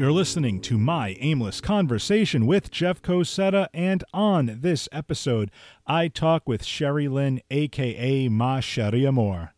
[0.00, 5.50] You're listening to my aimless conversation with Jeff Cosetta, and on this episode,
[5.86, 9.52] I talk with Sherry Lynn, aka Ma Sherry Amore.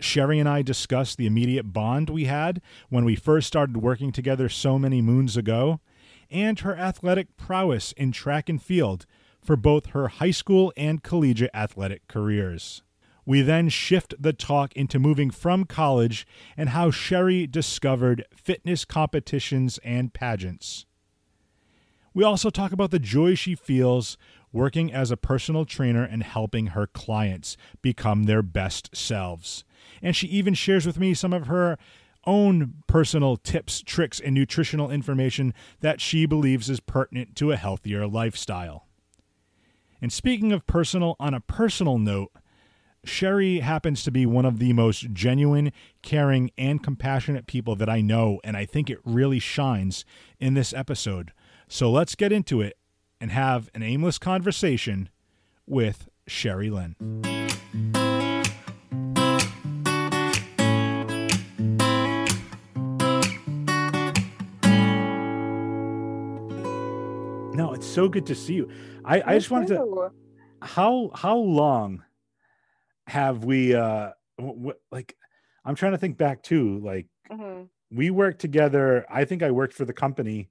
[0.00, 4.48] Sherry and I discuss the immediate bond we had when we first started working together
[4.48, 5.78] so many moons ago,
[6.32, 9.06] and her athletic prowess in track and field
[9.40, 12.82] for both her high school and collegiate athletic careers.
[13.26, 16.26] We then shift the talk into moving from college
[16.56, 20.86] and how Sherry discovered fitness competitions and pageants.
[22.12, 24.18] We also talk about the joy she feels
[24.52, 29.64] working as a personal trainer and helping her clients become their best selves.
[30.02, 31.78] And she even shares with me some of her
[32.26, 38.06] own personal tips, tricks, and nutritional information that she believes is pertinent to a healthier
[38.06, 38.86] lifestyle.
[40.02, 42.32] And speaking of personal, on a personal note,
[43.04, 48.02] Sherry happens to be one of the most genuine, caring, and compassionate people that I
[48.02, 50.04] know, and I think it really shines
[50.38, 51.32] in this episode.
[51.66, 52.76] So let's get into it
[53.18, 55.08] and have an aimless conversation
[55.66, 56.94] with Sherry Lynn.
[67.54, 68.70] No, it's so good to see you.
[69.06, 70.12] I, I just wanted to.
[70.62, 72.04] How how long
[73.10, 75.16] have we uh w- like
[75.64, 77.64] i'm trying to think back too like mm-hmm.
[77.90, 80.48] we worked together i think i worked for the company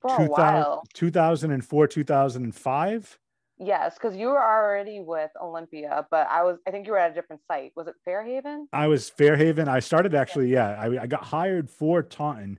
[0.00, 0.84] for 2000, a while.
[0.92, 3.18] 2004 2005
[3.58, 7.10] yes because you were already with olympia but i was i think you were at
[7.10, 7.72] a different site.
[7.74, 8.68] Was it fairhaven?
[8.72, 9.68] I was fairhaven.
[9.68, 12.58] I started actually yeah, I, I got hired for taunton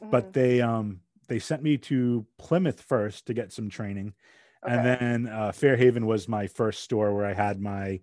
[0.00, 0.10] mm-hmm.
[0.10, 4.14] but they um they sent me to plymouth first to get some training.
[4.64, 4.74] Okay.
[4.74, 8.00] and then uh, fairhaven was my first store where i had my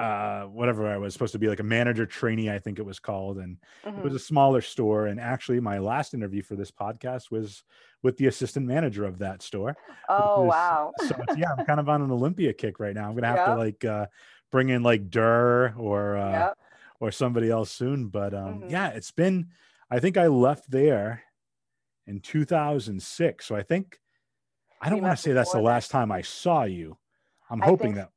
[0.00, 2.98] uh, whatever I was supposed to be like a manager trainee, I think it was
[2.98, 3.36] called.
[3.36, 3.98] And mm-hmm.
[3.98, 4.16] it was mm-hmm.
[4.16, 5.06] a smaller store.
[5.08, 7.62] And actually, my last interview for this podcast was
[8.02, 9.76] with the assistant manager of that store.
[10.08, 10.92] Oh, wow.
[11.06, 13.04] so, yeah, I'm kind of on an Olympia kick right now.
[13.04, 13.46] I'm going to have yep.
[13.46, 14.06] to like uh,
[14.50, 16.58] bring in like Durr or, uh, yep.
[16.98, 18.06] or somebody else soon.
[18.06, 18.70] But um, mm-hmm.
[18.70, 19.48] yeah, it's been,
[19.90, 21.24] I think I left there
[22.06, 23.44] in 2006.
[23.44, 24.00] So I think,
[24.80, 26.96] I don't want to say that's the last time I saw you.
[27.50, 28.08] I'm hoping that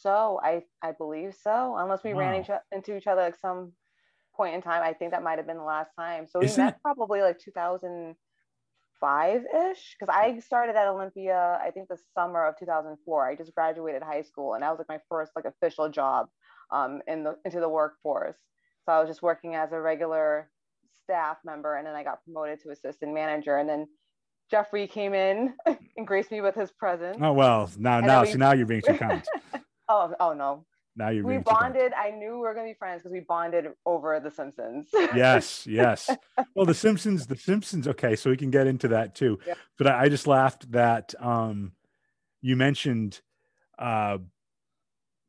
[0.00, 0.40] so.
[0.42, 1.76] I I believe so.
[1.78, 2.20] Unless we wow.
[2.20, 3.72] ran each, into each other at some
[4.38, 4.82] point in time.
[4.82, 6.26] I think that might have been the last time.
[6.26, 6.82] So we Isn't met it?
[6.82, 9.96] probably like 2005 ish.
[9.98, 13.28] Because I started at Olympia, I think the summer of 2004.
[13.28, 16.28] I just graduated high school, and that was like my first like official job
[16.72, 18.38] um, in the into the workforce.
[18.86, 20.48] So I was just working as a regular
[21.02, 23.86] staff member, and then I got promoted to assistant manager, and then
[24.50, 25.52] Jeffrey came in
[25.96, 27.18] and graced me with his presence.
[27.20, 29.22] Oh well, now now we, so now you're being too kind.
[29.88, 30.64] Oh, oh no.
[30.98, 31.92] Now you're we bonded.
[31.92, 34.88] I knew we were gonna be friends because we bonded over The Simpsons.
[34.92, 36.10] yes, yes.
[36.54, 37.86] Well, The Simpsons, The Simpsons.
[37.86, 39.38] Okay, so we can get into that too.
[39.46, 39.54] Yeah.
[39.76, 41.72] But I, I, just laughed that um,
[42.40, 43.20] you mentioned
[43.78, 44.18] uh,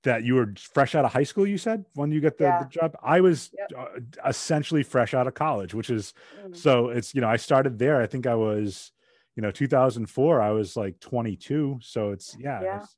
[0.04, 1.46] that you were fresh out of high school.
[1.46, 2.64] You said when you get the, yeah.
[2.64, 2.98] the job.
[3.04, 3.72] I was yep.
[3.78, 6.54] uh, essentially fresh out of college, which is mm-hmm.
[6.54, 6.90] so.
[6.90, 8.02] It's you know I started there.
[8.02, 8.92] I think I was
[9.36, 10.42] you know 2004.
[10.42, 11.80] I was like 22.
[11.84, 12.62] So it's yeah.
[12.64, 12.78] yeah.
[12.82, 12.96] It's,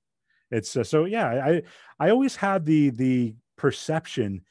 [0.51, 1.61] it's uh, so yeah i
[1.99, 4.41] i always had the the perception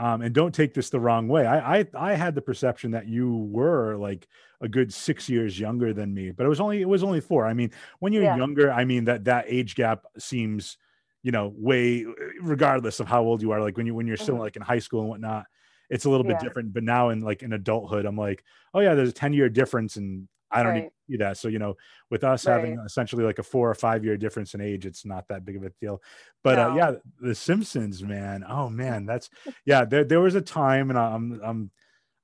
[0.00, 1.46] um, and don't take this the wrong way.
[1.46, 4.26] I, I I had the perception that you were like
[4.62, 7.46] a good six years younger than me, but it was only it was only four.
[7.46, 8.36] I mean, when you're yeah.
[8.36, 10.78] younger, I mean that that age gap seems,
[11.22, 12.06] you know, way
[12.40, 13.60] regardless of how old you are.
[13.60, 14.44] Like when you when you're still mm-hmm.
[14.44, 15.44] like in high school and whatnot,
[15.90, 16.32] it's a little yeah.
[16.32, 16.72] bit different.
[16.72, 18.42] But now in like in adulthood, I'm like,
[18.72, 20.92] oh yeah, there's a ten year difference, and I don't right.
[21.08, 21.36] need that.
[21.36, 21.76] So, you know,
[22.10, 22.54] with us right.
[22.54, 25.56] having essentially like a four or five year difference in age, it's not that big
[25.56, 26.02] of a deal.
[26.42, 26.70] But no.
[26.70, 28.44] uh, yeah, The Simpsons, man.
[28.48, 29.30] Oh man, that's
[29.64, 29.84] yeah.
[29.84, 31.70] There, there was a time, and I'm, I'm,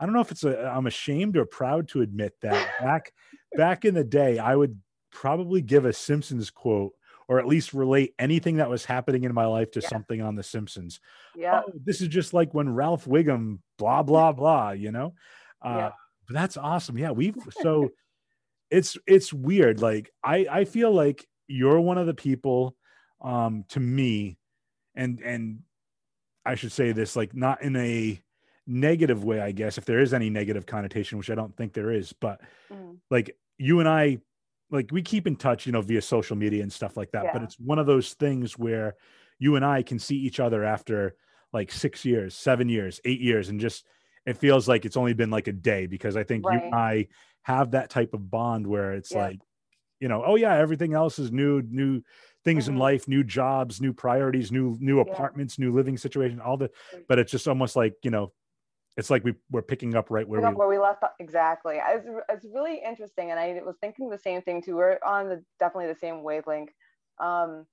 [0.00, 3.12] I don't know if it's a, I'm ashamed or proud to admit that back,
[3.56, 4.80] back in the day, I would
[5.12, 6.92] probably give a Simpsons quote
[7.28, 9.88] or at least relate anything that was happening in my life to yeah.
[9.88, 11.00] something on The Simpsons.
[11.34, 14.70] Yeah, oh, this is just like when Ralph Wiggum, blah blah blah.
[14.72, 15.14] You know.
[15.62, 15.90] Uh, yeah.
[16.26, 16.98] But that's awesome.
[16.98, 17.90] Yeah, we've so
[18.70, 22.76] it's it's weird like i i feel like you're one of the people
[23.22, 24.38] um to me
[24.94, 25.60] and and
[26.44, 28.20] i should say this like not in a
[28.66, 31.92] negative way i guess if there is any negative connotation which i don't think there
[31.92, 32.40] is but
[32.72, 32.96] mm.
[33.10, 34.18] like you and i
[34.70, 37.32] like we keep in touch you know via social media and stuff like that yeah.
[37.32, 38.96] but it's one of those things where
[39.38, 41.14] you and i can see each other after
[41.52, 43.86] like six years seven years eight years and just
[44.26, 46.58] it feels like it's only been like a day because i think right.
[46.58, 47.06] you and i
[47.46, 49.22] have that type of bond where it's yeah.
[49.22, 49.38] like
[50.00, 52.02] you know oh yeah everything else is new new
[52.44, 52.74] things mm-hmm.
[52.74, 55.66] in life new jobs new priorities new new apartments yeah.
[55.66, 56.68] new living situation all the
[57.08, 58.32] but it's just almost like you know
[58.96, 61.12] it's like we we're picking up right where we where we left off.
[61.20, 65.28] exactly it's, it's really interesting and i was thinking the same thing too we're on
[65.28, 66.72] the definitely the same wavelength
[67.20, 67.64] um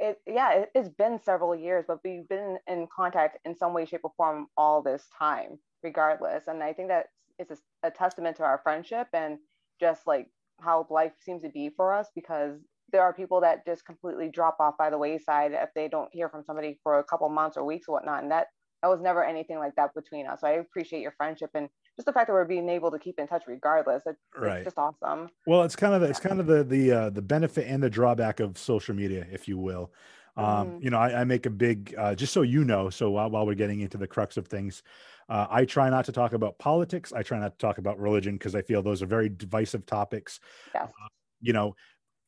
[0.00, 3.86] it yeah it, has been several years but we've been in contact in some way
[3.86, 7.06] shape or form all this time regardless and i think that
[7.38, 9.38] it's a, a testament to our friendship and
[9.80, 10.28] just like
[10.60, 12.58] how life seems to be for us because
[12.92, 16.28] there are people that just completely drop off by the wayside if they don't hear
[16.28, 18.46] from somebody for a couple months or weeks or whatnot and that
[18.82, 20.40] that was never anything like that between us.
[20.40, 23.18] So I appreciate your friendship and just the fact that we're being able to keep
[23.18, 24.02] in touch regardless.
[24.06, 24.64] It's, right.
[24.64, 25.30] just awesome.
[25.46, 28.38] Well, it's kind of it's kind of the the uh, the benefit and the drawback
[28.38, 29.92] of social media, if you will.
[30.36, 30.84] Um, mm-hmm.
[30.84, 32.90] You know, I, I, make a big uh, just so you know.
[32.90, 34.82] So while, while we're getting into the crux of things,
[35.28, 37.12] uh, I try not to talk about politics.
[37.12, 40.40] I try not to talk about religion because I feel those are very divisive topics.
[40.74, 40.88] Yes.
[40.88, 41.08] Uh,
[41.40, 41.74] you know,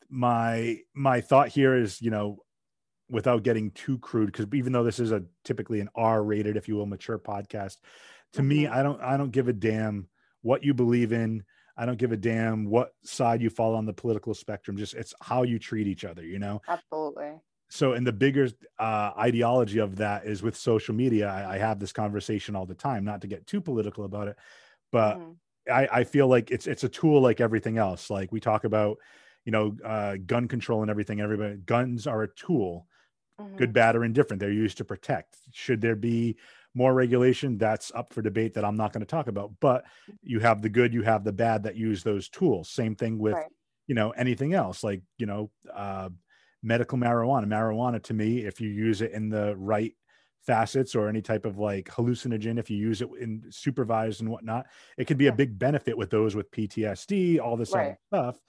[0.09, 2.39] my my thought here is, you know,
[3.11, 6.69] without getting too crude because even though this is a typically an r rated if
[6.69, 7.77] you will mature podcast
[8.33, 8.49] to mm-hmm.
[8.49, 10.09] me i don't i don't give a damn
[10.43, 11.43] what you believe in
[11.77, 15.15] i don't give a damn what side you fall on the political spectrum just it's
[15.23, 17.33] how you treat each other you know absolutely
[17.69, 18.49] so and the bigger
[18.79, 22.75] uh, ideology of that is with social media I, I, have this conversation all the
[22.75, 24.37] time not to get too political about it
[24.91, 25.73] but mm-hmm.
[25.73, 28.99] I, I feel like it's it's a tool like everything else like we talk about
[29.45, 32.87] you know uh, gun control and everything everybody guns are a tool
[33.41, 33.57] mm-hmm.
[33.57, 34.41] good, bad, or indifferent.
[34.41, 35.37] They're used to protect.
[35.53, 36.37] Should there be
[36.75, 37.59] more regulation?
[37.59, 39.53] That's up for debate that I'm not going to talk about.
[39.61, 39.85] But
[40.23, 42.69] you have the good, you have the bad that use those tools.
[42.69, 43.47] Same thing with, right.
[43.87, 46.11] you know, anything else like, you know, uh,
[46.63, 47.47] medical marijuana.
[47.47, 49.95] Marijuana to me, if you use it in the right
[50.49, 54.67] facets or any type of like hallucinogen if you use it in supervised and whatnot
[54.97, 55.31] it could be yeah.
[55.31, 57.89] a big benefit with those with ptsd all this right.
[57.89, 58.41] other stuff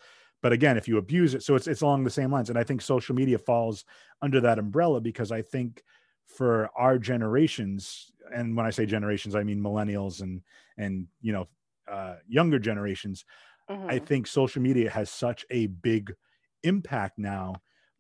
[0.42, 2.64] but again if you abuse it so it's it's along the same lines and i
[2.64, 3.84] think social media falls
[4.22, 5.84] under that umbrella because i think
[6.26, 10.42] for our generations and when i say generations i mean millennials and
[10.78, 11.48] and you know
[11.92, 13.26] uh, younger generations
[13.70, 13.90] mm-hmm.
[13.90, 16.14] i think social media has such a big
[16.64, 17.56] impact now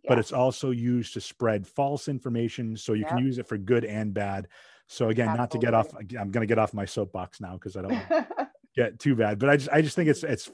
[0.07, 3.09] but it's also used to spread false information so you yep.
[3.09, 4.47] can use it for good and bad
[4.87, 5.39] so again Absolutely.
[5.39, 8.27] not to get off i'm going to get off my soapbox now because i don't
[8.75, 10.49] get too bad but i just i just think it's it's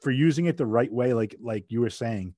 [0.00, 2.34] for using it the right way, like like you were saying,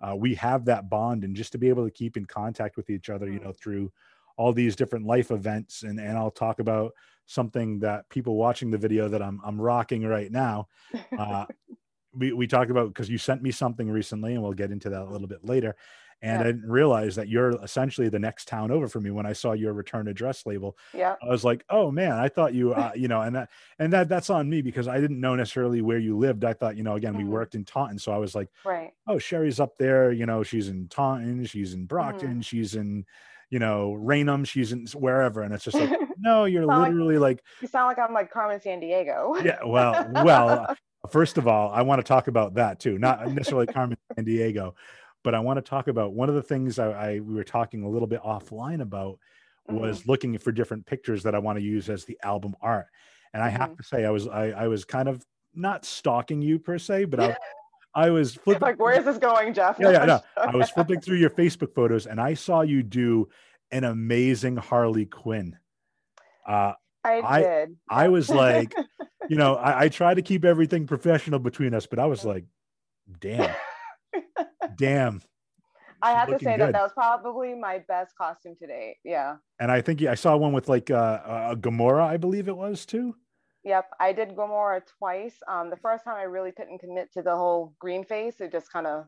[0.00, 2.90] uh, we have that bond, and just to be able to keep in contact with
[2.90, 3.44] each other, you mm.
[3.44, 3.92] know, through
[4.36, 6.92] all these different life events, and and I'll talk about
[7.26, 10.68] something that people watching the video that I'm I'm rocking right now.
[11.16, 11.46] Uh,
[12.14, 15.02] we we talked about because you sent me something recently, and we'll get into that
[15.02, 15.76] a little bit later
[16.22, 16.40] and yeah.
[16.40, 19.52] I didn't realize that you're essentially the next town over for me when I saw
[19.52, 20.76] your return address label.
[20.94, 21.16] Yeah.
[21.20, 23.50] I was like, oh man, I thought you, uh, you know, and that,
[23.80, 26.44] and that, that's on me because I didn't know necessarily where you lived.
[26.44, 27.24] I thought, you know, again, mm-hmm.
[27.24, 27.98] we worked in Taunton.
[27.98, 28.92] So I was like, right.
[29.08, 32.40] Oh, Sherry's up there, you know, she's in Taunton, she's in Brockton, mm-hmm.
[32.40, 33.04] she's in,
[33.52, 35.42] you know, Raynham, she's in wherever.
[35.42, 38.58] And it's just like, no, you're literally like, like, you sound like I'm like Carmen
[38.58, 39.44] Sandiego.
[39.44, 39.58] yeah.
[39.62, 40.74] Well, well,
[41.10, 42.98] first of all, I want to talk about that too.
[42.98, 44.72] Not necessarily Carmen Sandiego,
[45.22, 47.82] but I want to talk about one of the things I, I we were talking
[47.82, 49.18] a little bit offline about
[49.68, 50.10] was mm-hmm.
[50.10, 52.86] looking for different pictures that I want to use as the album art.
[53.34, 53.76] And I have mm-hmm.
[53.76, 55.22] to say, I was I, I was kind of
[55.54, 57.36] not stalking you per se, but I,
[57.94, 58.62] I was flipping.
[58.62, 59.76] like, where is this going, Jeff?
[59.78, 60.20] Yeah, yeah, no.
[60.36, 63.28] I was flipping through your Facebook photos, and I saw you do
[63.70, 65.58] an amazing Harley Quinn.
[66.46, 66.72] Uh,
[67.04, 67.76] I did.
[67.88, 68.74] I, I was like,
[69.28, 72.44] you know, I, I try to keep everything professional between us, but I was like,
[73.20, 73.54] damn.
[74.76, 75.20] Damn.
[76.00, 76.60] I have to say good.
[76.60, 78.96] that that was probably my best costume to date.
[79.04, 79.36] Yeah.
[79.60, 82.86] And I think I saw one with like uh, a Gamora, I believe it was
[82.86, 83.14] too.
[83.64, 85.36] Yep, I did Gamora twice.
[85.46, 88.40] Um, the first time I really couldn't commit to the whole green face.
[88.40, 89.04] It just kind of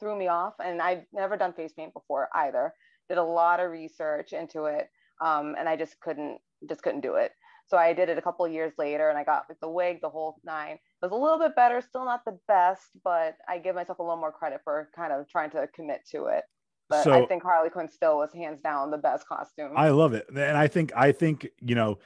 [0.00, 2.72] threw me off, and I'd never done face paint before either.
[3.08, 4.88] Did a lot of research into it,
[5.20, 6.38] um, and I just couldn't
[6.68, 7.32] just couldn't do it.
[7.66, 10.36] So I did it a couple years later and I got the wig, the whole
[10.44, 10.74] nine.
[10.74, 14.02] It was a little bit better, still not the best, but I give myself a
[14.02, 16.44] little more credit for kind of trying to commit to it.
[16.90, 19.72] But so, I think Harley Quinn still was hands down the best costume.
[19.74, 20.26] I love it.
[20.28, 21.98] And I think, I think, you know,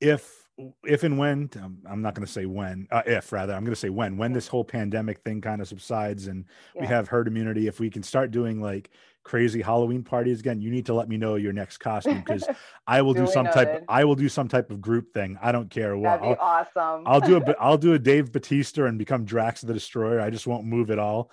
[0.00, 0.39] if
[0.84, 3.74] if and when um, I'm not going to say when, uh, if rather, I'm going
[3.74, 6.82] to say when, when this whole pandemic thing kind of subsides and yeah.
[6.82, 8.90] we have herd immunity, if we can start doing like
[9.22, 12.46] crazy Halloween parties again, you need to let me know your next costume because
[12.86, 13.54] I will do some noted.
[13.54, 13.84] type.
[13.88, 15.38] I will do some type of group thing.
[15.42, 16.20] I don't care what.
[16.20, 17.04] That'd be I'll, awesome.
[17.06, 17.54] I'll do a.
[17.60, 20.20] I'll do a Dave Batista and become Drax the Destroyer.
[20.20, 21.30] I just won't move at all.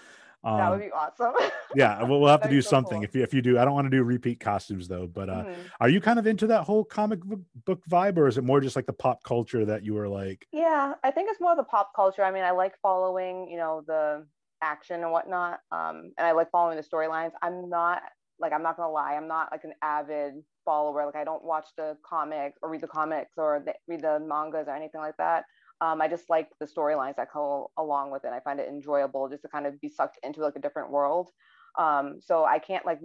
[0.47, 1.33] Um, that would be awesome.
[1.75, 2.99] yeah, we'll, we'll have to do so something.
[2.99, 3.03] Cool.
[3.03, 5.05] If you if you do, I don't want to do repeat costumes though.
[5.05, 5.61] But uh, mm-hmm.
[5.81, 7.19] are you kind of into that whole comic
[7.65, 10.47] book vibe, or is it more just like the pop culture that you were like?
[10.53, 12.23] Yeah, I think it's more the pop culture.
[12.23, 14.25] I mean, I like following, you know, the
[14.61, 17.31] action and whatnot, um, and I like following the storylines.
[17.41, 18.01] I'm not
[18.39, 21.05] like I'm not gonna lie, I'm not like an avid follower.
[21.05, 24.69] Like I don't watch the comics or read the comics or the, read the mangas
[24.69, 25.43] or anything like that.
[25.79, 28.31] Um, I just like the storylines that go along with it.
[28.33, 31.29] I find it enjoyable just to kind of be sucked into like a different world.
[31.77, 32.99] Um, so I can't like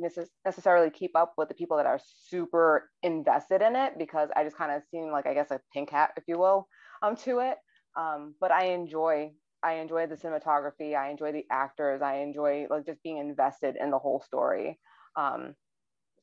[0.44, 4.56] necessarily keep up with the people that are super invested in it because I just
[4.56, 6.66] kind of seem like I guess a pink hat, if you will,
[7.02, 7.58] um, to it.
[7.96, 10.96] Um, but I enjoy I enjoy the cinematography.
[10.96, 12.02] I enjoy the actors.
[12.02, 14.80] I enjoy like just being invested in the whole story.
[15.16, 15.54] Um,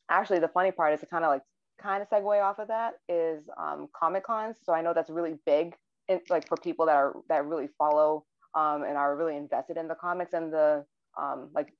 [0.09, 1.43] actually, the funny part is to kind of like
[1.81, 4.57] kind of segue off of that is um, Comic Cons.
[4.63, 5.75] So I know that's really big,
[6.09, 8.25] in, like for people that are that really follow
[8.55, 10.83] um, and are really invested in the comics and the
[11.17, 11.73] um, like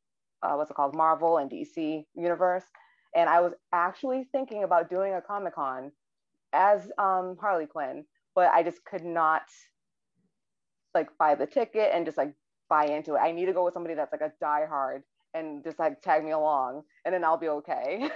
[0.43, 2.63] uh, what's it called Marvel and DC universe.
[3.15, 5.91] And I was actually thinking about doing a Comic Con
[6.53, 8.05] as um, Harley Quinn,
[8.35, 9.43] but I just could not
[10.93, 12.33] like buy the ticket and just like
[12.69, 13.19] buy into it.
[13.19, 15.01] I need to go with somebody that's like a diehard
[15.33, 18.09] and just like tag me along and then I'll be okay.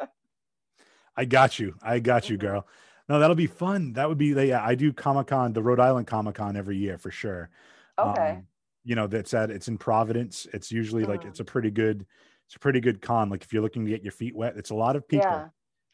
[1.16, 1.74] I got you.
[1.82, 2.46] I got you, mm-hmm.
[2.46, 2.66] girl.
[3.08, 3.92] No, that'll be fun.
[3.92, 6.98] That would be yeah, I do Comic Con, the Rhode Island Comic Con every year
[6.98, 7.50] for sure.
[7.98, 8.30] Okay.
[8.30, 8.46] Um,
[8.84, 10.46] you know, that's at it's in Providence.
[10.52, 11.08] It's usually mm.
[11.08, 12.06] like it's a pretty good,
[12.46, 13.28] it's a pretty good con.
[13.28, 15.26] Like if you're looking to get your feet wet, it's a lot of people.
[15.28, 15.48] Yeah.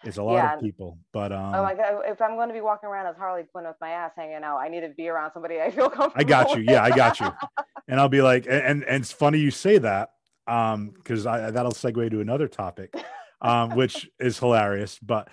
[0.04, 0.54] It's a lot yeah.
[0.54, 2.02] of people, but um, oh my god!
[2.07, 4.57] If I'm going to be walking around as Harley Quinn with my ass hanging out,
[4.57, 6.14] I need to be around somebody I feel comfortable.
[6.16, 6.64] I got you.
[6.66, 7.33] Yeah, I got you.
[7.88, 10.11] and I'll be like, and, and, and it's funny you say that,
[10.49, 12.92] um, because that'll segue to another topic,
[13.40, 14.99] um, which is hilarious.
[14.99, 15.28] But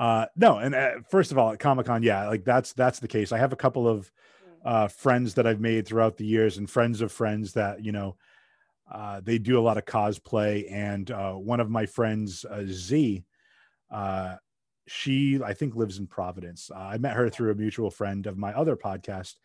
[0.00, 3.06] uh, no, and uh, first of all, at Comic Con, yeah, like that's that's the
[3.06, 3.32] case.
[3.32, 4.10] I have a couple of
[4.42, 4.50] hmm.
[4.64, 8.16] uh, friends that I've made throughout the years, and friends of friends that you know.
[8.92, 13.22] Uh, they do a lot of cosplay, and uh, one of my friends, uh, Z,
[13.88, 14.34] uh,
[14.88, 16.72] she, I think, lives in Providence.
[16.74, 19.36] Uh, I met her through a mutual friend of my other podcast,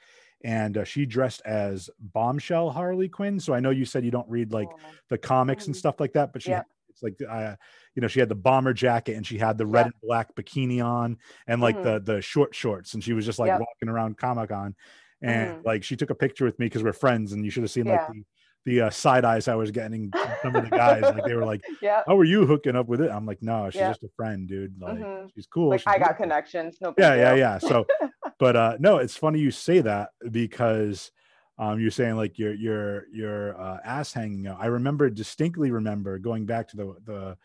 [0.44, 3.40] and uh, she dressed as Bombshell Harley Quinn.
[3.40, 4.70] So I know you said you don't read like
[5.10, 5.80] the comics and mm-hmm.
[5.80, 6.64] stuff like that, but she yeah.
[6.96, 7.56] It's like uh,
[7.96, 9.86] you know she had the bomber jacket and she had the red yeah.
[9.86, 12.06] and black bikini on and like mm-hmm.
[12.06, 13.60] the the short shorts and she was just like yep.
[13.60, 14.76] walking around Comic Con
[15.22, 15.68] and mm-hmm.
[15.68, 17.86] like she took a picture with me because we're friends and you should have seen
[17.86, 17.98] yeah.
[17.98, 18.24] like the
[18.66, 20.12] the uh, side eyes I was getting
[20.42, 21.04] some of the guys.
[21.04, 23.70] like they were like, "Yeah, how are you hooking up with it?" I'm like, "No,
[23.70, 24.82] she's just a friend, dude.
[24.82, 25.28] Like mm-hmm.
[25.36, 25.70] she's cool.
[25.70, 26.78] Like she's I got connections.
[26.82, 26.94] No.
[26.98, 27.58] yeah, yeah, yeah.
[27.60, 27.86] So,
[28.40, 31.12] but uh, no, it's funny you say that because
[31.58, 34.58] um, you're saying like your your your uh, ass hanging out.
[34.60, 37.38] I remember distinctly remember going back to the the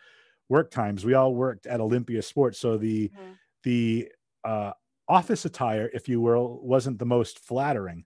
[0.48, 1.04] work times.
[1.04, 3.32] We all worked at Olympia Sports, so the mm-hmm.
[3.62, 4.08] the
[4.44, 4.72] uh,
[5.08, 8.04] office attire, if you will, wasn't the most flattering.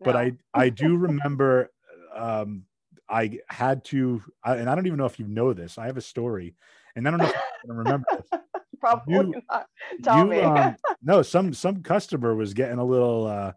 [0.00, 1.70] But I I do remember
[2.14, 2.64] um,
[3.08, 5.78] I had to, I, and I don't even know if you know this.
[5.78, 6.56] I have a story,
[6.96, 8.40] and I don't know if you remember this.
[8.80, 9.66] Probably you, not.
[10.02, 10.40] Tell you, me.
[10.40, 13.52] um, no, some some customer was getting a little, uh,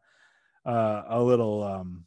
[0.66, 2.06] uh, a little um,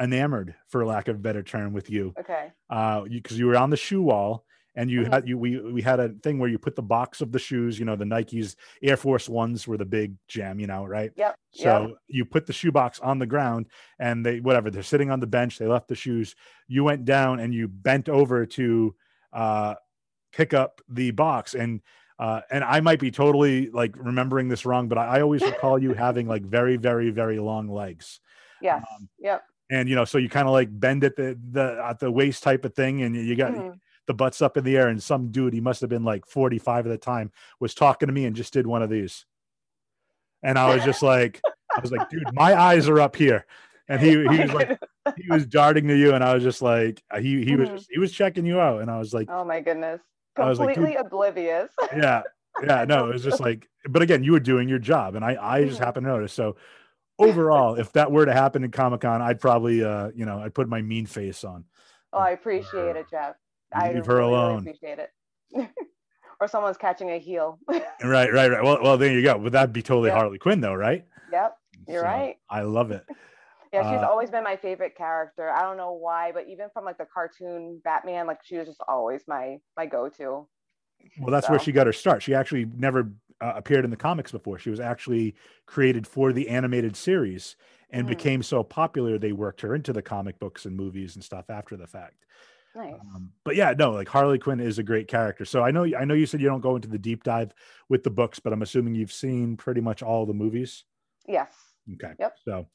[0.00, 2.14] enamored, for lack of a better term, with you.
[2.18, 2.52] Okay.
[2.70, 4.44] Uh, because you, you were on the shoe wall,
[4.76, 5.12] and you mm-hmm.
[5.12, 7.78] had you we we had a thing where you put the box of the shoes
[7.78, 11.36] you know the nikes air force ones were the big jam you know right yep
[11.52, 11.96] so yep.
[12.08, 13.66] you put the shoe box on the ground
[13.98, 16.34] and they whatever they're sitting on the bench they left the shoes
[16.68, 18.94] you went down and you bent over to
[19.32, 19.74] uh
[20.32, 21.80] pick up the box and
[22.18, 25.78] uh, and I might be totally like remembering this wrong, but I, I always recall
[25.78, 28.20] you having like very, very, very long legs.
[28.60, 28.84] Yes.
[28.94, 29.42] Um, yep.
[29.70, 32.42] And you know, so you kind of like bend at the the at the waist
[32.42, 33.70] type of thing, and you got mm-hmm
[34.06, 36.86] the butts up in the air, and some dude, he must have been like 45
[36.86, 39.24] at the time, was talking to me and just did one of these.
[40.42, 41.40] And I was just like,
[41.74, 43.46] I was like, dude, my eyes are up here.
[43.88, 44.78] And he he was like
[45.16, 47.76] he was darting to you, and I was just like he he was mm-hmm.
[47.76, 50.00] just, he was checking you out, and I was like, oh my goodness,
[50.34, 51.70] completely like, oblivious.
[51.96, 52.22] yeah,
[52.62, 55.36] yeah, no, it was just like, but again, you were doing your job, and I
[55.40, 55.84] I just mm-hmm.
[55.84, 56.32] happened to notice.
[56.32, 56.56] So
[57.18, 60.54] overall, if that were to happen in Comic Con, I'd probably uh you know I'd
[60.54, 61.64] put my mean face on.
[62.12, 63.34] Oh, I appreciate it, Jeff.
[63.72, 64.58] I leave her really, alone.
[64.60, 65.10] Appreciate it.
[66.40, 67.58] or someone's catching a heel.
[67.68, 68.62] right, right, right.
[68.62, 69.36] Well, well, there you go.
[69.38, 70.18] Would that be totally yep.
[70.18, 71.04] Harley Quinn, though, right?
[71.32, 71.56] Yep,
[71.88, 72.36] you're so, right.
[72.48, 73.04] I love it.
[73.74, 75.50] Yeah, she's uh, always been my favorite character.
[75.50, 78.80] I don't know why, but even from like the cartoon Batman, like she was just
[78.86, 80.46] always my my go-to.
[81.18, 81.52] Well, that's so.
[81.52, 82.22] where she got her start.
[82.22, 84.58] She actually never uh, appeared in the comics before.
[84.60, 85.34] She was actually
[85.66, 87.56] created for the animated series
[87.90, 88.10] and mm.
[88.10, 91.76] became so popular they worked her into the comic books and movies and stuff after
[91.76, 92.24] the fact.
[92.76, 92.94] Nice.
[93.14, 95.44] Um, but yeah, no, like Harley Quinn is a great character.
[95.44, 97.52] So I know I know you said you don't go into the deep dive
[97.88, 100.84] with the books, but I'm assuming you've seen pretty much all the movies.
[101.26, 101.52] Yes.
[101.92, 102.14] Okay.
[102.18, 102.36] Yep.
[102.44, 102.66] So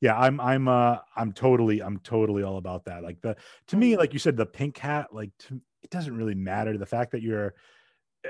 [0.00, 3.02] yeah, I'm I'm uh I'm totally I'm totally all about that.
[3.02, 3.36] Like the
[3.68, 4.00] to me, mm-hmm.
[4.00, 6.76] like you said, the pink hat, like to, it doesn't really matter.
[6.76, 7.54] The fact that you're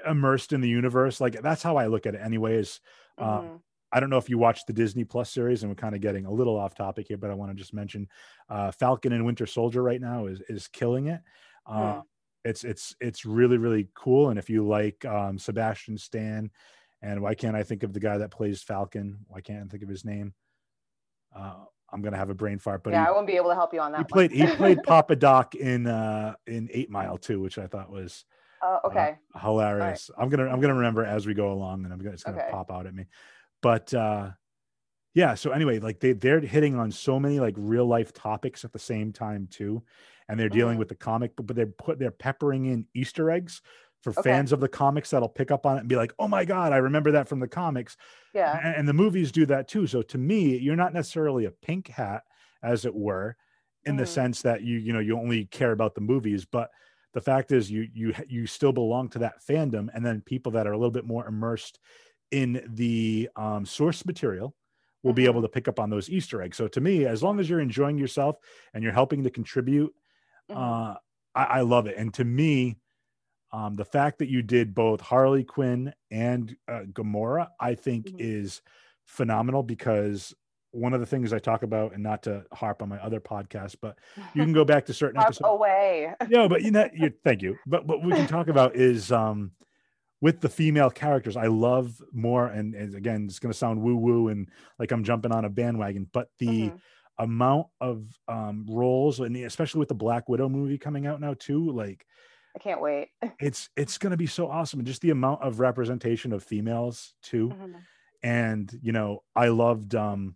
[0.06, 2.80] immersed in the universe, like that's how I look at it anyways.
[3.18, 3.56] Um, mm-hmm.
[3.90, 6.26] I don't know if you watched the Disney Plus series, and we're kind of getting
[6.26, 8.06] a little off topic here, but I want to just mention
[8.48, 11.20] uh, Falcon and Winter Soldier right now is is killing it.
[11.66, 12.02] Uh, mm.
[12.44, 14.30] it's it's it's really really cool.
[14.30, 16.50] And if you like um, Sebastian Stan,
[17.02, 19.18] and why can't I think of the guy that plays Falcon?
[19.26, 20.34] Why can't I think of his name?
[21.34, 21.54] Uh,
[21.90, 23.72] I'm gonna have a brain fart, but yeah, he, I won't be able to help
[23.72, 23.98] you on that.
[23.98, 27.90] He played he played Papa Doc in uh in Eight Mile too, which I thought
[27.90, 28.24] was
[28.62, 30.10] uh, okay uh, hilarious.
[30.10, 30.22] Right.
[30.22, 32.50] I'm gonna I'm gonna remember as we go along, and I'm gonna it's gonna okay.
[32.50, 33.06] pop out at me.
[33.62, 34.30] But uh
[35.14, 38.72] yeah, so anyway, like they they're hitting on so many like real life topics at
[38.72, 39.82] the same time too,
[40.28, 40.80] and they're dealing mm-hmm.
[40.80, 43.62] with the comic, but, but they're put they're peppering in Easter eggs
[44.02, 44.22] for okay.
[44.22, 46.72] fans of the comics that'll pick up on it and be like, oh my God,
[46.72, 47.96] I remember that from the comics.
[48.34, 48.58] Yeah.
[48.62, 49.86] And, and the movies do that too.
[49.86, 52.22] So to me, you're not necessarily a pink hat,
[52.62, 53.36] as it were,
[53.84, 53.98] in mm.
[53.98, 56.70] the sense that you, you know, you only care about the movies, but
[57.14, 59.88] the fact is you you you still belong to that fandom.
[59.94, 61.78] And then people that are a little bit more immersed
[62.30, 64.54] in the um, source material
[65.02, 65.42] will be able mm-hmm.
[65.42, 66.56] to pick up on those Easter eggs.
[66.56, 68.36] So to me, as long as you're enjoying yourself
[68.74, 69.94] and you're helping to contribute,
[70.50, 70.60] mm-hmm.
[70.60, 70.94] uh,
[71.34, 71.96] I, I love it.
[71.96, 72.76] And to me,
[73.52, 78.16] um, the fact that you did both Harley Quinn and uh, Gamora, I think, mm-hmm.
[78.18, 78.60] is
[79.06, 80.34] phenomenal because
[80.72, 83.76] one of the things I talk about, and not to harp on my other podcast,
[83.80, 83.98] but
[84.34, 85.48] you can go back to certain episodes.
[85.48, 86.12] Away.
[86.28, 87.56] no, but you know, you thank you.
[87.66, 89.52] But what we can talk about is um,
[90.20, 91.36] with the female characters.
[91.36, 95.04] I love more, and, and again, it's going to sound woo woo and like I'm
[95.04, 96.76] jumping on a bandwagon, but the mm-hmm.
[97.18, 101.70] amount of um, roles, and especially with the Black Widow movie coming out now too,
[101.70, 102.04] like
[102.54, 103.08] I can't wait.
[103.40, 107.14] it's it's going to be so awesome, and just the amount of representation of females
[107.22, 107.48] too.
[107.48, 107.78] Mm-hmm.
[108.22, 110.34] And you know, I loved um,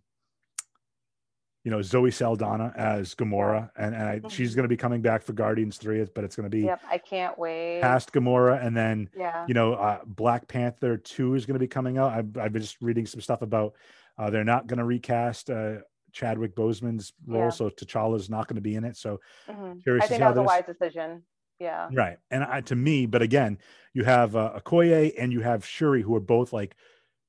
[1.63, 4.27] you know Zoe Saldana as Gamora, and, and I, mm-hmm.
[4.27, 6.81] she's going to be coming back for Guardians Three, but it's going to be yep.
[6.89, 11.45] I can't wait past Gamora, and then yeah, you know uh, Black Panther Two is
[11.45, 12.11] going to be coming out.
[12.11, 13.75] I've I've been just reading some stuff about
[14.17, 15.75] uh, they're not going to recast uh,
[16.11, 17.49] Chadwick Boseman's role, yeah.
[17.49, 18.97] so T'Challa is not going to be in it.
[18.97, 19.79] So mm-hmm.
[19.79, 21.23] curious I think that was a wise decision.
[21.63, 21.89] Yeah.
[21.93, 22.17] Right.
[22.29, 23.57] And I, to me, but again,
[23.93, 26.75] you have uh, Okoye and you have Shuri, who are both like,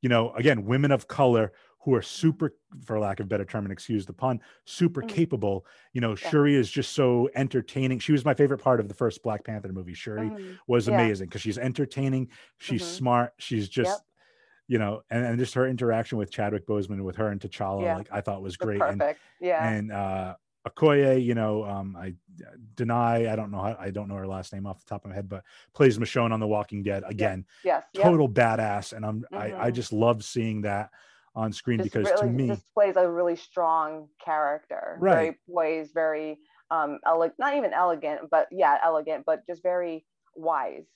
[0.03, 2.55] you know, again, women of color who are super,
[2.85, 5.17] for lack of better term, and excuse the pun, super mm-hmm.
[5.17, 5.67] capable.
[5.93, 6.30] You know, yeah.
[6.30, 7.99] Shuri is just so entertaining.
[8.00, 9.95] She was my favorite part of the first Black Panther movie.
[9.95, 10.52] Shuri mm-hmm.
[10.67, 10.95] was yeah.
[10.95, 12.97] amazing because she's entertaining, she's mm-hmm.
[12.97, 13.91] smart, she's just.
[13.91, 14.00] Yep.
[14.67, 17.97] You know, and, and just her interaction with Chadwick Boseman, with her and T'Challa, yeah.
[17.99, 18.80] like I thought was great.
[18.80, 19.02] Perfect.
[19.02, 19.69] And, yeah.
[19.69, 22.15] And uh, Okoye, you know, um, I
[22.75, 25.11] deny, I don't know how, I don't know her last name off the top of
[25.11, 27.45] my head, but plays Michonne on The Walking Dead again.
[27.65, 28.59] Yes, yes total yes.
[28.59, 29.35] badass, and I'm mm-hmm.
[29.35, 29.75] I, I mm-hmm.
[29.75, 30.91] just love seeing that
[31.35, 35.15] on screen just because really, to me, plays a really strong character, right.
[35.15, 36.39] very poised, very
[36.71, 40.87] um, ele- not even elegant, but yeah, elegant, but just very wise,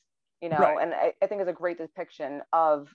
[0.41, 0.59] you know.
[0.59, 0.79] Right.
[0.81, 2.89] And I, I think it's a great depiction of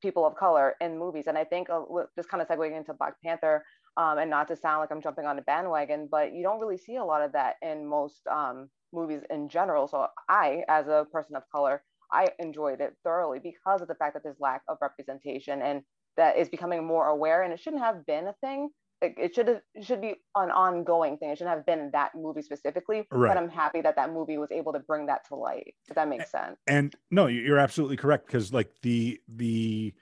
[0.00, 1.80] people of color in movies, and I think uh,
[2.14, 3.64] just kind of segueing into Black Panther
[3.96, 6.78] um, and not to sound like I'm jumping on a bandwagon, but you don't really
[6.78, 9.88] see a lot of that in most um, movies in general.
[9.88, 14.14] So I, as a person of color, I enjoyed it thoroughly because of the fact
[14.14, 15.82] that there's lack of representation and
[16.16, 17.42] that is becoming more aware.
[17.42, 18.70] And it shouldn't have been a thing.
[19.00, 21.30] It, it should have, it should be an ongoing thing.
[21.30, 23.06] It shouldn't have been that movie specifically.
[23.10, 23.28] Right.
[23.28, 25.74] But I'm happy that that movie was able to bring that to light.
[25.88, 26.58] If that makes sense.
[26.66, 29.94] And no, you're absolutely correct because like the the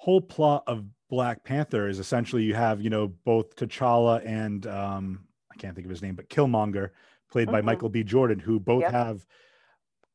[0.00, 5.26] whole plot of Black Panther is essentially you have, you know, both T'Challa and um,
[5.52, 6.90] I can't think of his name, but Killmonger,
[7.30, 7.52] played mm-hmm.
[7.52, 8.02] by Michael B.
[8.02, 8.92] Jordan, who both yep.
[8.92, 9.26] have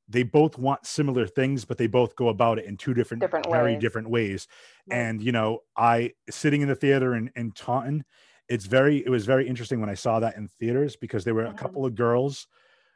[0.08, 3.48] they both want similar things, but they both go about it in two different, different
[3.50, 3.82] very ways.
[3.82, 4.48] different ways.
[4.90, 8.06] And you know, I sitting in the theater in, in Taunton,
[8.50, 11.44] it's very it was very interesting when I saw that in theaters because there were
[11.44, 11.56] mm-hmm.
[11.56, 12.48] a couple of girls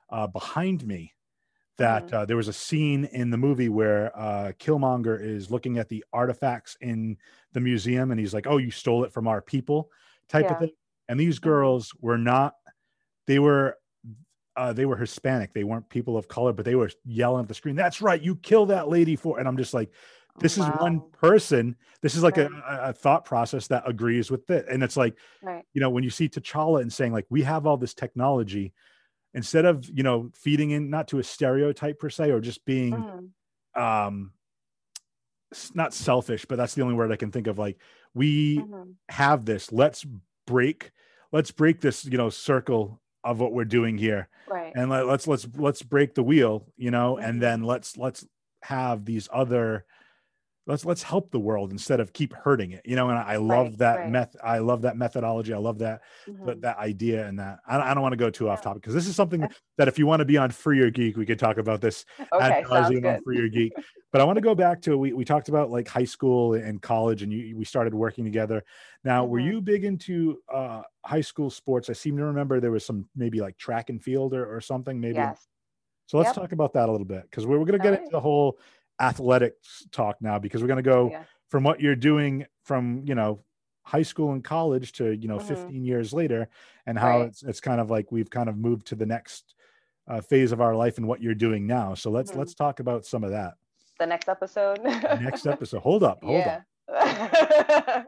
[0.10, 1.13] uh, behind me
[1.79, 2.15] that mm-hmm.
[2.15, 6.03] uh, there was a scene in the movie where uh, Killmonger is looking at the
[6.13, 7.17] artifacts in
[7.53, 9.89] the museum and he's like, "Oh, you stole it from our people,"
[10.27, 10.53] type yeah.
[10.53, 10.71] of thing.
[11.07, 11.49] And these mm-hmm.
[11.49, 12.53] girls were not;
[13.25, 13.77] they were
[14.55, 15.53] uh, they were Hispanic.
[15.53, 17.75] They weren't people of color, but they were yelling at the screen.
[17.75, 19.39] That's right, you kill that lady for.
[19.39, 19.89] And I'm just like,
[20.39, 20.69] this wow.
[20.69, 21.75] is one person.
[22.01, 22.51] This is like right.
[22.67, 24.65] a, a, thought process that agrees with it.
[24.69, 25.63] And it's like, right.
[25.73, 28.73] you know, when you see T'Challa and saying like, we have all this technology,
[29.33, 32.93] instead of you know feeding in not to a stereotype per se or just being
[32.93, 33.31] mm.
[33.81, 34.31] um
[35.73, 37.77] not selfish but that's the only word i can think of like
[38.13, 38.91] we mm-hmm.
[39.09, 40.05] have this let's
[40.45, 40.91] break
[41.31, 45.27] let's break this you know circle of what we're doing here right and let, let's
[45.27, 47.25] let's let's break the wheel you know mm-hmm.
[47.25, 48.25] and then let's let's
[48.63, 49.85] have these other
[50.67, 53.35] let's let's help the world instead of keep hurting it you know and i, I
[53.37, 54.09] love right, that right.
[54.09, 56.45] meth i love that methodology i love that mm-hmm.
[56.45, 58.51] that, that, idea and that i, I don't want to go too yeah.
[58.51, 60.89] off topic because this is something that if you want to be on free or
[60.89, 63.73] geek we could talk about this okay, on free or geek
[64.11, 66.81] but i want to go back to we, we talked about like high school and
[66.81, 68.63] college and you we started working together
[69.03, 69.31] now mm-hmm.
[69.31, 73.07] were you big into uh high school sports i seem to remember there was some
[73.15, 75.47] maybe like track and field or, or something maybe yes
[76.09, 76.35] So let's yep.
[76.37, 77.99] talk about that a little bit because we're, we're going to get right.
[77.99, 78.57] into the whole
[78.99, 81.23] athletics talk now because we're going to go yeah.
[81.49, 83.43] from what you're doing from you know
[83.83, 85.47] high school and college to you know mm-hmm.
[85.47, 86.47] 15 years later
[86.85, 87.27] and how right.
[87.27, 89.55] it's it's kind of like we've kind of moved to the next
[90.07, 91.93] uh, phase of our life and what you're doing now.
[91.93, 92.39] So let's mm-hmm.
[92.39, 93.53] let's talk about some of that.
[93.99, 94.83] The next episode.
[94.83, 95.81] next episode.
[95.81, 96.23] Hold up.
[96.23, 96.62] Hold yeah.
[96.88, 98.05] up.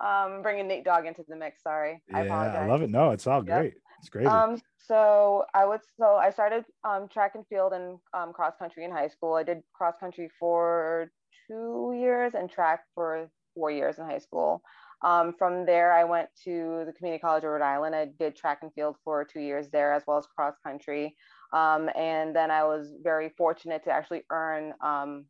[0.04, 1.62] um, bringing Nate Dogg into the mix.
[1.62, 2.02] Sorry.
[2.08, 2.90] Yeah, I, I love it.
[2.90, 3.58] No, it's all yep.
[3.58, 3.74] great.
[4.22, 4.28] It's.
[4.28, 8.84] Um, so I would so I started um, track and field and um, cross country
[8.84, 9.34] in high school.
[9.34, 11.10] I did cross country for
[11.48, 14.62] two years and track for four years in high school.
[15.02, 17.94] Um, from there, I went to the Community College of Rhode Island.
[17.94, 21.14] I did track and field for two years there, as well as cross country.
[21.52, 25.26] Um, and then I was very fortunate to actually earn um,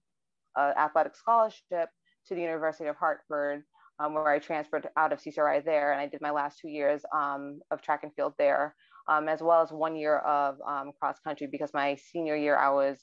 [0.56, 1.88] an athletic scholarship
[2.28, 3.64] to the University of Hartford,
[3.98, 7.02] um, where I transferred out of CCRI there, and I did my last two years
[7.14, 8.74] um, of track and field there.
[9.06, 10.56] Um, as well as one year of
[10.98, 12.96] cross country because my senior year I was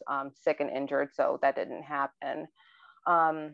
[0.43, 2.47] sick and injured, so that didn't happen.
[3.05, 3.51] Um,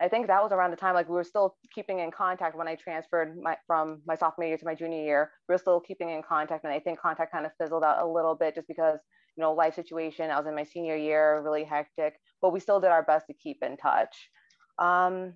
[0.00, 2.68] I think that was around the time like we were still keeping in contact when
[2.68, 5.30] I transferred my, from my sophomore year to my junior year.
[5.48, 8.06] We were still keeping in contact, and I think contact kind of fizzled out a
[8.06, 9.00] little bit just because
[9.36, 10.30] you know life situation.
[10.30, 13.34] I was in my senior year, really hectic, but we still did our best to
[13.34, 14.30] keep in touch.
[14.78, 15.34] Um,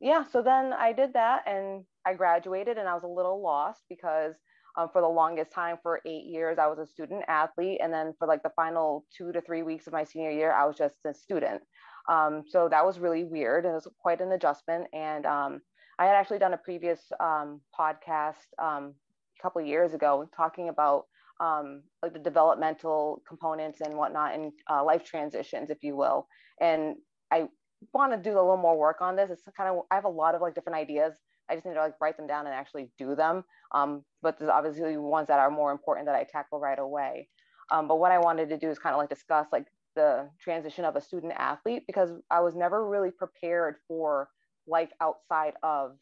[0.00, 3.82] yeah, so then I did that, and I graduated, and I was a little lost
[3.88, 4.34] because
[4.76, 8.14] um, for the longest time, for eight years, I was a student athlete, and then
[8.18, 10.96] for like the final two to three weeks of my senior year, I was just
[11.06, 11.62] a student.
[12.08, 13.64] Um, so that was really weird.
[13.64, 14.86] It was quite an adjustment.
[14.92, 15.60] And um,
[15.98, 18.94] I had actually done a previous um, podcast um,
[19.38, 21.04] a couple years ago talking about
[21.40, 26.26] um, like the developmental components and whatnot and uh, life transitions, if you will.
[26.60, 26.96] And
[27.30, 27.48] I
[27.92, 29.30] want to do a little more work on this.
[29.30, 31.14] It's kind of, I have a lot of like different ideas.
[31.48, 33.44] I just need to like write them down and actually do them.
[33.72, 37.28] Um, but there's obviously ones that are more important that I tackle right away.
[37.70, 40.84] Um, but what I wanted to do is kind of like discuss like the transition
[40.84, 44.28] of a student athlete because I was never really prepared for
[44.66, 45.96] life outside of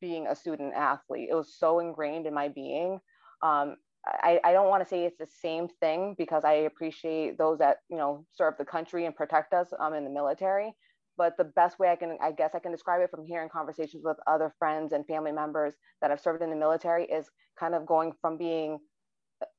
[0.00, 1.28] being a student athlete.
[1.30, 3.00] It was so ingrained in my being.
[3.42, 7.58] Um, I, I don't want to say it's the same thing because I appreciate those
[7.58, 10.74] that you know serve the country and protect us um, in the military.
[11.16, 14.02] But the best way I can, I guess, I can describe it from hearing conversations
[14.04, 17.86] with other friends and family members that have served in the military is kind of
[17.86, 18.78] going from being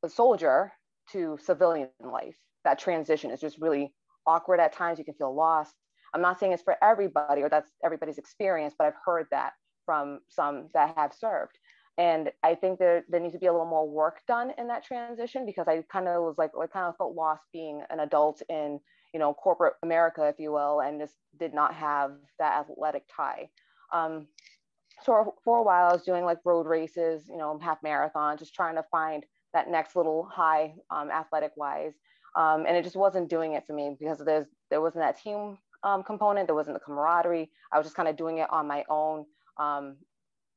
[0.04, 0.72] a soldier
[1.12, 2.36] to civilian life
[2.68, 3.94] that transition is just really
[4.26, 5.00] awkward at times.
[5.00, 5.74] You can feel lost.
[6.14, 9.54] I'm not saying it's for everybody or that's everybody's experience, but I've heard that
[9.86, 11.58] from some that have served.
[11.98, 14.84] And I think there, there needs to be a little more work done in that
[14.84, 18.42] transition because I kind of was like, I kind of felt lost being an adult
[18.50, 18.80] in,
[19.14, 23.50] you know, corporate America, if you will, and just did not have that athletic tie.
[23.94, 24.28] Um,
[25.04, 28.54] so for a while, I was doing like road races, you know, half marathon, just
[28.54, 31.94] trying to find that next little high um, athletic wise
[32.38, 35.58] um, and it just wasn't doing it for me because there's there wasn't that team
[35.84, 38.84] um, component there wasn't the camaraderie i was just kind of doing it on my
[38.90, 39.26] own
[39.58, 39.98] um,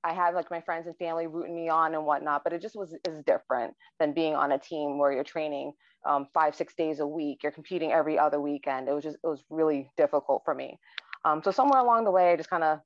[0.05, 2.77] i had like my friends and family rooting me on and whatnot but it just
[2.77, 5.73] was is different than being on a team where you're training
[6.07, 7.43] um, five six days a week.
[7.43, 8.89] You're competing every other weekend.
[8.89, 10.79] It was just it was really difficult for me.
[11.25, 12.81] Um, so somewhere along the way i just kind of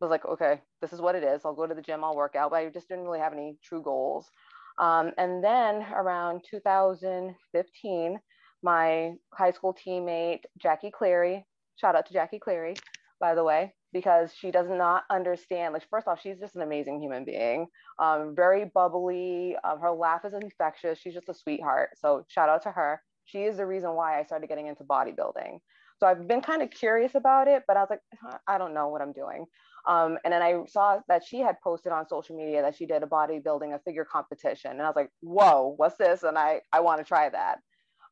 [0.00, 1.42] was like okay this is what it is.
[1.44, 3.56] I'll go to the gym i'll work out but i just didn't really have any
[3.62, 4.30] true goals.
[4.78, 8.18] Um, and then around 2015,
[8.62, 11.44] my high school teammate, Jackie Clary,
[11.76, 12.76] shout out to Jackie Clary,
[13.20, 15.72] by the way, because she does not understand.
[15.72, 17.66] Like, first off, she's just an amazing human being,
[17.98, 19.56] um, very bubbly.
[19.64, 20.98] Um, her laugh is infectious.
[20.98, 21.90] She's just a sweetheart.
[21.96, 23.02] So, shout out to her.
[23.24, 25.58] She is the reason why I started getting into bodybuilding.
[25.98, 28.00] So, I've been kind of curious about it, but I was like,
[28.46, 29.46] I don't know what I'm doing.
[29.86, 33.02] Um, and then I saw that she had posted on social media that she did
[33.02, 34.72] a bodybuilding, a figure competition.
[34.72, 36.22] And I was like, whoa, what's this?
[36.22, 37.58] And I, I want to try that.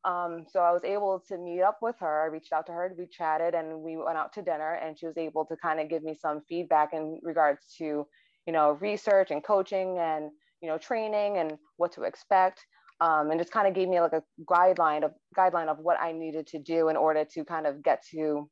[0.05, 2.23] Um, so I was able to meet up with her.
[2.23, 4.75] I reached out to her, we chatted, and we went out to dinner.
[4.75, 8.07] And she was able to kind of give me some feedback in regards to,
[8.45, 10.31] you know, research and coaching and
[10.61, 12.65] you know training and what to expect.
[13.01, 16.11] Um, and just kind of gave me like a guideline of guideline of what I
[16.11, 18.49] needed to do in order to kind of get to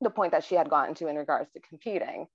[0.00, 2.26] the point that she had gotten to in regards to competing.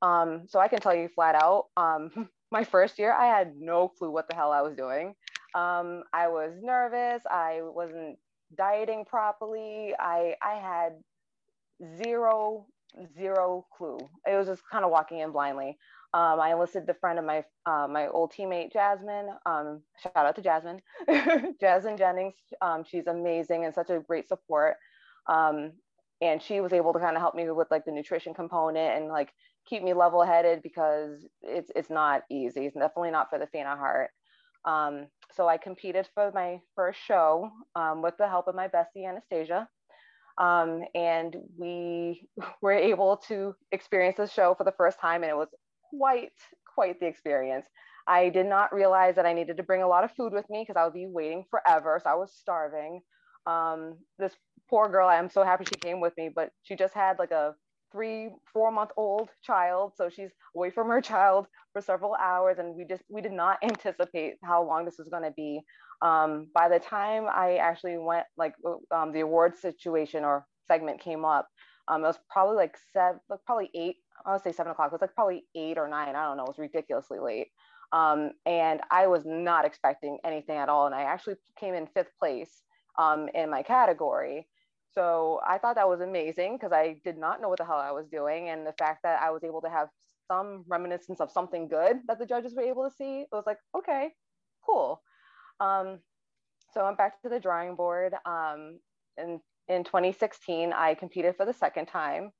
[0.00, 3.88] Um, so I can tell you flat out, um, my first year, I had no
[3.88, 5.14] clue what the hell I was doing.
[5.54, 7.22] Um, I was nervous.
[7.30, 8.18] I wasn't
[8.56, 9.94] dieting properly.
[9.98, 10.92] I, I had
[11.96, 12.66] zero,
[13.16, 13.98] zero clue.
[14.26, 15.78] It was just kind of walking in blindly.
[16.14, 19.30] Um, I enlisted the friend of my uh, my old teammate Jasmine.
[19.46, 20.82] Um, shout out to Jasmine,
[21.60, 22.34] Jasmine Jennings.
[22.60, 24.76] Um, she's amazing and such a great support.
[25.26, 25.72] Um,
[26.20, 29.08] and she was able to kind of help me with like the nutrition component and
[29.08, 29.32] like
[29.66, 32.66] keep me level headed because it's it's not easy.
[32.66, 34.10] It's definitely not for the faint of heart.
[35.34, 39.68] So I competed for my first show um, with the help of my bestie Anastasia.
[40.38, 42.28] Um, and we
[42.62, 45.48] were able to experience the show for the first time, and it was
[45.90, 46.32] quite,
[46.74, 47.66] quite the experience.
[48.06, 50.62] I did not realize that I needed to bring a lot of food with me
[50.66, 52.00] because I would be waiting forever.
[52.02, 53.02] So I was starving.
[53.46, 54.36] Um, this
[54.68, 57.54] poor girl, I'm so happy she came with me, but she just had like a
[57.92, 59.92] three, four month old child.
[59.96, 62.58] So she's away from her child for several hours.
[62.58, 65.60] And we just, we did not anticipate how long this was going to be.
[66.02, 68.54] Um, by the time I actually went, like
[68.90, 71.48] um, the award situation or segment came up,
[71.88, 74.88] um, it was probably like seven, like probably eight, I would say seven o'clock.
[74.88, 76.16] It was like probably eight or nine.
[76.16, 76.44] I don't know.
[76.44, 77.48] It was ridiculously late.
[77.92, 80.86] Um, and I was not expecting anything at all.
[80.86, 82.62] And I actually came in fifth place
[82.98, 84.48] um, in my category.
[84.94, 87.92] So I thought that was amazing because I did not know what the hell I
[87.92, 88.48] was doing.
[88.48, 89.88] And the fact that I was able to have
[90.28, 93.58] some reminiscence of something good that the judges were able to see, it was like,
[93.76, 94.10] okay,
[94.64, 95.00] cool.
[95.60, 95.98] Um,
[96.72, 98.14] so I'm back to the drawing board.
[98.24, 98.78] Um,
[99.18, 102.30] in, in 2016, I competed for the second time.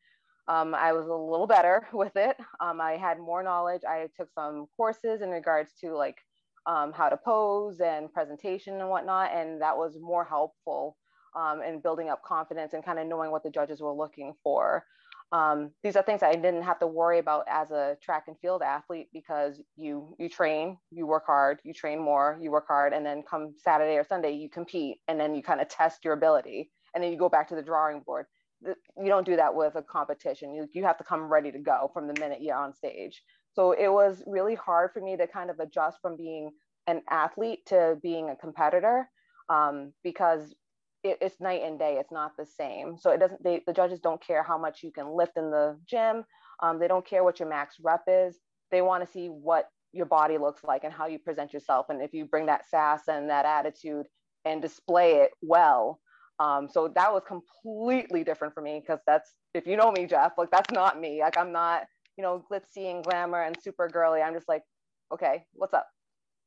[0.48, 2.36] Um, I was a little better with it.
[2.60, 3.82] Um, I had more knowledge.
[3.88, 6.18] I took some courses in regards to like
[6.66, 10.96] um, how to pose and presentation and whatnot, and that was more helpful
[11.36, 14.84] um, in building up confidence and kind of knowing what the judges were looking for.
[15.32, 18.60] Um, these are things I didn't have to worry about as a track and field
[18.60, 23.04] athlete because you you train, you work hard, you train more, you work hard, and
[23.04, 26.70] then come Saturday or Sunday you compete, and then you kind of test your ability,
[26.94, 28.26] and then you go back to the drawing board
[28.64, 30.54] you don't do that with a competition.
[30.54, 33.22] You, you have to come ready to go from the minute you're on stage.
[33.54, 36.50] So it was really hard for me to kind of adjust from being
[36.86, 39.08] an athlete to being a competitor
[39.48, 40.54] um, because
[41.04, 41.96] it, it's night and day.
[41.98, 42.96] It's not the same.
[42.98, 45.78] So it doesn't, they, the judges don't care how much you can lift in the
[45.86, 46.24] gym.
[46.62, 48.38] Um, they don't care what your max rep is.
[48.70, 51.86] They want to see what your body looks like and how you present yourself.
[51.88, 54.06] And if you bring that sass and that attitude
[54.44, 56.00] and display it well,
[56.38, 60.32] um, so that was completely different for me because that's if you know me, Jeff,
[60.38, 61.20] like that's not me.
[61.20, 61.84] Like I'm not,
[62.16, 64.22] you know, glitzy and glamour and super girly.
[64.22, 64.62] I'm just like,
[65.12, 65.86] okay, what's up?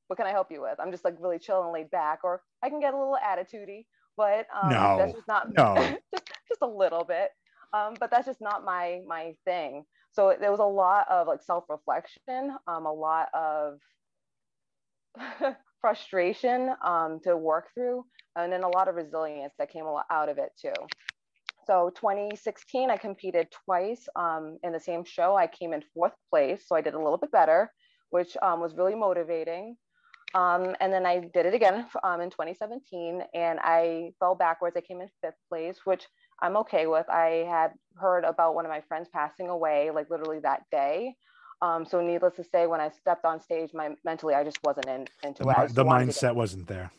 [0.07, 0.79] What can I help you with?
[0.79, 3.85] I'm just like really chill and laid back, or I can get a little attitudey,
[4.17, 5.75] but um, no, that's just not no.
[6.13, 7.29] just, just a little bit.
[7.73, 9.83] Um, but that's just not my my thing.
[10.11, 13.79] So there was a lot of like self reflection, um, a lot of
[15.81, 20.37] frustration um, to work through, and then a lot of resilience that came out of
[20.37, 20.73] it too.
[21.67, 25.35] So 2016, I competed twice um, in the same show.
[25.35, 27.71] I came in fourth place, so I did a little bit better,
[28.11, 29.75] which um, was really motivating.
[30.33, 34.75] Um, and then I did it again um, in 2017, and I fell backwards.
[34.75, 36.05] I came in fifth place, which
[36.41, 37.07] I'm okay with.
[37.09, 41.15] I had heard about one of my friends passing away, like literally that day.
[41.61, 44.87] Um, so needless to say, when I stepped on stage, my mentally I just wasn't
[44.87, 45.73] in, into the, it.
[45.73, 46.91] The mindset wasn't there.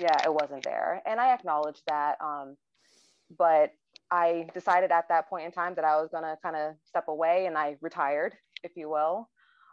[0.00, 2.16] Yeah, it wasn't there, and I acknowledged that.
[2.20, 2.56] Um,
[3.36, 3.72] but
[4.10, 7.46] I decided at that point in time that I was gonna kind of step away,
[7.46, 9.28] and I retired, if you will.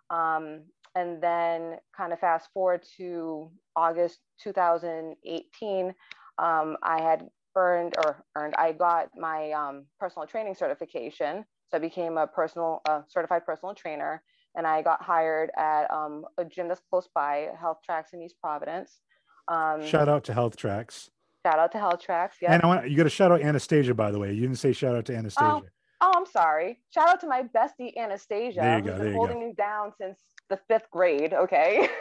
[0.10, 0.64] Um,
[0.96, 5.94] and then kind of fast forward to August 2018,
[6.38, 11.46] um, I had earned or earned I got my um, personal training certification.
[11.70, 14.22] So I became a personal uh, certified personal trainer
[14.56, 18.36] and I got hired at um, a gym that's close by, Health Tracks in East
[18.42, 19.00] Providence.
[19.48, 21.10] Um, shout out to Health Tracks.
[21.46, 22.38] Shout out to Health Tracks.
[22.42, 22.54] Yeah.
[22.54, 24.34] And I want you got to shout out Anastasia, by the way.
[24.34, 25.62] You didn't say shout out to Anastasia.
[25.64, 25.66] Oh,
[26.02, 26.80] oh I'm sorry.
[26.94, 30.20] Shout out to my bestie Anastasia, there you who's go, been holding me down since
[30.50, 31.34] the fifth grade.
[31.34, 31.90] Okay.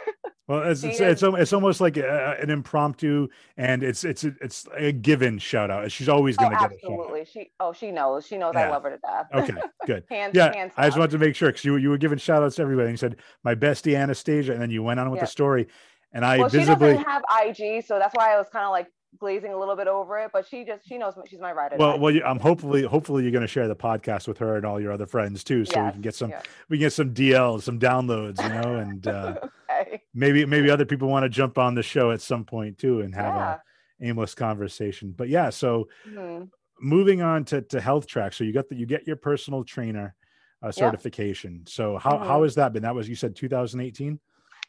[0.51, 4.91] Well, it's it's, it's, it's, almost like a, an impromptu, and it's it's it's a
[4.91, 5.89] given shout out.
[5.93, 7.23] She's always going to oh, get absolutely.
[7.23, 8.67] She oh she knows she knows yeah.
[8.67, 9.27] I love her to death.
[9.33, 9.53] Okay,
[9.85, 10.03] good.
[10.09, 12.43] hands, yeah, hands I just wanted to make sure because you you were giving shout
[12.43, 12.87] outs to everybody.
[12.87, 15.23] And you said my bestie Anastasia, and then you went on with yeah.
[15.23, 15.67] the story,
[16.11, 18.71] and I well, visibly she doesn't have IG, so that's why I was kind of
[18.71, 18.87] like
[19.19, 21.73] glazing a little bit over it, but she just she knows she's my ride.
[21.77, 24.79] Well, well, I'm hopefully hopefully you're going to share the podcast with her and all
[24.79, 26.43] your other friends too, so yes, we can get some yes.
[26.69, 29.35] we can get some DLs, some downloads, you know, and uh,
[29.71, 30.01] okay.
[30.13, 33.13] maybe maybe other people want to jump on the show at some point too and
[33.15, 33.57] have yeah.
[34.01, 35.13] a aimless conversation.
[35.15, 36.45] But yeah, so mm-hmm.
[36.79, 40.15] moving on to to health track, so you got that you get your personal trainer
[40.63, 41.59] uh, certification.
[41.59, 41.69] Yep.
[41.69, 42.27] So how mm-hmm.
[42.27, 42.83] how has that been?
[42.83, 44.19] That was you said 2018.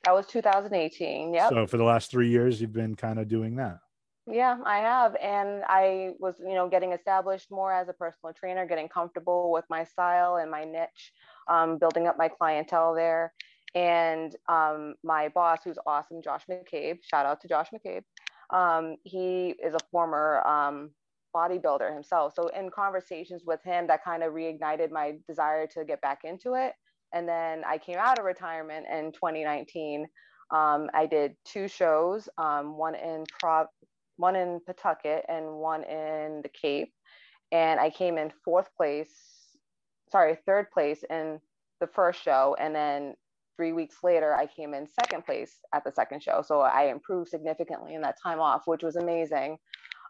[0.04, 1.32] That was 2018.
[1.32, 1.48] Yeah.
[1.48, 3.78] So for the last three years, you've been kind of doing that.
[4.26, 5.16] Yeah, I have.
[5.16, 9.64] And I was, you know, getting established more as a personal trainer, getting comfortable with
[9.68, 11.12] my style and my niche,
[11.48, 13.32] um, building up my clientele there.
[13.74, 18.04] And um, my boss, who's awesome, Josh McCabe, shout out to Josh McCabe.
[18.50, 20.90] Um, he is a former um,
[21.34, 22.34] bodybuilder himself.
[22.36, 26.54] So in conversations with him, that kind of reignited my desire to get back into
[26.54, 26.74] it.
[27.12, 30.06] And then I came out of retirement in 2019
[30.50, 33.68] Um, I did two shows, um, one in Prov,
[34.16, 36.92] one in Pawtucket and one in the Cape.
[37.50, 39.12] And I came in fourth place,
[40.10, 41.40] sorry, third place in
[41.80, 42.56] the first show.
[42.58, 43.14] And then
[43.56, 46.42] three weeks later, I came in second place at the second show.
[46.46, 49.58] So I improved significantly in that time off, which was amazing.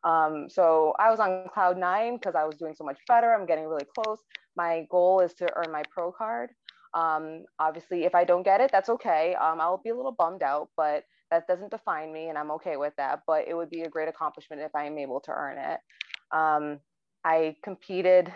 [0.05, 3.33] Um, so I was on cloud nine because I was doing so much better.
[3.33, 4.19] I'm getting really close.
[4.57, 6.51] My goal is to earn my pro card.
[6.95, 9.35] Um, obviously, if I don't get it, that's okay.
[9.35, 12.77] Um, I'll be a little bummed out, but that doesn't define me, and I'm okay
[12.77, 13.21] with that.
[13.27, 15.81] But it would be a great accomplishment if I am able to earn it.
[16.31, 16.79] Um,
[17.25, 18.33] I competed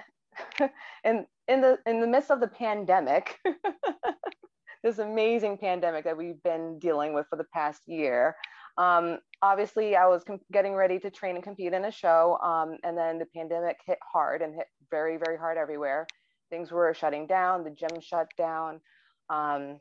[1.05, 3.39] in in the in the midst of the pandemic.
[4.83, 8.35] this amazing pandemic that we've been dealing with for the past year.
[8.79, 12.77] Um, obviously, I was com- getting ready to train and compete in a show, um,
[12.85, 16.07] and then the pandemic hit hard and hit very, very hard everywhere.
[16.51, 18.81] Things were shutting down, the gym shut down.
[19.29, 19.81] Um,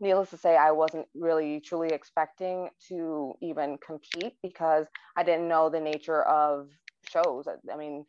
[0.00, 5.68] needless to say, I wasn't really truly expecting to even compete because I didn't know
[5.68, 6.68] the nature of
[7.10, 7.46] shows.
[7.46, 8.04] I, I mean,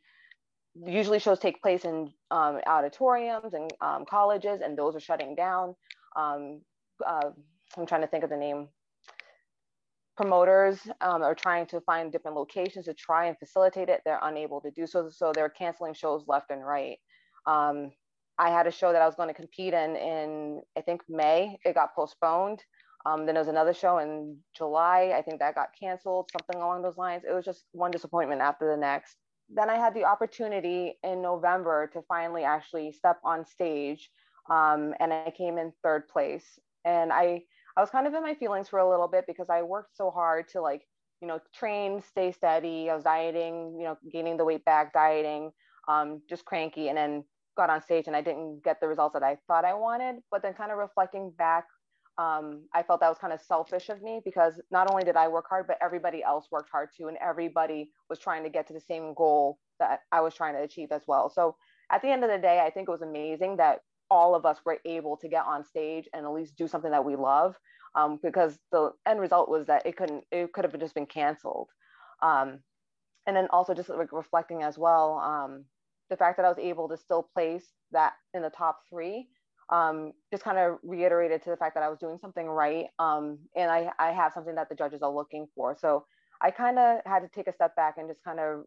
[0.75, 5.75] usually shows take place in um, auditoriums and um, colleges, and those are shutting down.
[6.15, 6.61] Um,
[7.05, 7.31] uh,
[7.77, 8.69] I'm trying to think of the name
[10.19, 14.01] promoters um, are trying to find different locations to try and facilitate it.
[14.03, 15.09] They're unable to do so.
[15.09, 16.97] So they're canceling shows left and right.
[17.45, 17.91] Um,
[18.39, 21.59] I had a show that I was going to compete in in, I think, May.
[21.65, 22.63] It got postponed.
[23.05, 25.13] Um, then there was another show in July.
[25.15, 27.23] I think that got canceled, something along those lines.
[27.27, 29.17] It was just one disappointment after the next.
[29.49, 34.09] Then I had the opportunity in November to finally actually step on stage.
[34.49, 36.59] Um, and I came in third place.
[36.85, 37.43] And I,
[37.77, 40.11] I was kind of in my feelings for a little bit because I worked so
[40.11, 40.83] hard to like,
[41.21, 42.89] you know, train, stay steady.
[42.89, 45.51] I was dieting, you know, gaining the weight back, dieting,
[45.87, 47.23] um, just cranky, and then
[47.55, 50.21] got on stage and I didn't get the results that I thought I wanted.
[50.31, 51.65] But then kind of reflecting back,
[52.17, 55.27] um, I felt that was kind of selfish of me because not only did I
[55.27, 58.73] work hard, but everybody else worked hard too, and everybody was trying to get to
[58.73, 61.29] the same goal that I was trying to achieve as well.
[61.29, 61.55] So
[61.91, 63.79] at the end of the day, I think it was amazing that
[64.11, 67.05] all of us were able to get on stage and at least do something that
[67.05, 67.55] we love
[67.95, 71.69] um, because the end result was that it couldn't it could have just been canceled
[72.21, 72.59] um,
[73.27, 75.65] and then also just like reflecting as well um,
[76.09, 79.27] the fact that i was able to still place that in the top three
[79.71, 83.37] um, just kind of reiterated to the fact that i was doing something right um,
[83.55, 86.05] and I, I have something that the judges are looking for so
[86.41, 88.63] i kind of had to take a step back and just kind of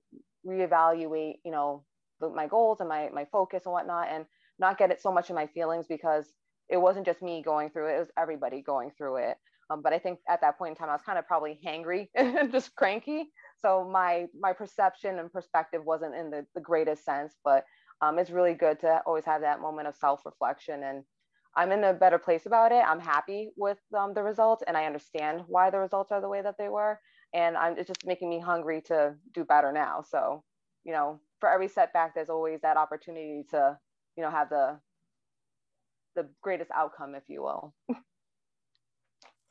[0.46, 1.84] reevaluate you know
[2.20, 4.24] the, my goals and my, my focus and whatnot and
[4.58, 6.32] not get it so much in my feelings because
[6.70, 9.36] it wasn't just me going through it, it was everybody going through it.
[9.70, 12.08] Um, but I think at that point in time, I was kind of probably hangry
[12.14, 13.30] and just cranky.
[13.62, 17.64] So my my perception and perspective wasn't in the, the greatest sense, but
[18.02, 20.82] um, it's really good to always have that moment of self-reflection.
[20.82, 21.04] And
[21.56, 22.84] I'm in a better place about it.
[22.86, 26.42] I'm happy with um, the results and I understand why the results are the way
[26.42, 26.98] that they were.
[27.34, 30.02] And I'm, it's just making me hungry to do better now.
[30.02, 30.44] So,
[30.84, 33.78] you know, for every setback, there's always that opportunity to,
[34.16, 34.80] you know, have the
[36.14, 37.74] the greatest outcome, if you will.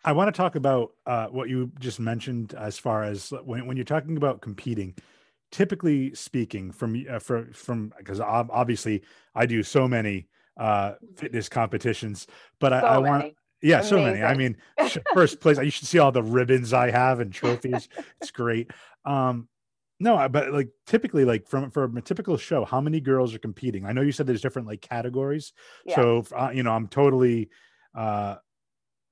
[0.04, 3.78] I want to talk about uh, what you just mentioned as far as when, when
[3.78, 4.96] you're talking about competing.
[5.52, 9.04] Typically speaking, from uh, for, from because obviously
[9.36, 12.26] I do so many uh, fitness competitions,
[12.60, 13.90] but so I, I want yeah, Amazing.
[13.90, 14.24] so many.
[14.24, 14.58] I mean,
[15.14, 15.58] first place.
[15.58, 17.90] You should see all the ribbons I have and trophies.
[18.20, 18.72] it's great.
[19.06, 19.48] Um,
[20.00, 23.86] no, but like typically, like from from a typical show, how many girls are competing?
[23.86, 25.54] I know you said there's different like categories.
[25.86, 25.96] Yeah.
[25.96, 27.50] So uh, you know, I'm totally
[27.94, 28.38] uh,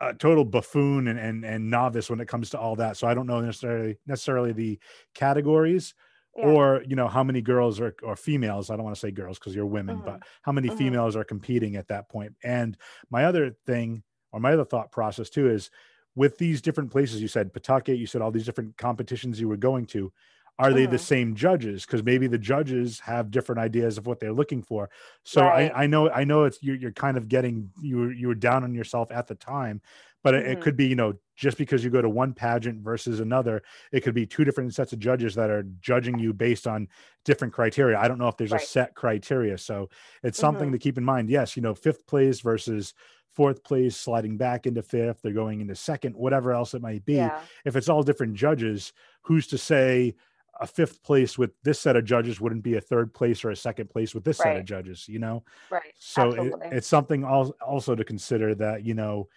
[0.02, 2.98] a total buffoon and, and and novice when it comes to all that.
[2.98, 4.80] So I don't know necessarily necessarily the
[5.14, 5.94] categories.
[6.38, 6.46] Yeah.
[6.46, 8.70] Or you know how many girls are or females?
[8.70, 10.06] I don't want to say girls because you're women, mm-hmm.
[10.06, 10.78] but how many mm-hmm.
[10.78, 12.34] females are competing at that point?
[12.44, 12.78] And
[13.10, 15.70] my other thing, or my other thought process too, is
[16.16, 17.22] with these different places.
[17.22, 17.98] You said Pawtucket.
[17.98, 20.14] You said all these different competitions you were going to
[20.60, 21.04] are they the mm-hmm.
[21.04, 24.90] same judges because maybe the judges have different ideas of what they're looking for
[25.24, 25.72] so right.
[25.74, 28.36] I, I know i know it's you're, you're kind of getting you were you were
[28.36, 29.82] down on yourself at the time
[30.22, 30.46] but mm-hmm.
[30.46, 33.64] it, it, could be you know just because you go to one pageant versus another
[33.92, 36.88] it could be two different sets of judges that are judging you based on
[37.24, 38.62] different criteria i don't know if there's right.
[38.62, 39.90] a set criteria so
[40.24, 40.74] it's something mm-hmm.
[40.74, 42.94] to keep in mind yes you know fifth place versus
[43.34, 47.14] fourth place sliding back into fifth they're going into second whatever else it might be
[47.14, 47.40] yeah.
[47.64, 50.14] if it's all different judges who's to say
[50.60, 53.56] a fifth place with this set of judges wouldn't be a third place or a
[53.56, 54.46] second place with this right.
[54.46, 55.44] set of judges you know?
[55.70, 55.94] Right.
[55.98, 59.30] So it, it's something also to consider that you know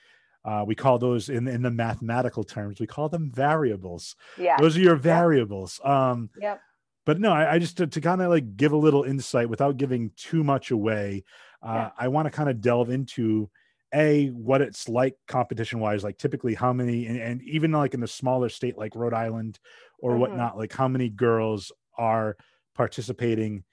[0.44, 4.16] uh, we call those in in the mathematical terms we call them variables.
[4.36, 4.56] Yeah.
[4.58, 5.80] Those are your variables.
[5.84, 5.92] Yep.
[5.92, 6.60] um yep.
[7.06, 9.76] but no i, I just to, to kind of like give a little insight without
[9.76, 11.24] giving too much away
[11.62, 11.90] uh, yeah.
[11.98, 13.48] i want to kind of delve into
[13.94, 18.02] a what it's like competition wise like typically how many and, and, even like in
[18.02, 19.58] a smaller state like rhode island
[20.02, 20.20] or mm-hmm.
[20.20, 22.36] whatnot like how many girls are
[22.74, 23.64] participating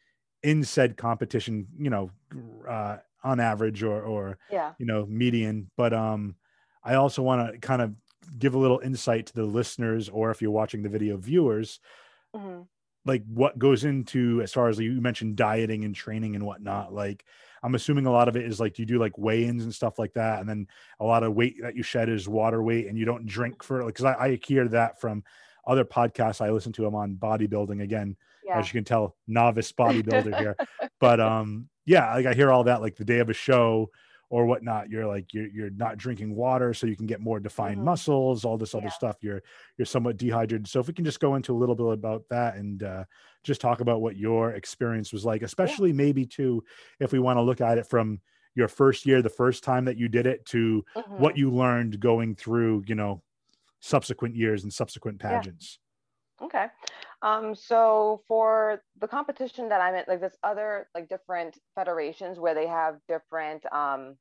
[0.44, 2.10] in said competition you know
[2.68, 6.36] uh on average or or yeah you know median but um
[6.84, 7.94] i also want to kind of
[8.38, 11.82] give a little insight to the listeners or if you're watching the video viewers
[12.34, 12.62] mm-hmm.
[13.06, 17.26] like what goes into as far as you mentioned dieting and training and whatnot like
[17.64, 20.14] I'm assuming a lot of it is like you do like weigh-ins and stuff like
[20.14, 20.68] that, and then
[21.00, 23.84] a lot of weight that you shed is water weight, and you don't drink for
[23.84, 25.24] like because I, I hear that from
[25.66, 26.86] other podcasts I listen to.
[26.86, 28.60] I'm on bodybuilding again, yeah.
[28.60, 30.56] as you can tell, novice bodybuilder here,
[31.00, 33.90] but um yeah, like I hear all that like the day of a show
[34.30, 37.78] or whatnot you're like you're, you're not drinking water so you can get more defined
[37.78, 37.86] mm-hmm.
[37.86, 38.92] muscles all this other yeah.
[38.92, 39.42] stuff you're
[39.78, 42.56] you're somewhat dehydrated so if we can just go into a little bit about that
[42.56, 43.04] and uh,
[43.44, 45.96] just talk about what your experience was like especially yeah.
[45.96, 46.64] maybe too
[47.00, 48.20] if we want to look at it from
[48.56, 51.14] your first year the first time that you did it to mm-hmm.
[51.14, 53.22] what you learned going through you know
[53.80, 55.80] subsequent years and subsequent pageants
[56.40, 56.46] yeah.
[56.46, 56.66] okay
[57.22, 62.56] um, so for the competition that I'm in, like this other like different federations where
[62.56, 64.16] they have different um,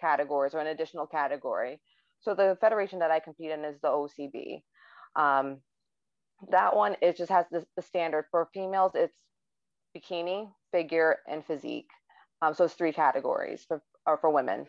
[0.00, 1.80] categories or an additional category.
[2.20, 4.62] So the federation that I compete in is the OCB.
[5.14, 5.58] Um,
[6.50, 8.92] that one it just has the, the standard for females.
[8.94, 9.16] It's
[9.96, 11.90] bikini, figure, and physique.
[12.42, 14.66] Um, so it's three categories for or for women.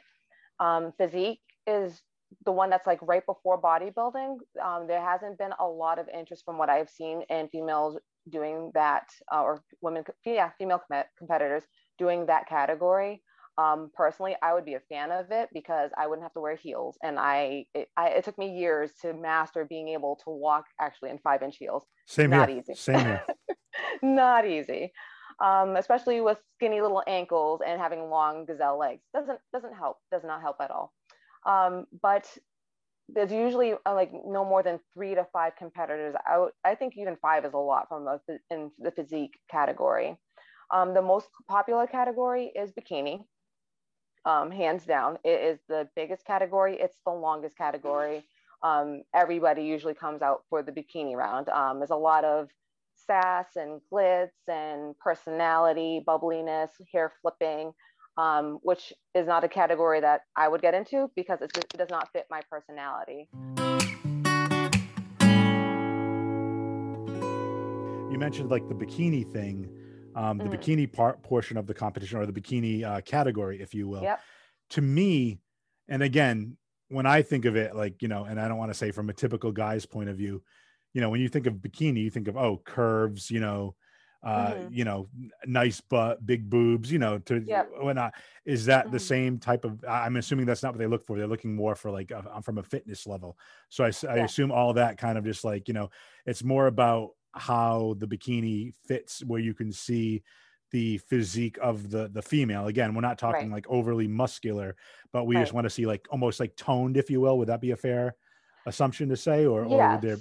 [0.60, 2.00] Um, physique is
[2.46, 6.44] the one that's like right before bodybuilding, um, there hasn't been a lot of interest
[6.46, 7.98] from what I've seen in females
[8.30, 11.64] doing that, uh, or women, yeah, female com- competitors
[11.98, 13.22] doing that category.
[13.58, 16.56] Um, personally, I would be a fan of it because I wouldn't have to wear
[16.56, 20.66] heels, and I it, I it, took me years to master being able to walk
[20.80, 21.84] actually in five inch heels.
[22.08, 22.60] Same Not here.
[22.60, 22.74] easy.
[22.76, 23.24] Same here.
[24.02, 24.92] Not easy.
[25.44, 30.22] Um, especially with skinny little ankles and having long gazelle legs doesn't doesn't help does
[30.24, 30.94] not help at all
[31.46, 32.28] um, but
[33.14, 36.54] there's usually uh, like no more than three to five competitors out.
[36.64, 38.20] I think even five is a lot from a,
[38.50, 40.18] in the physique category.
[40.72, 43.26] Um, the most popular category is bikini,
[44.26, 45.18] um, hands down.
[45.24, 46.78] It is the biggest category.
[46.80, 48.24] It's the longest category.
[48.64, 51.50] Um, everybody usually comes out for the bikini round.
[51.50, 52.48] Um, there's a lot of
[53.08, 57.74] sass and glitz and personality, bubbliness, hair flipping
[58.18, 61.90] um, which is not a category that I would get into because just, it does
[61.90, 63.30] not fit my personality.
[68.12, 69.70] You mentioned like the bikini thing,
[70.16, 70.54] um, the mm.
[70.54, 74.04] bikini part portion of the competition or the bikini uh, category, if you will.
[74.04, 74.20] Yep.
[74.72, 75.40] To me,
[75.88, 76.58] and again,
[76.90, 79.10] when I think of it, like, you know, and I don't want to say from
[79.10, 80.44] a typical guy's point of view,
[80.94, 83.76] you know, when you think of bikini, you think of, oh, curves, you know,
[84.24, 84.74] uh mm-hmm.
[84.74, 85.08] you know
[85.46, 87.70] nice butt big boobs you know to yep.
[87.80, 88.14] whatnot
[88.46, 88.94] is that mm-hmm.
[88.94, 91.76] the same type of i'm assuming that's not what they look for they're looking more
[91.76, 93.38] for like a, from a fitness level
[93.70, 94.26] so i, I yeah.
[94.26, 95.90] assume all that kind of just like you know
[96.26, 100.22] it's more about how the bikini fits where you can see
[100.72, 103.56] the physique of the the female again we're not talking right.
[103.56, 104.76] like overly muscular
[105.12, 105.42] but we right.
[105.42, 107.76] just want to see like almost like toned if you will would that be a
[107.76, 108.16] fair
[108.68, 109.72] assumption to say or, yes.
[109.72, 110.18] or would there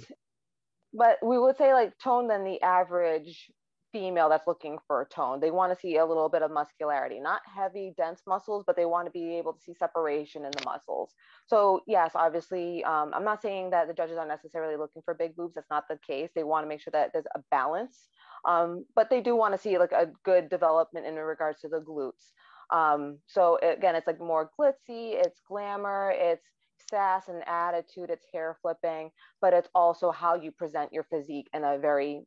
[0.93, 3.49] but we would say like toned than the average
[3.91, 5.39] female that's looking for tone.
[5.39, 8.85] They want to see a little bit of muscularity, not heavy, dense muscles, but they
[8.85, 11.13] want to be able to see separation in the muscles.
[11.47, 15.35] So, yes, obviously, um, I'm not saying that the judges are necessarily looking for big
[15.35, 15.55] boobs.
[15.55, 16.29] That's not the case.
[16.35, 18.07] They want to make sure that there's a balance,
[18.47, 21.81] um, but they do want to see like a good development in regards to the
[21.81, 22.31] glutes.
[22.71, 26.45] Um, so, again, it's like more glitzy, it's glamour, it's
[26.89, 29.11] sass and attitude, it's hair flipping,
[29.41, 32.23] but it's also how you present your physique in a very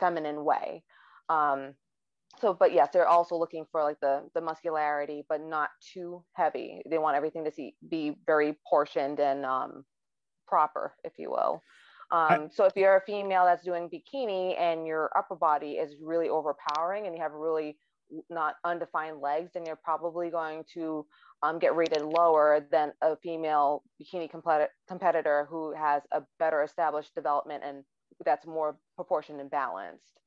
[0.00, 0.82] feminine way.
[1.28, 1.74] Um,
[2.40, 6.82] so, but yes, they're also looking for like the the muscularity, but not too heavy.
[6.88, 9.84] They want everything to see be very portioned and um,
[10.46, 11.62] proper, if you will.
[12.12, 16.28] Um, so if you're a female that's doing bikini and your upper body is really
[16.28, 17.76] overpowering and you have really
[18.28, 21.06] not undefined legs, then you're probably going to
[21.42, 27.14] um, get rated lower than a female bikini compet- competitor who has a better established
[27.14, 27.84] development and
[28.24, 30.20] that's more proportioned and balanced.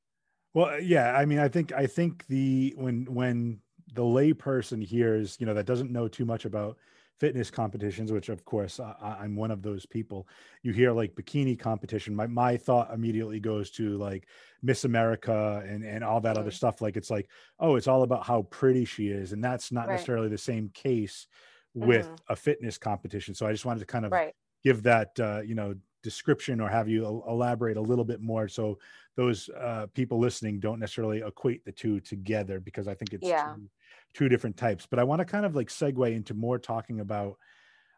[0.53, 3.59] Well, yeah, I mean, I think I think the when when
[3.93, 6.77] the layperson hears, you know, that doesn't know too much about
[7.19, 10.27] fitness competitions, which of course I, am one of those people.
[10.61, 14.27] You hear like bikini competition, my my thought immediately goes to like
[14.61, 16.41] Miss America and and all that mm-hmm.
[16.41, 16.81] other stuff.
[16.81, 17.29] Like it's like,
[17.59, 19.93] oh, it's all about how pretty she is, and that's not right.
[19.93, 21.27] necessarily the same case
[21.73, 22.33] with mm-hmm.
[22.33, 23.33] a fitness competition.
[23.33, 24.33] So I just wanted to kind of right.
[24.63, 28.77] give that uh, you know description or have you elaborate a little bit more so
[29.15, 33.53] those uh, people listening don't necessarily equate the two together because I think it's yeah.
[33.53, 33.69] two,
[34.13, 34.87] two different types.
[34.89, 37.37] But I want to kind of like segue into more talking about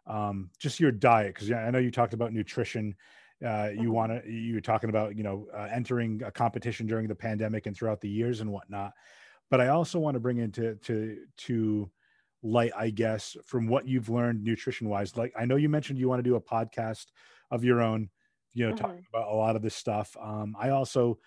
[0.08, 2.95] um, just your diet because I know you talked about nutrition.
[3.45, 3.91] Uh, you mm-hmm.
[3.91, 7.66] want to you were talking about you know uh, entering a competition during the pandemic
[7.66, 8.93] and throughout the years and whatnot.
[9.49, 11.89] But I also want to bring into to to
[12.43, 15.18] light, I guess, from what you've learned nutrition wise.
[15.18, 17.08] Like I know you mentioned you want to do a podcast
[17.52, 18.10] of your own,
[18.54, 18.86] you know, mm-hmm.
[18.86, 20.16] talking about a lot of this stuff.
[20.22, 21.20] Um, I also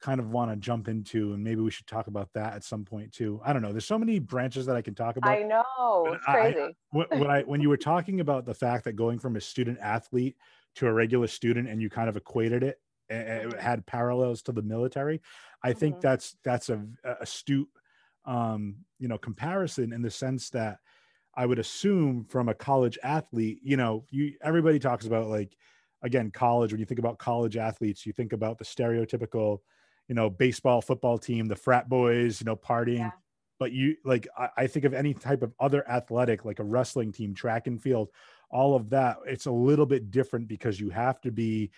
[0.00, 2.84] kind of want to jump into, and maybe we should talk about that at some
[2.84, 3.40] point too.
[3.44, 3.70] I don't know.
[3.70, 5.30] There's so many branches that I can talk about.
[5.30, 6.60] I know it's crazy.
[6.60, 9.78] I, when I when you were talking about the fact that going from a student
[9.80, 10.36] athlete
[10.76, 14.62] to a regular student, and you kind of equated it, it had parallels to the
[14.62, 15.20] military.
[15.62, 15.78] I mm-hmm.
[15.78, 17.68] think that's that's a, a astute,
[18.24, 20.78] um, you know, comparison in the sense that
[21.34, 25.56] I would assume from a college athlete, you know, you everybody talks about like
[26.02, 29.58] again college when you think about college athletes, you think about the stereotypical,
[30.08, 32.98] you know, baseball, football team, the frat boys, you know, partying.
[32.98, 33.10] Yeah.
[33.58, 37.12] But you like I, I think of any type of other athletic, like a wrestling
[37.12, 38.10] team, track and field,
[38.50, 41.70] all of that, it's a little bit different because you have to be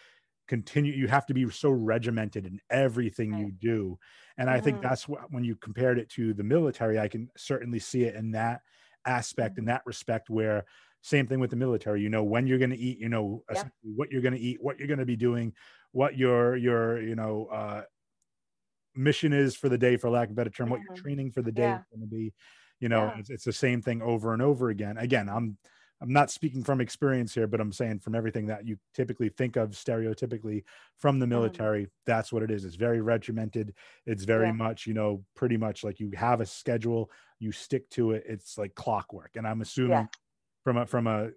[0.47, 3.41] continue you have to be so regimented in everything right.
[3.41, 3.99] you do
[4.37, 4.57] and mm-hmm.
[4.57, 4.89] i think mm-hmm.
[4.89, 8.31] that's what when you compared it to the military i can certainly see it in
[8.31, 8.61] that
[9.07, 9.71] aspect in mm-hmm.
[9.71, 10.65] that respect where
[11.03, 13.63] same thing with the military you know when you're going to eat you know yeah.
[13.83, 15.53] what you're going to eat what you're going to be doing
[15.93, 17.83] what your your you know uh
[18.97, 20.73] mission is for the day for lack of a better term mm-hmm.
[20.73, 21.03] what your mm-hmm.
[21.03, 21.79] training for the day yeah.
[21.79, 22.33] is going to be
[22.81, 23.19] you know yeah.
[23.19, 25.59] it's, it's the same thing over and over again again i'm
[26.05, 29.57] i'm not speaking from experience here but i'm saying from everything that you typically think
[29.57, 30.63] of stereotypically
[30.99, 31.31] from the mm-hmm.
[31.31, 32.03] military mm-hmm.
[32.07, 33.75] that's what it is it's very regimented
[34.07, 38.13] it's very much you know pretty much like you have a schedule you stick to
[38.13, 40.07] it it's like clockwork and i'm assuming yeah.
[40.63, 41.31] from a from a,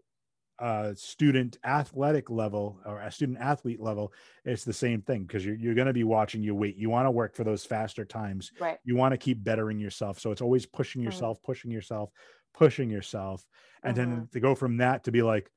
[0.60, 4.12] a, student athletic level or a student athlete level
[4.44, 7.06] it's the same thing because you're, you're going to be watching your weight you want
[7.06, 10.42] to work for those faster times right you want to keep bettering yourself so it's
[10.42, 11.08] always pushing mm-hmm.
[11.08, 11.46] yourself mm-hmm.
[11.46, 12.12] pushing yourself
[12.58, 13.46] pushing yourself
[13.84, 14.12] and mm-hmm.
[14.12, 15.50] then to go from that to be like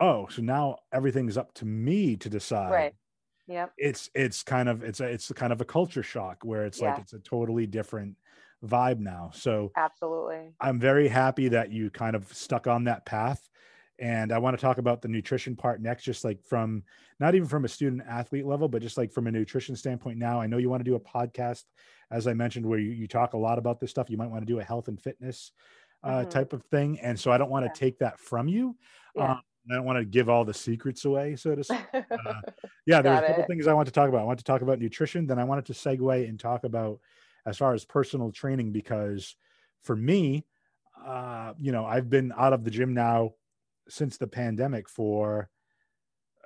[0.00, 2.94] oh so now everything's up to me to decide right
[3.46, 6.80] yeah it's it's kind of it's a it's kind of a culture shock where it's
[6.80, 6.90] yeah.
[6.90, 8.16] like it's a totally different
[8.64, 9.30] vibe now.
[9.34, 10.52] So absolutely.
[10.60, 13.48] I'm very happy that you kind of stuck on that path.
[13.98, 16.82] And I want to talk about the nutrition part next, just like from
[17.20, 20.40] not even from a student athlete level, but just like from a nutrition standpoint now.
[20.40, 21.64] I know you want to do a podcast,
[22.10, 24.10] as I mentioned, where you, you talk a lot about this stuff.
[24.10, 25.52] You might want to do a health and fitness
[26.02, 26.30] uh, mm-hmm.
[26.30, 26.98] type of thing.
[27.00, 27.86] And so I don't want to yeah.
[27.86, 28.76] take that from you.
[29.14, 29.32] Yeah.
[29.32, 29.40] Um,
[29.70, 31.78] I don't want to give all the secrets away, so to speak.
[31.94, 32.34] Uh,
[32.86, 33.46] yeah, there's a couple it.
[33.46, 34.22] things I want to talk about.
[34.22, 35.26] I want to talk about nutrition.
[35.26, 36.98] Then I wanted to segue and talk about
[37.46, 39.36] as far as personal training because
[39.82, 40.44] for me,
[41.04, 43.32] uh, you know, I've been out of the gym now
[43.88, 45.48] since the pandemic for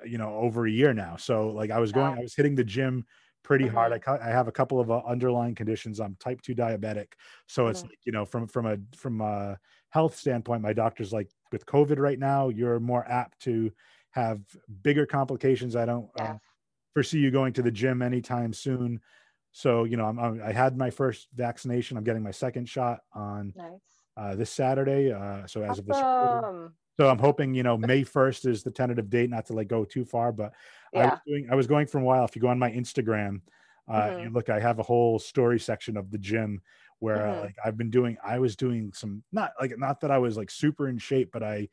[0.05, 1.17] you know over a year now.
[1.17, 2.19] So like I was going, wow.
[2.19, 3.07] I was hitting the gym
[3.47, 3.77] pretty mm-hmm.
[3.77, 4.03] hard.
[4.07, 6.01] I, I have a couple of uh, underlying conditions.
[6.01, 7.13] I'm type two diabetic,
[7.47, 7.71] so mm-hmm.
[7.71, 9.57] it's like, you know from from a from a
[9.91, 13.71] health standpoint, my doctor's like with COVID right now, you're more apt to
[14.11, 14.41] have
[14.83, 15.77] bigger complications.
[15.77, 16.33] I don't yeah.
[16.33, 16.39] uh,
[16.93, 19.01] foresee you going to the gym anytime soon.
[19.53, 21.97] So, you know, I'm, I'm, i had my first vaccination.
[21.97, 23.71] I'm getting my second shot on nice.
[24.17, 25.13] uh, this Saturday.
[25.13, 25.85] Uh, so as awesome.
[25.85, 29.53] of this, so I'm hoping, you know, May 1st is the tentative date, not to
[29.53, 30.53] like go too far, but
[30.93, 31.01] yeah.
[31.01, 32.25] I was doing, I was going for a while.
[32.25, 33.41] If you go on my Instagram,
[33.89, 34.21] uh, mm-hmm.
[34.25, 36.61] you look, I have a whole story section of the gym
[36.99, 37.41] where mm-hmm.
[37.41, 40.51] like I've been doing, I was doing some, not like, not that I was like
[40.51, 41.69] super in shape, but I,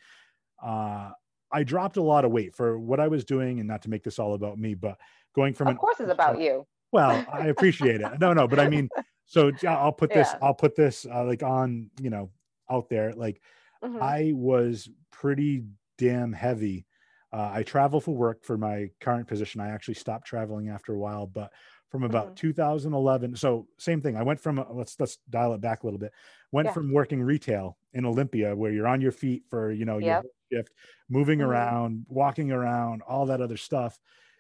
[0.64, 1.12] uh,
[1.52, 4.04] I dropped a lot of weight for what I was doing and not to make
[4.04, 4.98] this all about me, but
[5.36, 6.66] going from, of course an, it's about you.
[6.92, 8.20] Well, I appreciate it.
[8.20, 8.90] No, no, but I mean,
[9.26, 10.40] so I'll put this, yeah.
[10.42, 12.30] I'll put this uh, like on, you know,
[12.70, 13.14] out there.
[13.14, 13.42] Like
[13.84, 14.02] mm-hmm.
[14.02, 15.64] I was pretty
[15.98, 16.86] damn heavy.
[17.34, 19.60] Uh, I travel for work for my current position.
[19.60, 21.52] I actually stopped traveling after a while, but
[21.90, 22.48] from about mm-hmm.
[22.48, 23.36] 2011.
[23.36, 24.16] So same thing.
[24.16, 26.14] I went from uh, let's let's dial it back a little bit.
[26.52, 26.74] Went yeah.
[26.74, 30.24] from working retail in Olympia, where you're on your feet for you know yep.
[30.52, 30.74] your shift,
[31.10, 31.50] moving mm-hmm.
[31.50, 33.98] around, walking around, all that other stuff,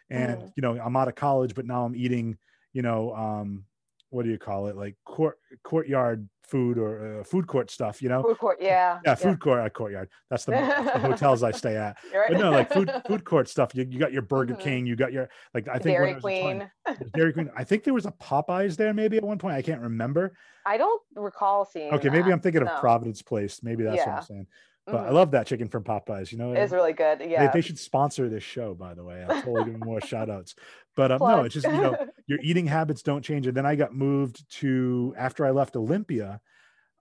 [0.09, 0.51] and mm.
[0.55, 2.37] you know i'm out of college but now i'm eating
[2.71, 3.65] you know um
[4.13, 8.09] what do you call it like court courtyard food or uh, food court stuff you
[8.09, 9.35] know food court yeah yeah food yeah.
[9.37, 12.29] court uh, courtyard that's the, that's the, hotels i stay at right.
[12.29, 14.61] but no like food food court stuff you, you got your burger mm-hmm.
[14.61, 16.69] king you got your like i think dairy queen
[17.15, 19.81] dairy queen i think there was a popeyes there maybe at one point i can't
[19.81, 20.35] remember
[20.65, 22.11] i don't recall seeing okay that.
[22.11, 22.71] maybe i'm thinking no.
[22.71, 24.09] of providence place maybe that's yeah.
[24.09, 24.47] what i'm saying
[24.85, 25.07] but mm-hmm.
[25.07, 26.31] I love that chicken from Popeyes.
[26.31, 27.21] You know, it's really good.
[27.21, 28.73] Yeah, they, they, should sponsor this show.
[28.73, 30.55] By the way, I'm totally giving more shout outs.
[30.95, 31.95] But um, no, it's just you know
[32.27, 33.47] your eating habits don't change.
[33.47, 36.41] And then I got moved to after I left Olympia,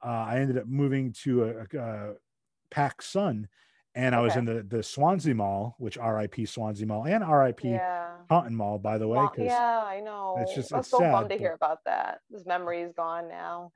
[0.04, 2.14] uh, I ended up moving to a, a, a
[2.72, 3.46] PacSun,
[3.96, 6.46] and I was in the the Swansea Mall, which R.I.P.
[6.46, 7.68] Swansea Mall and R.I.P.
[7.68, 8.10] Yeah.
[8.28, 9.18] Taunton Mall, by the way.
[9.18, 10.36] Well, yeah, I know.
[10.40, 12.20] it's just- it's so sad, bummed to hear about that.
[12.30, 13.72] This memory is gone now.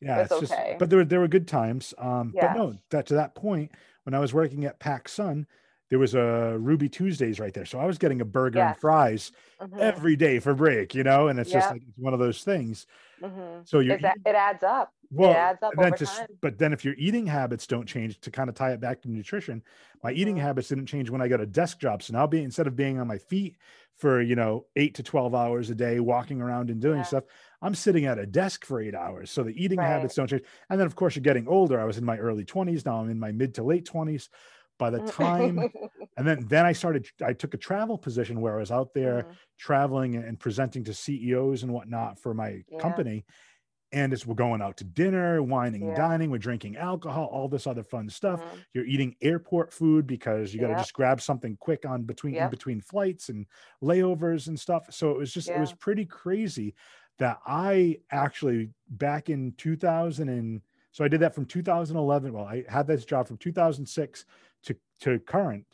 [0.00, 0.60] Yeah, It's it's, just.
[0.78, 1.94] But there were there were good times.
[1.98, 2.40] Um, Yeah.
[2.40, 3.72] but no, that to that point
[4.04, 5.46] when I was working at PacSun,
[5.90, 9.32] there was a Ruby Tuesdays right there, so I was getting a burger and fries
[9.60, 12.44] Mhm, every day for break, you know, and it's just like it's one of those
[12.44, 12.86] things.
[13.20, 13.66] mhm.
[13.66, 14.92] So you're it adds up.
[15.10, 16.40] Well, adds up over s- time.
[16.40, 19.10] but then if your eating habits don't change to kind of tie it back to
[19.10, 19.62] nutrition,
[20.02, 20.36] my eating Mhm.
[20.36, 22.02] habits didn't change when I got a desk job.
[22.02, 23.56] So now being instead of being on my feet
[23.94, 27.04] for you know eight to twelve hours a day, walking around and doing Yeah.
[27.04, 27.24] stuff,
[27.64, 29.32] I'm sitting at a desk for eight hours.
[29.32, 29.82] So the eating Right.
[29.82, 30.44] habits don't change.
[30.70, 31.80] And then of course you're getting older.
[31.80, 32.86] I was in my early 20s.
[32.86, 34.30] Now I'm in my mid to late 20s.
[34.78, 35.68] By the time
[36.16, 39.26] and then then I started I took a travel position where I was out there
[39.26, 42.78] Mhm, traveling and presenting to CEOs and whatnot for my Yeah.
[42.78, 43.24] company.
[43.92, 45.96] And it's we're going out to dinner, wining and Yeah.
[45.96, 48.42] dining, we're drinking alcohol, all this other fun stuff.
[48.42, 48.64] mhm.
[48.72, 50.76] You're eating airport food because you got to Yep.
[50.76, 52.50] just grab something quick on between in Yep.
[52.50, 53.46] between flights and
[53.80, 54.92] layovers and stuff.
[54.92, 56.74] So it was just it was pretty crazy
[57.18, 60.62] that I actually back in 2000 and
[60.92, 62.32] so I did that from 2011.
[62.32, 64.24] Well, I had this job from 2006
[64.64, 65.66] to to current.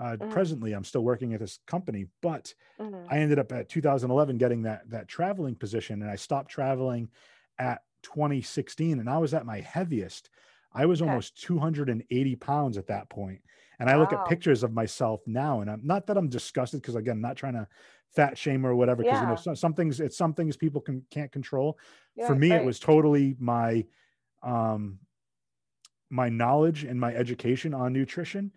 [0.00, 0.28] Uh, Mhm.
[0.28, 3.10] Presently, I'm still working at this company, but Mhm.
[3.10, 7.10] I ended up at 2011 getting that that traveling position, and I stopped traveling
[7.58, 10.30] at 2016, and I was at my heaviest.
[10.72, 11.22] I was Okay.
[11.40, 13.42] almost 280 pounds at that point,
[13.78, 16.96] and I look at pictures of myself now, and I'm not that I'm disgusted because
[16.96, 17.68] again, I'm not trying to
[18.08, 21.06] fat shame or whatever because you know some, some things it's some things people can
[21.10, 21.78] can't control.
[22.14, 22.56] Yeah, For me, right.
[22.56, 23.86] it was totally my
[24.42, 25.00] um
[26.10, 28.52] my knowledge and my education on nutrition.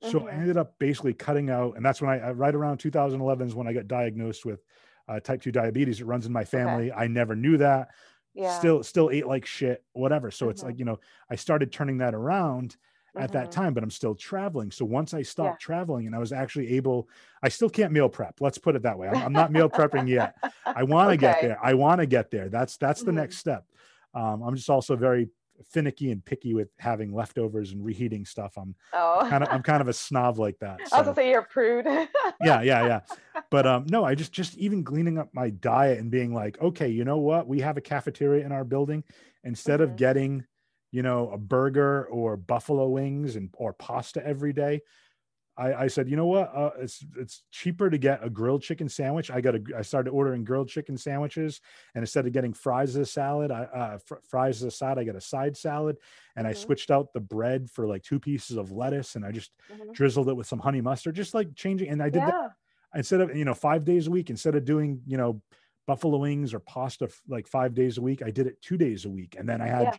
[0.00, 0.34] So I Mhm.
[0.34, 3.66] ended up basically cutting out, and that's when I I- right around 2011 is when
[3.66, 4.62] I got diagnosed with
[5.08, 6.00] uh, type 2 diabetes.
[6.00, 6.92] It runs in my family.
[6.92, 7.88] I never knew that.
[8.34, 8.68] yeah.
[8.68, 10.30] Still, still ate like shit, whatever.
[10.30, 10.64] So it's Mhm.
[10.64, 11.00] like you know,
[11.30, 12.76] I started turning that around
[13.16, 13.50] at that Mhm.
[13.50, 14.70] time, but I'm still traveling.
[14.70, 17.08] So once I stopped traveling and I was actually able,
[17.42, 18.40] I still can't meal prep.
[18.40, 19.08] Let's put it that way.
[19.08, 20.34] I'm, I'm not meal prepping yet.
[20.74, 21.58] I want to get there.
[21.62, 22.48] I want to get there.
[22.48, 23.14] That's that's the Mhm.
[23.14, 23.66] next step.
[24.14, 25.30] Um, I'm just also very
[25.64, 28.54] finicky and picky with having leftovers and reheating stuff.
[28.56, 30.82] I'm Oh, kind of I'm kind of a snob like that.
[30.92, 31.86] I was gonna say you're a prude.
[32.38, 33.00] yeah, yeah, yeah.
[33.50, 36.88] But um, no, I just just even cleaning up my diet and being like, okay,
[36.88, 37.46] you know what?
[37.46, 39.04] We have a cafeteria in our building.
[39.44, 39.84] Instead Mhm.
[39.84, 40.44] of getting,
[40.94, 44.80] you know, a burger or buffalo wings and or pasta every day,
[45.56, 46.50] I, I said, you know what?
[46.54, 49.30] Uh, it's it's cheaper to get a grilled chicken sandwich.
[49.30, 51.60] I got a I started ordering grilled chicken sandwiches,
[51.94, 54.98] and instead of getting fries as a salad, I uh, fr- fries as a side,
[54.98, 55.98] I got a side salad,
[56.36, 56.54] and I Mhm.
[56.54, 59.94] switched out the bread for like two pieces of lettuce, and I just Mhm.
[59.94, 61.88] drizzled it with some honey mustard, just like changing.
[61.88, 62.36] And I did that
[62.94, 65.42] instead of you know five days a week instead of doing you know
[65.86, 69.10] buffalo wings or pasta like five days a week i did it two days a
[69.10, 69.96] week and then i had Yeah.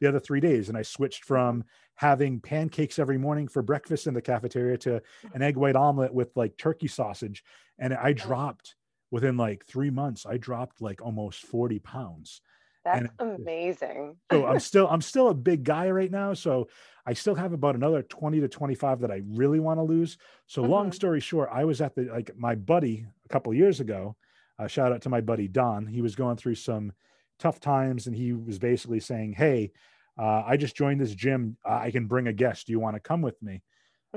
[0.00, 4.14] The other three days and i switched from having pancakes every morning for breakfast in
[4.14, 5.00] the cafeteria to
[5.34, 7.42] an egg white omelet with like turkey sausage
[7.78, 8.74] and i dropped
[9.10, 12.40] within like three months i dropped like almost 40 pounds
[12.84, 14.16] That's and- amazing.
[14.30, 16.68] so i'm still i'm still a big guy right now so
[17.06, 20.62] i still have about another 20 to 25 that i really want to lose so
[20.62, 20.94] long Mhm.
[20.94, 24.16] story short i was at the like my buddy a couple years ago
[24.58, 26.92] uh, shout out to my buddy don he was going through some
[27.38, 29.72] tough times and he was basically saying hey
[30.18, 31.58] uh, i just joined this gym.
[31.64, 32.66] I can bring a guest.
[32.66, 33.62] Do you want to come with me?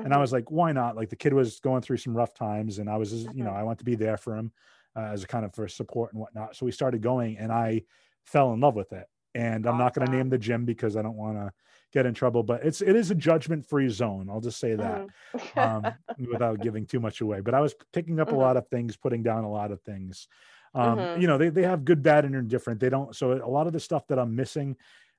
[0.04, 0.20] And i Mhm.
[0.20, 0.96] was like why not?
[0.96, 3.54] Like the kid was going through some rough times and i was you know Mhm.
[3.54, 4.54] i want to be there for him
[4.96, 6.56] uh, as a kind of for support and whatnot.
[6.56, 7.84] So we started going and i
[8.26, 9.08] fell in love with it.
[9.36, 11.52] And i'm not going to name the gym because i don't want to
[11.92, 15.04] get in trouble but it's it is a judgment free zone i'll just say that
[15.54, 15.58] Mhm.
[15.58, 15.98] um,
[16.30, 17.42] without giving too much away.
[17.42, 18.46] But i was picking up a Mhm.
[18.46, 20.28] lot of things putting down a lot of things
[20.74, 21.14] um, Mhm.
[21.14, 23.74] you know they, they have good bad and indifferent they don't so a lot of
[23.74, 24.76] the stuff that i'm missing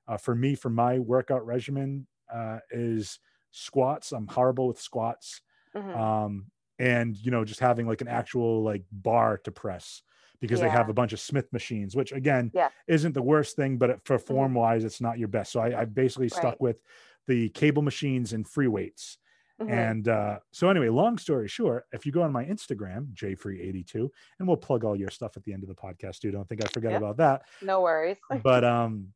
[0.07, 3.19] uh, for me for my workout regimen uh, is
[3.51, 5.41] squats i'm horrible with squats
[5.73, 5.97] Mhm.
[5.97, 10.03] um, and you know just having like an actual like bar to press
[10.39, 12.69] because they have a bunch of smith machines which again Yeah.
[12.87, 15.85] isn't the worst thing but for form wise it's not your best so i, I
[15.85, 16.61] basically stuck Right.
[16.61, 16.81] with
[17.27, 19.17] the cable machines and free weights
[19.61, 19.69] Mhm.
[19.71, 24.09] and uh, so anyway long story short if you go on my instagram jfree82
[24.39, 26.63] and we'll plug all your stuff at the end of the podcast too don't think
[26.63, 28.17] i forget about that no worries.
[28.43, 29.07] but um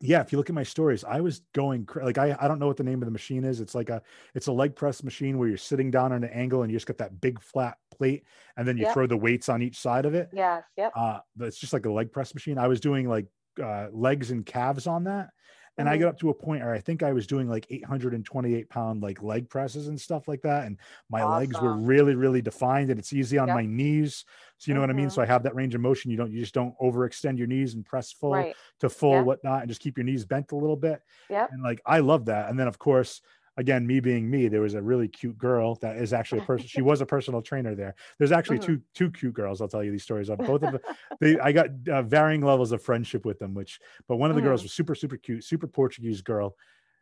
[0.00, 2.58] yeah if you look at my stories i was going cra- like I, I don't
[2.60, 4.00] know what the name of the machine is it's like a
[4.34, 6.86] it's a leg press machine where you're sitting down on an angle and you just
[6.86, 8.24] got that big flat plate
[8.56, 8.94] and then you Yep.
[8.94, 10.62] throw the weights on each side of it Yes.
[10.76, 10.92] Yep.
[10.94, 13.26] uh but it's just like a leg press machine i was doing like
[13.62, 15.30] uh legs and calves on that
[15.78, 18.68] and i got up to a point where i think i was doing like 828
[18.68, 20.76] pound like leg presses and stuff like that and
[21.10, 23.54] my legs were really really defined and it's easy on Yep.
[23.56, 24.24] my knees
[24.58, 25.30] so you know what i mean so mm-hmm.
[25.30, 27.84] i have that range of motion you don't you just don't overextend your knees and
[27.86, 28.54] press full Right.
[28.80, 29.22] to full Yeah.
[29.22, 31.00] whatnot and just keep your knees bent a little bit
[31.30, 31.46] Yeah.
[31.50, 33.20] and like i love that and then of course
[33.58, 36.66] again, me being me, there was a really cute girl that is actually a person.
[36.66, 37.94] she was a personal trainer there.
[38.18, 38.74] There's actually mm-hmm.
[38.74, 39.60] two two cute girls.
[39.60, 40.80] I'll tell you these stories of both of them.
[41.20, 43.52] They I got uh, varying levels of friendship with them.
[43.52, 44.48] Which, but one of the mm-hmm.
[44.48, 46.56] girls was super super cute, super Portuguese girl.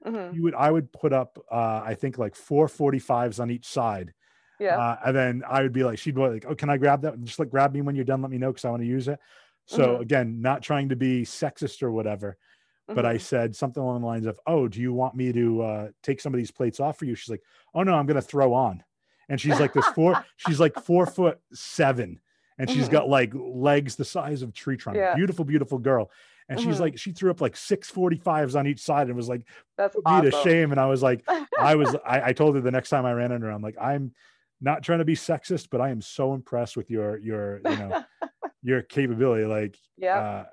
[0.04, 0.34] Mm-hmm.
[0.34, 4.12] You would I would put up uh, I think like four 45s on each side.
[4.58, 4.78] Yeah.
[4.78, 7.22] Uh, and then I would be like, she'd be like, oh, can I grab that?
[7.24, 8.22] Just like grab me when you're done.
[8.22, 9.18] Let me know because I want to use it.
[9.66, 10.02] So mm-hmm.
[10.02, 12.38] again, not trying to be sexist or whatever,
[12.86, 13.06] but mm-hmm.
[13.06, 16.20] I said something along the lines of, "Oh, do you want me to uh, take
[16.20, 17.42] some of these plates off for you?" She's like,
[17.74, 18.82] "Oh no, I'm going to throw on,"
[19.28, 22.20] and she's like this four, she's like four foot seven,
[22.58, 22.92] and she's mm-hmm.
[22.92, 24.98] got like legs the size of tree trunk.
[24.98, 25.14] Yeah.
[25.14, 26.10] Beautiful, beautiful girl.
[26.48, 26.82] And she's mm-hmm.
[26.82, 29.42] like, she threw up like six 45s on each side and was like,
[29.76, 30.26] that's awesome.
[30.28, 30.70] a shame.
[30.70, 31.24] And I was like,
[31.58, 33.76] I was, I, I told her the next time I ran into her, I'm like,
[33.80, 34.12] I'm
[34.60, 38.04] not trying to be sexist, but I am so impressed with your, your, you know,
[38.62, 39.44] your capability.
[39.44, 40.44] Like, yeah, uh,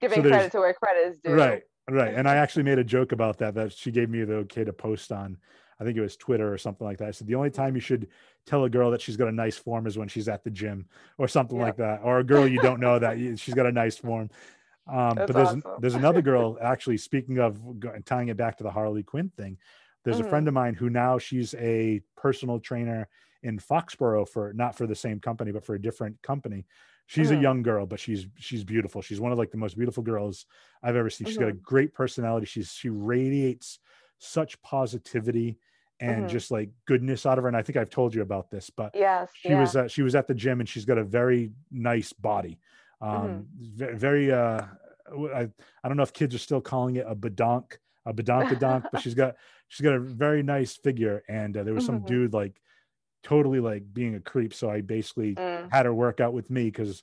[0.00, 1.34] giving so credit to where credit is due.
[1.34, 1.62] Right.
[1.90, 2.14] Right.
[2.14, 4.72] And I actually made a joke about that, that she gave me the okay to
[4.72, 5.36] post on,
[5.80, 7.08] I think it was Twitter or something like that.
[7.08, 8.08] I said, the only time you should
[8.46, 10.86] tell a girl that she's got a nice form is when she's at the gym
[11.18, 11.64] or something yeah.
[11.64, 12.00] like that.
[12.04, 14.30] Or a girl you don't know that she's got a nice form.
[14.86, 15.62] Um, but there's, awesome.
[15.80, 17.58] there's another girl actually speaking of
[18.04, 19.58] tying it back to the Harley Quinn thing.
[20.04, 20.26] There's mm-hmm.
[20.26, 20.48] a friend mm-hmm.
[20.48, 23.08] of mine who now she's a personal trainer
[23.42, 26.64] in Foxborough for not for the same company, but for a different company.
[27.12, 27.40] She's mm-hmm.
[27.40, 29.02] a young girl, but she's she's beautiful.
[29.02, 30.46] She's one of like the most beautiful girls
[30.82, 31.26] I've ever seen.
[31.26, 31.44] She's mm-hmm.
[31.44, 31.62] got a mm-hmm.
[31.62, 32.46] great personality.
[32.46, 33.80] She's she radiates
[34.16, 35.58] such positivity
[36.00, 36.28] and mm-hmm.
[36.28, 37.48] just like goodness out of her.
[37.48, 39.60] And I think I've told you about this, but yes, she yeah.
[39.60, 42.58] was uh, she was at the gym and she's got a very nice body.
[43.02, 43.94] Um, mm-hmm.
[43.98, 44.62] very uh,
[45.34, 45.50] I,
[45.84, 49.12] I don't know if kids are still calling it a badonk, a badonkadonk, but she's
[49.12, 49.34] got
[49.68, 51.24] she's got a very nice figure.
[51.28, 52.06] And uh, there was some mm-hmm.
[52.06, 52.58] dude like
[53.22, 54.54] totally like being a creep.
[54.54, 55.68] So I basically mm.
[55.72, 57.02] had her work out with me because,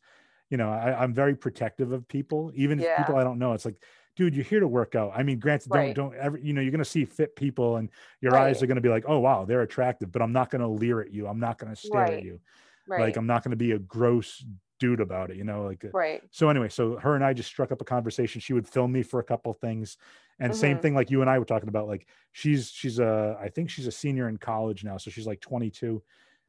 [0.49, 2.97] you know, I, am very protective of people, even yeah.
[2.97, 3.53] people I don't know.
[3.53, 3.81] It's like,
[4.15, 5.13] dude, you're here to work out.
[5.15, 5.95] I mean, granted, right.
[5.95, 7.89] don't don't ever, you know, you're gonna see fit people and
[8.21, 8.47] your right.
[8.47, 11.13] eyes are gonna be like, oh wow, they're attractive, but I'm not gonna leer at
[11.13, 11.27] you.
[11.27, 12.13] I'm not gonna stare right.
[12.13, 12.39] at you.
[12.87, 14.43] Like I'm not gonna be a gross
[14.79, 16.23] dude about it, you know, like uh, right.
[16.31, 18.41] So anyway, so her and I just struck up a conversation.
[18.41, 19.97] She would film me for a couple things,
[20.39, 20.59] and mm-hmm.
[20.59, 21.87] same thing like you and I were talking about.
[21.87, 25.41] Like she's she's a I think she's a senior in college now, so she's like
[25.41, 26.01] 22.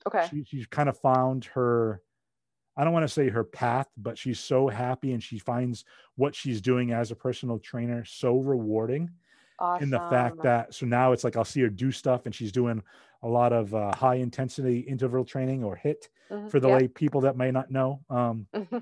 [0.07, 0.27] Okay.
[0.31, 2.03] She, she's kind of found her.
[2.77, 5.85] I don't want to say her path, but she's so happy and she finds
[6.17, 9.11] what she's doing as a personal trainer so rewarding.
[9.61, 9.85] Awesome.
[9.85, 12.53] In the fact that so now it's like I'll see her do stuff and she's
[12.53, 12.83] doing
[13.23, 16.49] a lot of uh, high intensity interval training or HIIT mm-hmm.
[16.49, 16.81] for the yep.
[16.81, 18.01] lay people that may not know.
[18.09, 18.73] Um, and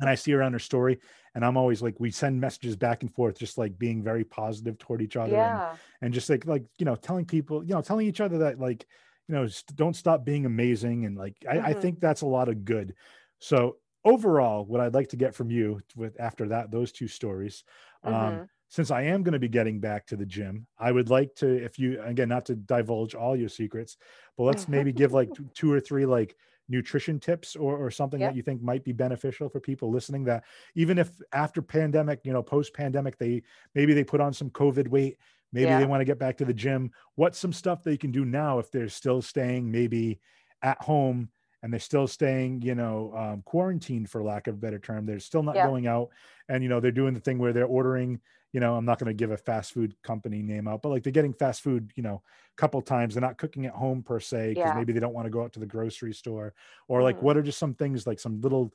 [0.00, 1.00] I see her on her story,
[1.34, 4.78] and I'm always like, we send messages back and forth, just like being very positive
[4.78, 5.70] toward each other, yeah.
[5.70, 8.60] and, and just like like you know, telling people, you know, telling each other that
[8.60, 8.86] like
[9.28, 11.64] you know, don't stop being amazing, and like mm-hmm.
[11.64, 12.94] I, I think that's a lot of good.
[13.40, 17.64] So overall, what I'd like to get from you with after that those two stories.
[18.04, 18.42] Um, mm-hmm.
[18.68, 21.48] Since I am going to be getting back to the gym, I would like to,
[21.48, 23.96] if you, again, not to divulge all your secrets,
[24.36, 26.36] but let's maybe give like two or three like
[26.68, 30.44] nutrition tips or, or something that you think might be beneficial for people listening that
[30.74, 33.42] even if after pandemic, you know, post pandemic, they
[33.74, 35.16] maybe they put on some COVID weight,
[35.52, 35.78] maybe yeah.
[35.78, 36.90] they want to get back to the gym.
[37.14, 40.20] What's some stuff they can do now if they're still staying maybe
[40.62, 41.30] at home
[41.62, 45.06] and they're still staying, you know, um, quarantined for lack of a better term.
[45.06, 45.66] They're still not yeah.
[45.66, 46.10] going out
[46.48, 48.20] and, you know, they're doing the thing where they're ordering
[48.52, 51.02] you know, I'm not going to give a fast food company name out, but like
[51.02, 52.22] they're getting fast food, you know,
[52.56, 53.14] a couple times.
[53.14, 54.74] They're not cooking at home per se because yeah.
[54.74, 56.54] maybe they don't want to go out to the grocery store.
[56.88, 57.22] Or like, mm.
[57.22, 58.72] what are just some things like some little,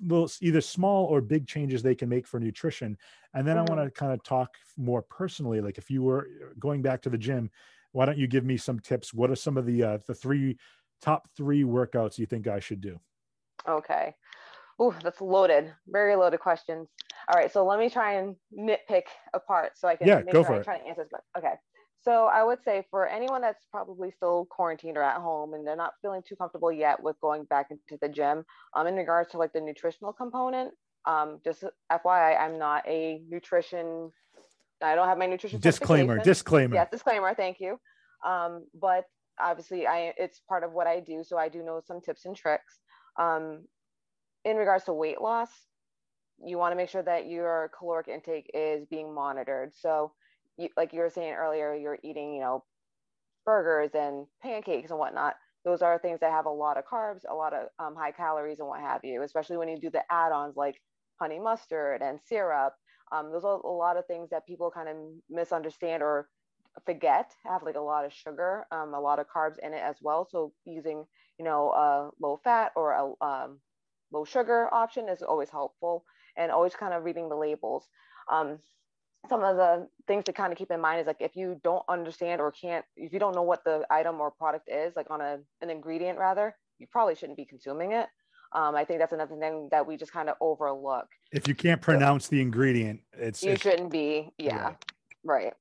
[0.00, 2.96] little either small or big changes they can make for nutrition?
[3.34, 3.60] And then mm.
[3.60, 4.04] I want to mm-hmm.
[4.04, 5.60] kind of talk more personally.
[5.60, 7.50] Like if you were going back to the gym,
[7.92, 9.12] why don't you give me some tips?
[9.12, 10.56] What are some of the uh, the three
[11.02, 12.98] top three workouts you think I should do?
[13.68, 14.14] Okay.
[14.78, 15.72] Oh, that's loaded.
[15.86, 16.88] Very loaded questions.
[17.28, 19.04] All right, so let me try and nitpick
[19.34, 21.10] apart so I can yeah, make go sure for I try to answer this.
[21.10, 21.54] But Okay.
[22.04, 25.76] So I would say for anyone that's probably still quarantined or at home and they're
[25.76, 28.44] not feeling too comfortable yet with going back into the gym,
[28.74, 30.72] um, in regards to like the nutritional component,
[31.06, 34.10] um, just FYI, I'm not a nutrition.
[34.82, 36.18] I don't have my nutrition disclaimer.
[36.18, 36.74] Disclaimer.
[36.74, 37.34] Yes, disclaimer.
[37.34, 37.78] Thank you.
[38.26, 39.04] Um, but
[39.40, 42.36] obviously, I it's part of what I do, so I do know some tips and
[42.36, 42.80] tricks.
[43.18, 43.64] Um,
[44.44, 45.50] in regards to weight loss,
[46.44, 49.72] you want to make sure that your caloric intake is being monitored.
[49.74, 50.12] So,
[50.56, 52.64] you, like you were saying earlier, you're eating, you know,
[53.44, 55.34] burgers and pancakes and whatnot.
[55.64, 58.58] Those are things that have a lot of carbs, a lot of um, high calories,
[58.58, 59.22] and what have you.
[59.22, 60.76] Especially when you do the add-ons like
[61.20, 62.74] honey mustard and syrup.
[63.12, 64.96] Um, those are a lot of things that people kind of
[65.30, 66.28] misunderstand or
[66.86, 69.96] forget have like a lot of sugar, um, a lot of carbs in it as
[70.02, 70.26] well.
[70.30, 71.04] So using,
[71.38, 73.60] you know, a low fat or a um,
[74.12, 76.04] low sugar option is always helpful
[76.36, 77.86] and always kind of reading the labels.
[78.30, 78.58] Um,
[79.28, 81.84] some of the things to kind of keep in mind is like if you don't
[81.88, 85.20] understand or can't if you don't know what the item or product is like on
[85.20, 88.08] a an ingredient rather you probably shouldn't be consuming it.
[88.52, 91.06] Um, i think that's another thing that we just kind of overlook.
[91.32, 94.72] If you can't pronounce so, the ingredient it's you it's, shouldn't be yeah,
[95.24, 95.54] right.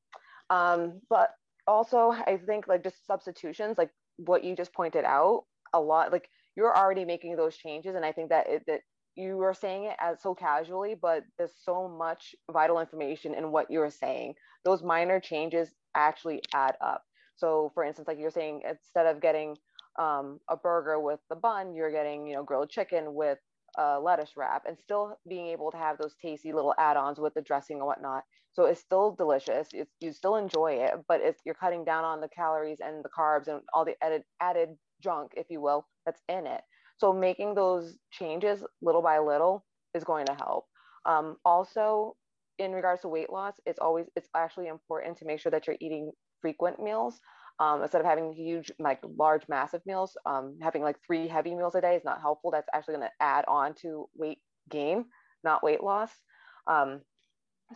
[0.49, 1.30] Um, but
[1.67, 5.43] also i think like just substitutions like what you just pointed out
[5.74, 8.82] a lot like you're already making those changes and i think that it, that
[9.16, 13.70] you are saying it as so casually, but there's so much vital information in what
[13.70, 14.36] you're saying.
[14.66, 17.03] Those minor changes actually add up.
[17.36, 19.57] So, for instance, like you're saying, instead of getting
[19.99, 23.39] um, a burger with the bun, you're getting, you know, grilled chicken with
[23.78, 27.41] a lettuce wrap, and still being able to have those tasty little add-ons with the
[27.41, 28.24] dressing and whatnot.
[28.53, 29.70] So it's still delicious.
[29.74, 33.09] It's, you still enjoy it, but it's, you're cutting down on the calories and the
[33.09, 34.70] carbs and all the added added
[35.01, 36.62] junk, if you will, that's in it.
[37.01, 40.65] So making those changes little by little is going to help.
[41.03, 42.15] Um, also,
[42.59, 45.77] in regards to weight loss, it's always it's actually important to make sure that you're
[45.81, 46.11] eating
[46.43, 47.19] frequent meals
[47.59, 50.15] um, instead of having huge like large massive meals.
[50.27, 52.51] Um, having like three heavy meals a day is not helpful.
[52.51, 54.37] That's actually going to add on to weight
[54.69, 55.05] gain,
[55.43, 56.11] not weight loss.
[56.67, 57.01] Um,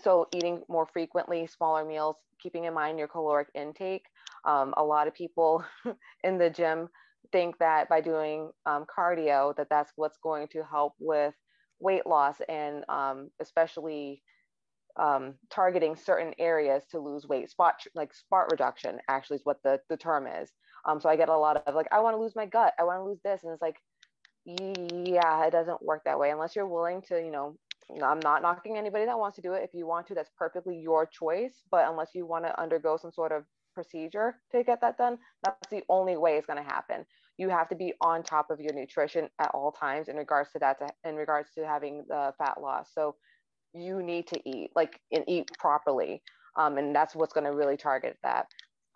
[0.04, 4.06] so eating more frequently, smaller meals, keeping in mind your caloric intake.
[4.46, 5.66] Um, a lot of people
[6.24, 6.90] in the gym
[7.32, 11.34] think that by doing um, cardio that that's what's going to help with
[11.80, 14.22] weight loss and um, especially
[14.98, 17.50] um, targeting certain areas to lose weight.
[17.50, 20.52] Spot like spot reduction actually is what the, the term is.
[20.88, 22.74] Um, so i get a lot of like i want to lose my gut.
[22.80, 23.44] I want to lose this.
[23.44, 23.78] And it's like
[24.46, 26.32] yeah it doesn't work that way.
[26.32, 27.58] Unless you're willing to you know
[28.04, 29.64] i'm not knocking anybody that wants to do it.
[29.64, 31.62] If you want to that's perfectly your choice.
[31.70, 33.44] But unless you want to undergo some sort of
[33.76, 37.06] procedure to get that done, that's the only way it's going to happen.
[37.38, 40.60] You have to be on top of your nutrition at all times in regards to
[40.60, 42.90] that, to, in regards to having the fat loss.
[42.96, 43.16] So
[43.74, 46.24] you need to eat, like, and eat properly.
[46.58, 48.48] Um, and that's what's going to really target that.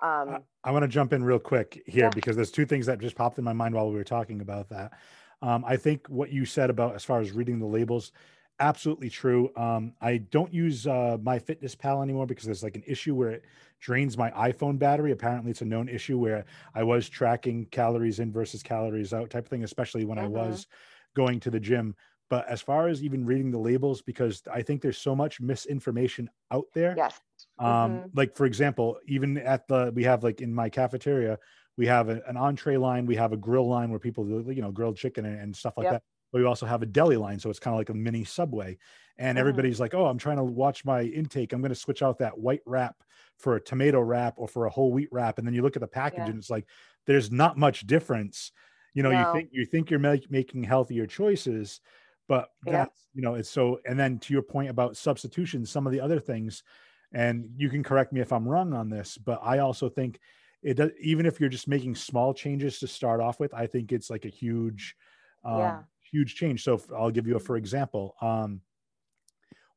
[0.02, 2.10] Um, I, I want to jump in real quick here yeah.
[2.10, 4.70] because there's two things that just popped in my mind while we were talking about
[4.70, 4.94] that.
[5.42, 8.14] Um, I think what you said about as far as reading the labels,
[8.60, 9.52] absolutely true.
[9.56, 13.46] Um, I don't use uh, MyFitnessPal anymore because there's like an issue where it
[13.80, 15.12] drains my iPhone battery.
[15.12, 16.46] Apparently, it's a known issue where
[16.76, 20.36] I was tracking calories in versus calories out type of thing, especially when mm-hmm.
[20.36, 20.68] I was
[21.16, 21.96] going to the gym.
[22.30, 26.30] But as far as even reading the labels, because I think there's so much misinformation
[26.52, 26.94] out there.
[26.96, 27.20] Yes.
[27.58, 28.08] Um, mm-hmm.
[28.14, 31.40] Like for example, even at the we have like in my cafeteria,
[31.78, 34.72] we have a, an entree line, we have a grill line where people you know
[34.72, 35.94] grilled chicken and, and stuff like yep.
[35.94, 38.24] that but we also have a deli line so it's kind of like a mini
[38.24, 38.78] subway
[39.18, 39.40] and mm-hmm.
[39.40, 42.38] everybody's like oh i'm trying to watch my intake i'm going to switch out that
[42.38, 42.96] white wrap
[43.38, 45.82] for a tomato wrap or for a whole wheat wrap and then you look at
[45.82, 46.28] the package yeah.
[46.28, 46.66] and it's like
[47.06, 48.52] there's not much difference
[48.94, 49.20] you know no.
[49.20, 51.82] you think you think you're make, making healthier choices
[52.28, 52.74] but yeah.
[52.74, 56.02] that's you know it's so and then to your point about substitution some of the
[56.02, 56.64] other things
[57.12, 60.20] and you can correct me if i'm wrong on this but i also think
[60.62, 63.92] it does even if you're just making small changes to start off with i think
[63.92, 64.96] it's like a huge
[65.44, 65.80] um, yeah
[66.12, 66.64] huge change.
[66.64, 68.16] So I'll give you a for example.
[68.22, 68.62] Um,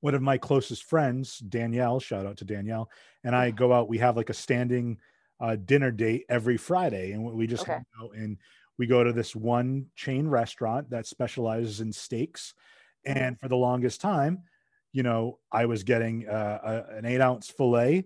[0.01, 2.91] one of my closest friends, Danielle, shout out to Danielle,
[3.23, 3.89] and I go out.
[3.89, 4.99] We have like a standing
[5.41, 7.79] uh, dinner date every Friday, and we just okay.
[8.01, 8.37] go and
[8.79, 12.55] we go to this one chain restaurant that specializes in steaks.
[13.05, 14.43] And for the longest time,
[14.93, 18.05] you know, I was getting uh, a, an eight ounce fillet,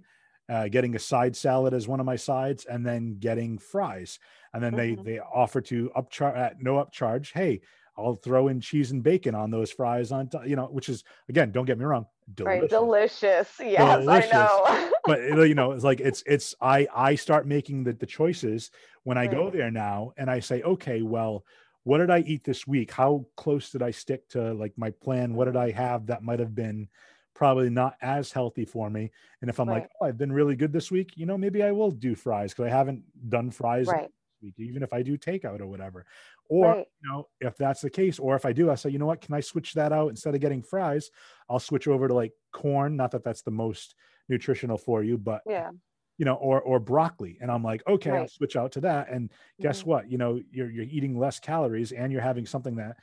[0.48, 4.18] uh, getting a side salad as one of my sides, and then getting fries.
[4.52, 5.02] And then mm-hmm.
[5.02, 7.32] they they offer to upcharge at no upcharge.
[7.32, 7.60] Hey,
[7.98, 11.04] I'll throw in cheese and bacon on those fries on top, you know, which is
[11.28, 12.62] again, don't get me wrong, delicious.
[12.62, 13.48] Right, delicious.
[13.60, 14.32] Yes, delicious.
[14.32, 14.92] I know.
[15.04, 18.70] but you know, it's like it's it's I I start making the the choices
[19.04, 19.30] when I right.
[19.30, 21.44] go there now and I say, okay, well,
[21.84, 22.90] what did I eat this week?
[22.90, 25.34] How close did I stick to like my plan?
[25.34, 26.88] What did I have that might have been
[27.32, 29.12] probably not as healthy for me?
[29.40, 29.82] And if I'm right.
[29.82, 32.52] like, oh, I've been really good this week, you know, maybe I will do fries
[32.52, 34.10] because I haven't done fries right.
[34.42, 36.04] Week, even if I do takeout or whatever.
[36.48, 36.86] Or, right.
[37.02, 39.20] you know, if that's the case, or if I do, I say, you know what,
[39.20, 41.10] can I switch that out instead of getting fries?
[41.48, 42.96] I'll switch over to like corn.
[42.96, 43.94] Not that that's the most
[44.28, 45.70] nutritional for you, but yeah,
[46.18, 47.38] you know, or or broccoli.
[47.40, 48.20] And I'm like, okay, right.
[48.20, 49.10] I'll switch out to that.
[49.10, 49.90] And guess mm-hmm.
[49.90, 50.10] what?
[50.10, 52.96] You know, you're you're eating less calories and you're having something that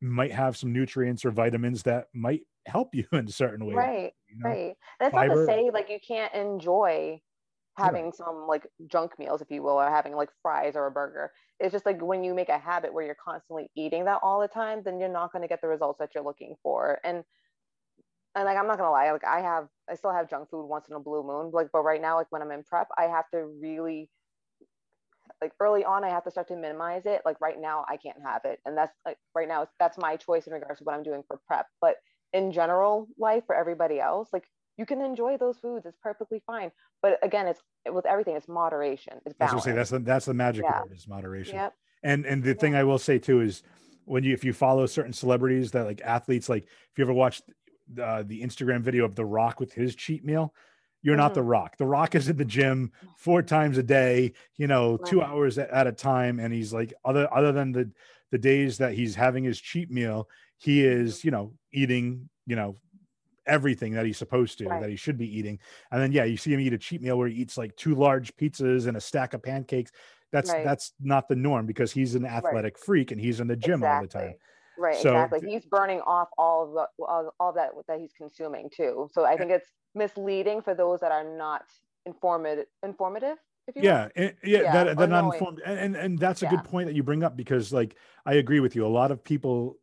[0.00, 3.76] might have some nutrients or vitamins that might help you in certain ways.
[3.76, 4.12] Right.
[4.28, 4.48] You know?
[4.48, 4.74] Right.
[5.00, 5.34] That's Fiber.
[5.34, 7.20] not to say like you can't enjoy
[7.78, 8.12] having yeah.
[8.12, 11.32] some like junk meals, if you will, or having like fries or a burger.
[11.60, 14.48] It's just like when you make a habit where you're constantly eating that all the
[14.48, 16.98] time, then you're not going to get the results that you're looking for.
[17.04, 17.24] And
[18.34, 20.86] and like I'm not gonna lie, like I have I still have junk food once
[20.88, 21.50] in a blue moon.
[21.52, 24.10] Like, but right now, like when I'm in prep, I have to really
[25.40, 27.22] like early on I have to start to minimize it.
[27.24, 28.60] Like right now I can't have it.
[28.66, 31.40] And that's like right now that's my choice in regards to what I'm doing for
[31.46, 31.66] prep.
[31.80, 31.96] But
[32.32, 34.44] in general life for everybody else, like
[34.78, 35.84] you can enjoy those foods.
[35.84, 36.70] It's perfectly fine.
[37.02, 37.60] But again, it's
[37.92, 39.14] with everything, it's moderation.
[39.26, 39.64] It's balance.
[39.64, 40.82] Say, that's the, that's the magic yeah.
[40.82, 41.56] word is moderation.
[41.56, 41.74] Yep.
[42.04, 43.62] And and the thing I will say too is
[44.04, 47.42] when you if you follow certain celebrities that like athletes, like if you ever watched
[48.00, 50.54] uh, the Instagram video of The Rock with his cheat meal,
[51.02, 51.22] you're mm-hmm.
[51.22, 51.76] not The Rock.
[51.76, 55.10] The Rock is in the gym four times a day, you know, right.
[55.10, 57.90] two hours at a time, and he's like other other than the
[58.30, 61.28] the days that he's having his cheat meal, he is mm-hmm.
[61.28, 62.76] you know eating you know
[63.48, 64.80] everything that he's supposed to right.
[64.80, 65.58] that he should be eating
[65.90, 67.94] and then yeah you see him eat a cheat meal where he eats like two
[67.94, 69.90] large pizzas and a stack of pancakes
[70.30, 70.64] that's right.
[70.64, 72.84] that's not the norm because he's an athletic right.
[72.84, 73.88] freak and he's in the gym exactly.
[73.88, 74.34] all the time
[74.78, 78.68] right so, exactly he's burning off all of the all, all that that he's consuming
[78.74, 81.62] too so i eh think it's misleading for those that are not
[82.06, 83.36] informative informative
[83.74, 86.50] yeah, and, yeah, yeah, that, that uninformed, and, and and that's a yeah.
[86.52, 88.86] good point that you bring up because, like, I agree with you.
[88.86, 89.76] A lot of people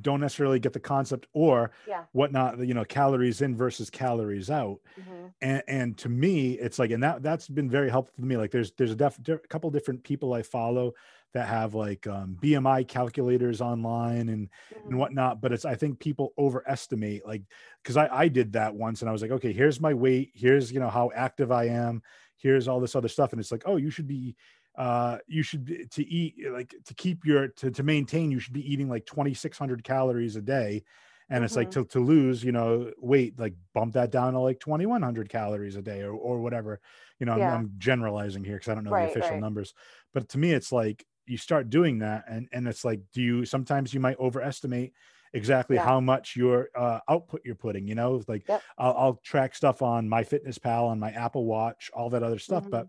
[0.00, 2.04] don't necessarily get the concept or yeah.
[2.12, 2.58] whatnot.
[2.58, 5.26] You know, calories in versus calories out, mm-hmm.
[5.40, 8.36] and and to me, it's like, and that that's been very helpful to me.
[8.36, 10.94] Like, there's there's a, def, a couple different people I follow
[11.34, 14.88] that have like um, BMI calculators online and mm-hmm.
[14.88, 15.40] and whatnot.
[15.40, 17.42] But it's I think people overestimate like
[17.82, 20.72] because I I did that once and I was like, okay, here's my weight, here's
[20.72, 22.02] you know how active I am
[22.38, 24.34] here's all this other stuff and it's like oh you should be
[24.76, 28.54] uh you should be, to eat like to keep your to, to maintain you should
[28.54, 30.82] be eating like 2600 calories a day
[31.30, 31.44] and mm-hmm.
[31.44, 31.82] it's like mm-hmm.
[31.82, 35.82] to, to lose you know weight like bump that down to like 2100 calories a
[35.82, 36.80] day or, or whatever
[37.18, 37.54] you know yeah.
[37.54, 39.40] I'm, I'm, generalizing here because i don't know right, the official right.
[39.40, 39.74] numbers
[40.14, 43.44] but to me it's like you start doing that and and it's like do you
[43.44, 44.92] sometimes you might overestimate
[45.32, 45.84] exactly yeah.
[45.84, 47.86] how much your uh, output you're putting.
[47.86, 48.62] You know, like yep.
[48.76, 52.62] I'll, I'll, track stuff on MyFitnessPal, on my Apple Watch, all that other stuff.
[52.64, 52.70] Mm-hmm.
[52.70, 52.86] But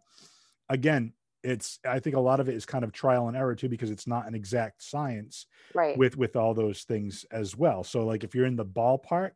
[0.69, 1.13] again,
[1.43, 3.91] it's I think a lot of it is kind of trial and error too, because
[3.91, 5.97] it's not an exact science right.
[5.97, 7.83] with with all those things as well.
[7.83, 9.31] So like if you're in the ballpark.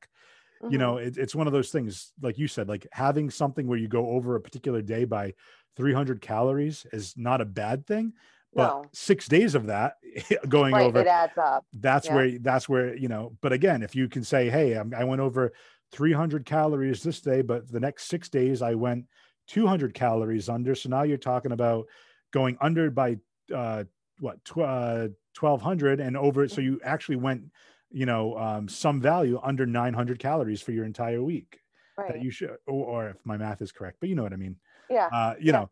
[0.62, 0.72] Mm-hmm.
[0.72, 3.78] You know, it, it's one of those things, like you said, like having something where
[3.78, 5.34] you go over a particular day by
[5.76, 8.14] 300 calories is not a bad thing
[8.56, 8.86] but no.
[8.93, 9.95] six days of that
[10.49, 12.16] going right, over it adds up that's yeah.
[12.16, 15.22] where that's where you know but again if you can say hey I'm, i went
[15.22, 15.54] over
[15.91, 19.06] 300 calories this day but the next six days i went
[19.47, 21.88] 200 calories under so now you're talking about
[22.32, 23.18] going under by
[23.54, 23.84] uh
[24.20, 25.08] what tw- uh,
[25.39, 27.43] 1200 and over so you actually went
[27.91, 31.60] you know um, some value under 900 calories for your entire week
[31.97, 32.14] right.
[32.14, 34.38] that you should or, or, if my math is correct but you know what i
[34.38, 34.56] mean
[34.89, 35.51] yeah uh, you yeah.
[35.51, 35.70] know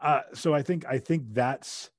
[0.00, 1.90] uh, so i think i think that's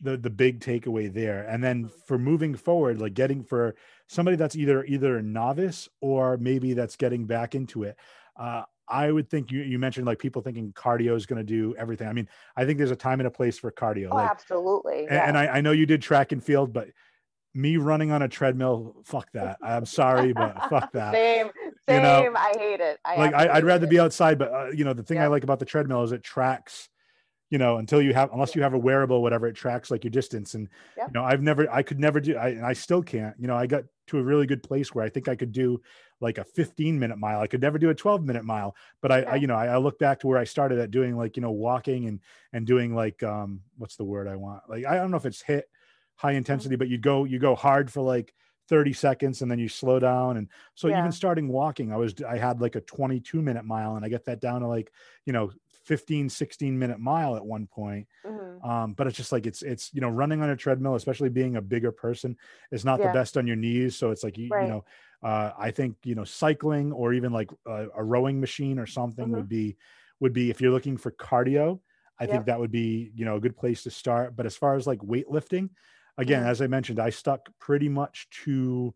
[0.00, 1.44] the the big takeaway there.
[1.48, 1.94] And then mm-hmm.
[2.06, 3.74] for moving forward like getting for
[4.10, 7.96] somebody that's either either a novice or maybe that's getting back into it
[8.36, 11.74] uh, i would think you, you mentioned like people thinking cardio is going to do
[11.78, 12.08] everything.
[12.08, 15.02] I mean i think there's a time and a place for cardio oh, like, absolutely.
[15.02, 15.28] and, yeah.
[15.28, 16.88] and I, I know you did track and field but
[17.54, 19.58] me running on a treadmill fuck that.
[19.62, 21.14] I'm sorry but fuck that.
[21.14, 21.50] Same
[21.88, 22.98] same you know, i hate it.
[23.04, 25.24] I like I, would rather be outside but uh, you know the thing yeah.
[25.24, 26.88] i like about the treadmill is it tracks
[27.50, 30.10] you know until you have unless you have a wearable whatever it tracks like your
[30.10, 30.54] distance.
[30.54, 30.68] And
[31.08, 33.34] you know i've never i could never do i and i still can't.
[33.38, 35.80] You know i got to a really good place where i think i could do
[36.20, 37.40] like a 15 minute mile.
[37.40, 38.74] I could never do a 12 minute mile.
[39.00, 41.16] But I, I you know I, I, look back to where i started at doing
[41.16, 42.20] like you know walking and
[42.52, 44.62] and doing like um what's the word i want?
[44.68, 45.62] Like i don't know if it's HIIT
[46.16, 46.38] high mm-hmm.
[46.38, 48.34] intensity but you go you go hard for like
[48.68, 50.36] 30 seconds and then you slow down.
[50.36, 51.00] And so yeah.
[51.00, 54.24] even starting walking i was i had like a 22 minute mile and i get
[54.26, 54.92] that down to like
[55.26, 55.50] you know
[55.90, 58.64] 15 16 minute mile at one point mm-hmm.
[58.64, 61.56] um, but it's just like it's it's you know running on a treadmill especially being
[61.56, 62.36] a bigger person
[62.70, 63.08] is not yeah.
[63.08, 64.62] the best on your knees so it's like you, right.
[64.62, 64.84] you know
[65.24, 69.24] uh, i think you know cycling or even like a, a rowing machine or something
[69.24, 69.34] mm-hmm.
[69.34, 69.76] would be
[70.20, 71.80] would be if you're looking for cardio
[72.20, 72.30] i yep.
[72.30, 74.86] think that would be you know a good place to start but as far as
[74.86, 75.70] like weightlifting
[76.18, 76.50] again mm-hmm.
[76.50, 78.94] as i mentioned i stuck pretty much to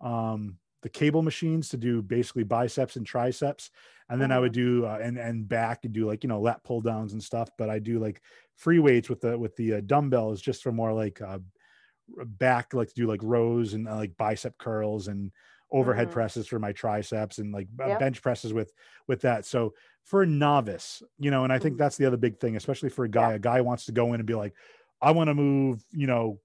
[0.00, 3.70] um the cable machines to do basically biceps and triceps
[4.10, 4.82] and then i would mm-hmm.
[4.82, 7.48] do uh, and and back and do like you know lat pull downs and stuff
[7.56, 8.20] but i do like
[8.56, 11.38] free weights with the with the uh, dumbbells just for more like uh
[12.26, 15.32] back like to do like rows and uh, like bicep curls and
[15.72, 16.14] overhead mm-hmm.
[16.14, 17.98] presses for my triceps and like yep.
[17.98, 18.70] bench presses with
[19.08, 19.72] with that so
[20.04, 21.82] for a novice you know and i think mm-hmm.
[21.82, 23.36] that's the other big thing especially for a guy yeah.
[23.36, 24.52] a guy wants to go in and be like
[25.00, 26.38] i want to move you know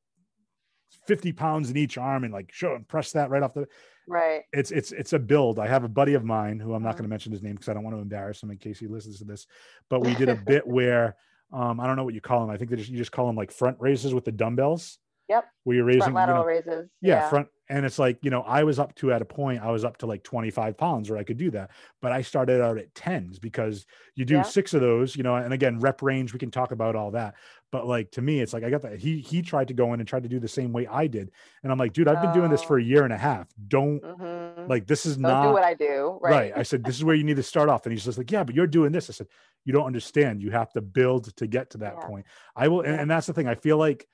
[1.08, 3.68] 50 pounds in each arm and like show and press that right off the
[4.08, 4.42] right.
[4.54, 5.60] It's it's it's a build.
[5.60, 6.98] I have a buddy of mine who i'm not mm-hmm.
[6.98, 8.88] going to mention his name because i don't want to embarrass him in case he
[8.88, 9.48] listens to this
[9.90, 11.16] but we did a bit where
[11.54, 13.28] um i don't know what you call him i think they just you just call
[13.28, 14.98] them like front raises with the dumbbells
[15.30, 15.46] Yep.
[15.64, 16.90] Where you're raising front lateral you know, raises.
[17.02, 17.30] yeah, Yeah.
[17.30, 19.86] front and it's like you know i was up to at a point i was
[19.86, 21.70] up to like 25 pounds where i could do that
[22.02, 24.42] but i started out at 10s because you do Yeah.
[24.42, 27.36] six of those you know and again rep range we can talk about all that
[27.72, 30.00] but like to me it's like i got that he he tried to go in
[30.00, 31.30] and tried to do the same way i did
[31.62, 32.68] and i'm like dude i've been doing this Oh.
[32.70, 34.68] for a year and a half don't Mhm.
[34.68, 36.18] like this is Don't not do what I do.
[36.24, 36.32] right.
[36.32, 36.54] Right.
[36.56, 37.86] I said, this is where you need to start off.
[37.86, 39.10] And he's just like, yeah, but you're doing this.
[39.10, 39.28] I said,
[39.64, 40.42] you don't understand.
[40.42, 42.08] You have to build to get to that Yeah.
[42.08, 42.26] point.
[42.56, 42.82] I will.
[42.82, 43.48] And, and that's the thing.
[43.48, 44.08] I feel like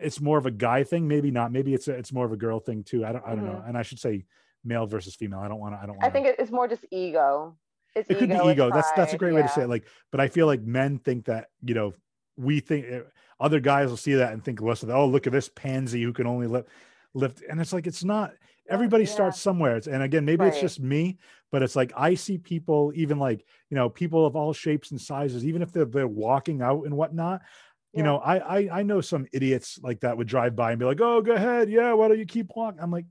[0.00, 1.08] it's more of a guy thing.
[1.08, 1.52] Maybe not.
[1.52, 3.04] Maybe it's, a, it's more of a girl thing too.
[3.04, 3.62] I don't, I don't know.
[3.66, 4.24] And I should say
[4.64, 5.40] male versus female.
[5.40, 6.16] I don't want to, I don't want Mm-hmm.
[6.16, 7.56] I think it's more just ego.
[7.94, 8.70] It's it could be ego.
[8.72, 9.68] That's, that's a great way to say it.
[9.68, 11.94] Like, but I feel like men think that, you know,
[12.36, 13.00] we think eh,
[13.40, 16.12] other guys will see that and think less of, oh, look at this pansy who
[16.12, 16.68] can only lift,
[17.14, 17.42] lift.
[17.48, 18.32] And it's like, it's not,
[18.68, 19.10] everybody yeah.
[19.10, 19.76] starts somewhere.
[19.76, 21.18] It's, and again, maybe it's just me,
[21.50, 25.00] but it's like I see people, even like you know, people of all shapes and
[25.00, 27.42] sizes, even if they're they're walking out and whatnot.
[27.98, 28.04] You Yeah.
[28.04, 31.00] know, I, I I know some idiots like that would drive by and be like,
[31.02, 33.06] "Oh, go ahead, yeah, why don't you keep walking?" I'm like,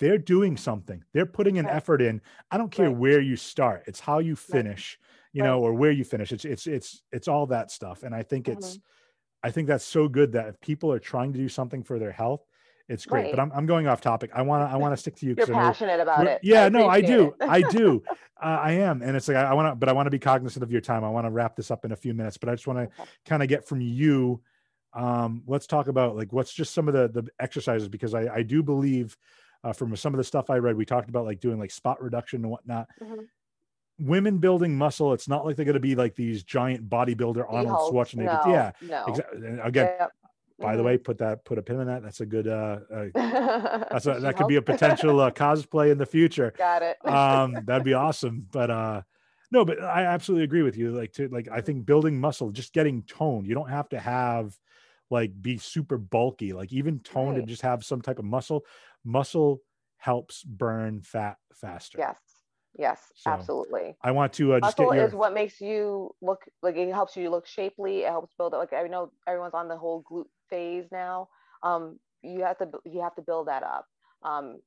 [0.00, 1.04] they're doing something.
[1.14, 1.80] They're putting an Right.
[1.80, 2.22] effort in.
[2.50, 2.92] I don't care Right.
[2.92, 3.84] where you start.
[3.86, 4.98] It's how you finish,
[5.32, 5.62] you know, Right.
[5.62, 6.32] or where you finish.
[6.32, 8.02] It's it's it's it's all that stuff.
[8.04, 8.82] And I think it's Mhm.
[9.42, 12.12] I think that's so good that if people are trying to do something for their
[12.12, 12.46] health,
[12.88, 13.30] it's great.
[13.30, 14.30] But I'm I'm going off topic.
[14.34, 16.40] I want to I want to stick to you You're I passionate about it.
[16.42, 17.34] Yeah, no, I do.
[17.40, 18.02] I do.
[18.44, 19.02] Uh, I am.
[19.02, 20.80] And it's like, I, I want to, but I want to be cognizant of your
[20.80, 21.04] time.
[21.04, 22.82] I want to wrap this up in a few minutes, but I just want to
[23.00, 23.08] Okay.
[23.24, 24.40] kind of get from you.
[24.94, 28.42] Um, let's talk about like, what's just some of the, the exercises, because I, I
[28.42, 29.16] do believe
[29.62, 32.02] uh, from some of the stuff I read, we talked about like doing like spot
[32.02, 32.88] reduction and whatnot.
[33.00, 33.28] Mhm.
[34.00, 35.12] Women building muscle.
[35.12, 38.44] It's not like they're going to be like these giant bodybuilder Arnold Schwarzenegger.
[38.44, 38.72] no, Yeah.
[38.80, 39.04] No.
[39.06, 39.46] Exactly.
[39.62, 40.12] Again, Yep.
[40.62, 40.86] By the Mhm.
[40.86, 42.02] way, put that, put a pin in that.
[42.02, 43.06] That's a good, uh, uh
[43.92, 46.96] that's a, that could be a potential uh, cosplay in the future Got it.
[47.04, 49.02] um that'd be awesome but uh
[49.50, 52.72] no but i absolutely agree with you like to like i think building muscle just
[52.72, 54.56] getting toned you don't have to have
[55.10, 58.64] like be super bulky like even toned and just have some type of muscle
[59.04, 59.60] muscle
[59.98, 62.16] helps burn fat faster yes.
[62.78, 63.12] Yes.
[63.14, 63.96] So, absolutely.
[64.02, 66.92] i want to uh, just Muscle get your is what makes you look like it
[66.92, 68.04] helps you look shapely.
[68.04, 68.56] It helps build it.
[68.56, 71.28] Like I know everyone's on the whole glute phase now.
[71.62, 73.86] Um, you have to you have to build that up.
[74.22, 74.60] Um,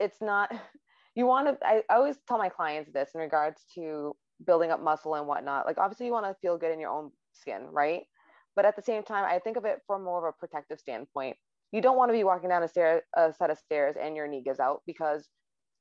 [0.00, 0.50] it's not
[1.14, 1.66] you want to.
[1.66, 4.14] I, I always tell my clients this in regards to
[4.46, 5.66] building up muscle and whatnot.
[5.66, 8.02] Like obviously you want to feel good in your own skin, right?
[8.54, 11.36] But at the same time, I think of it from more of a protective standpoint.
[11.72, 14.28] You don't want to be walking down a stair a set of stairs and your
[14.28, 15.28] knee gives out because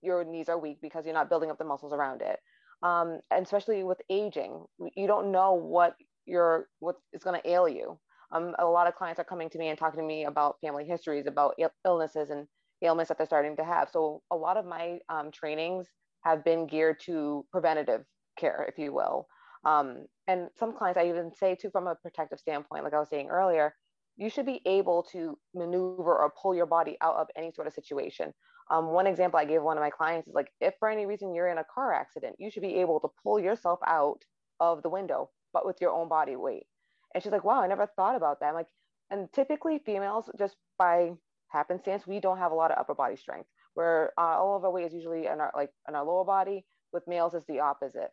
[0.01, 2.39] your knees are weak because you're not building up the muscles around it
[2.83, 5.95] um, and especially with aging, you don't know what
[6.25, 7.99] your what is going to ail you.
[8.31, 10.85] Um, a lot of clients are coming to me and talking to me about family
[10.85, 12.47] histories, about il- illnesses and
[12.81, 13.89] ailments that they're starting to have.
[13.91, 15.87] So a lot of my um, trainings
[16.23, 18.03] have been geared to preventative
[18.37, 19.27] care, if you will.
[19.65, 23.09] Um, and some clients I even say too, from a protective standpoint, like I was
[23.09, 23.75] saying earlier,
[24.17, 27.73] you should be able to maneuver or pull your body out of any sort of
[27.73, 28.33] situation.
[28.69, 31.35] Um, one example I gave one of my clients is like, if for any reason
[31.35, 34.21] you're in a car accident, you should be able to pull yourself out
[34.59, 36.67] of the window, but with your own body weight.
[37.13, 38.47] And she's like, wow, I never thought about that.
[38.47, 38.67] I'm like,
[39.09, 41.11] and typically females, just by
[41.49, 43.47] happenstance, we don't have a lot of upper body strength.
[43.73, 46.65] Where uh, all of our weight is usually in our like in our lower body.
[46.93, 48.11] With males, it's the opposite.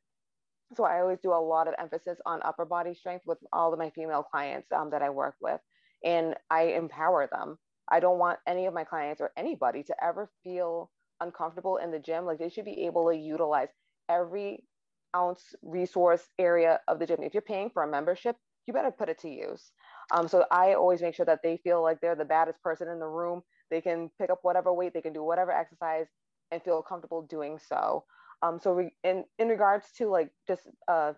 [0.77, 3.79] So I always do a lot of emphasis on upper body strength with all of
[3.79, 5.61] my female clients um, that I work with,
[6.05, 7.59] and I empower them.
[7.91, 10.91] I don't want any of my clients or anybody to ever feel
[11.21, 12.25] uncomfortable in the gym.
[12.25, 13.69] Like they should be able to utilize
[14.09, 14.65] every
[15.17, 17.23] ounce resource area of the gym.
[17.23, 18.37] If you're paying for a membership,
[18.69, 19.73] you better put it to use.
[20.13, 23.01] Um, so I always make sure that they feel like they're the baddest person in
[23.01, 23.43] the room.
[23.71, 26.07] They can pick up whatever weight, they can do whatever exercise,
[26.51, 28.05] and feel comfortable doing so.
[28.43, 31.15] Um, so re- in in regards to like just a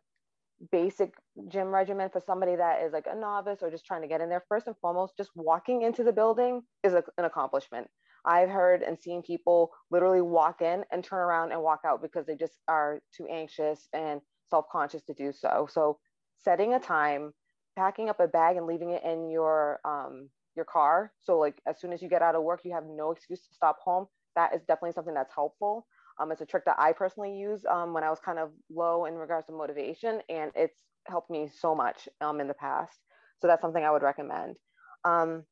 [0.73, 1.15] basic
[1.49, 4.29] gym regimen for somebody that is like a novice or just trying to get in
[4.29, 7.89] there, first and foremost, just walking into the building is a, an accomplishment.
[8.25, 12.27] I've heard and seen people literally walk in and turn around and walk out because
[12.27, 14.21] they just are too anxious and
[14.51, 15.69] self-conscious to do so.
[15.71, 15.99] So
[16.39, 17.33] setting a time,
[17.76, 21.13] packing up a bag and leaving it in your um, your car.
[21.21, 23.55] So like as soon as you get out of work, you have no excuse to
[23.55, 24.07] stop home.
[24.37, 25.87] That is definitely something that's helpful.
[26.21, 29.07] Um, it's a trick that I personally use um, when I was kind of low
[29.07, 32.99] in regards to motivation, and it's helped me so much um, in the past.
[33.41, 34.57] So that's something I would recommend.
[35.05, 35.45] Um,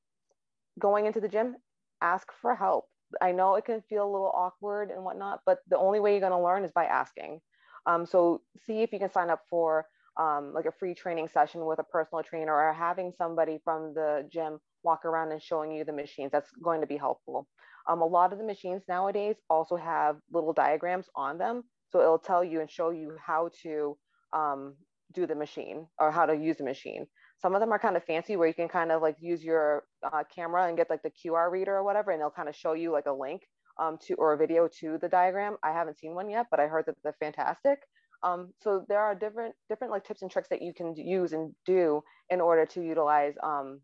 [0.79, 1.57] going into the gym,
[2.03, 2.85] ask for help.
[3.23, 6.21] I know it can feel a little awkward and whatnot, but the only way you're
[6.21, 7.41] going to learn is by asking.
[7.87, 9.87] Um, so see if you can sign up for
[10.19, 14.29] um, like a free training session with a personal trainer or having somebody from the
[14.33, 16.31] gym walk around and showing you the machines.
[16.33, 17.47] That's going to be helpful.
[17.89, 21.63] Um, a lot of the machines nowadays also have little diagrams on them.
[21.91, 23.97] So it'll tell you and show you how to
[24.33, 24.75] um,
[25.15, 27.07] do the machine or how to use the machine.
[27.41, 29.85] Some of them are kind of fancy where you can kind of like use your
[30.03, 32.73] uh, camera and get like the QR reader or whatever, and they'll kind of show
[32.73, 33.43] you like a link
[33.81, 35.57] um, to or a video to the diagram.
[35.63, 37.79] I haven't seen one yet, but I heard that they're fantastic.
[38.23, 41.55] Um, so there are different different like tips and tricks that you can use and
[41.65, 43.81] do in order to utilize um,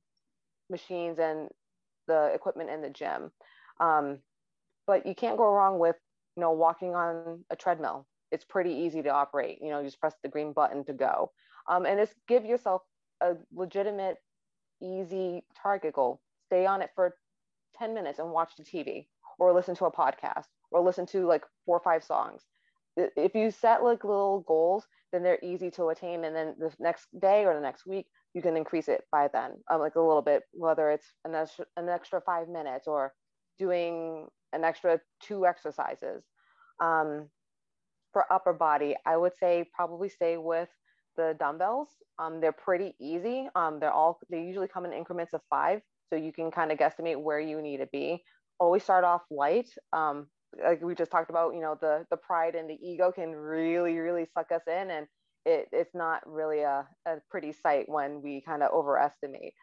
[0.71, 1.49] machines and
[2.09, 3.31] the equipment in the gym.
[3.81, 4.19] Um,
[4.87, 5.97] but you can't go wrong with
[6.37, 8.07] you know walking on a treadmill.
[8.33, 9.59] It's pretty easy to operate.
[9.63, 11.31] You know, you just press the green button to go,
[11.69, 12.83] um, and just give yourself
[13.21, 14.17] a legitimate,
[14.83, 16.21] easy target goal.
[16.47, 17.17] Stay on it for
[17.79, 19.07] 10 minutes and watch the TV,
[19.39, 22.43] or listen to a podcast, or listen to like four or five songs
[22.97, 26.25] if you set like little goals, then they're easy to attain.
[26.25, 29.53] And then the next day or the next week, you can increase it by then,
[29.71, 33.13] um, like a little bit, whether it's an extra, an extra five minutes or
[33.59, 36.25] doing an extra two exercises.
[36.81, 37.29] Um,
[38.13, 40.69] for upper body, I would say probably stay with
[41.17, 41.89] the dumbbells.
[42.19, 43.49] Um, they're pretty easy.
[43.55, 45.81] Um, they're all, they usually come in increments of five.
[46.11, 48.23] So you can kind of guesstimate where you need to be.
[48.61, 49.69] Always start off light.
[49.93, 50.27] Um,
[50.63, 53.97] like we just talked about, you know, the the pride and the ego can really,
[53.97, 55.07] really suck us in, and
[55.45, 59.55] it, it's not really a, a pretty sight when we kind of overestimate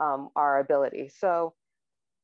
[0.00, 1.10] um, our ability.
[1.16, 1.54] So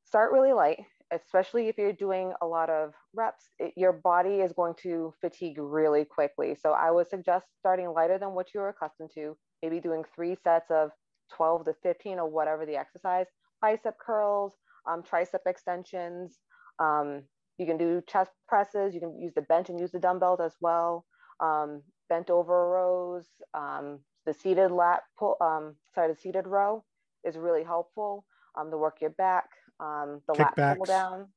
[0.05, 0.81] start really light,
[1.13, 3.49] especially if you're doing a lot of reps.
[3.59, 6.57] It, your body is going to fatigue really quickly.
[6.61, 9.37] So I would suggest starting lighter than what you're accustomed to.
[9.63, 10.91] Maybe doing three sets of
[11.35, 13.27] 12 to 15 or whatever the exercise.
[13.63, 14.55] Bicep curls,
[14.89, 16.39] um, tricep extensions.
[16.79, 17.23] Um,
[17.59, 18.95] you can do chest presses.
[18.95, 21.05] You can use the bench and use the dumbbells as well.
[21.41, 23.27] Um, bent over rows.
[23.55, 26.85] Um, the seated lat pull, um, sorry, the seated row
[27.25, 28.25] is really helpful
[28.57, 29.49] um, to work your back.
[29.81, 30.59] Um, the kickbacks.
[30.59, 31.29] lat pull down,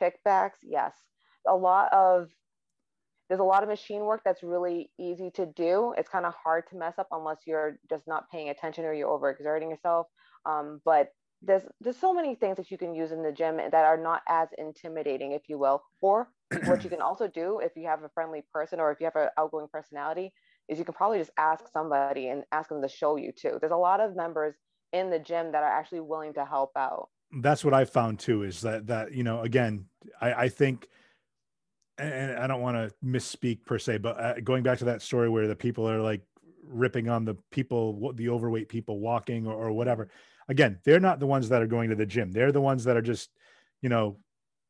[0.00, 0.58] kickbacks.
[0.62, 0.92] Yes,
[1.46, 2.28] a lot of
[3.28, 5.94] there's a lot of machine work that's really easy to do.
[5.96, 9.08] It's kind of hard to mess up unless you're just not paying attention or you're
[9.08, 10.06] overexerting yourself.
[10.44, 11.08] Um, but
[11.46, 14.22] there's there's so many things that you can use in the gym that are not
[14.28, 16.28] as intimidating if you will or
[16.64, 19.16] what you can also do if you have a friendly person or if you have
[19.16, 20.32] an outgoing personality
[20.68, 23.58] is you can probably just ask somebody and ask them to show you too.
[23.60, 24.54] There's a lot of members
[24.92, 27.08] in the gym that are actually willing to help out.
[27.40, 29.86] That's what i found too is that that you know again
[30.20, 30.88] i i think
[31.98, 35.28] and i don't want to misspeak per se but uh, going back to that story
[35.28, 36.20] where the people are like
[36.62, 40.08] ripping on the people the overweight people walking or, or whatever
[40.48, 42.32] again, they're not the ones that are going to the gym.
[42.32, 43.30] They're the ones that are just,
[43.80, 44.18] you know,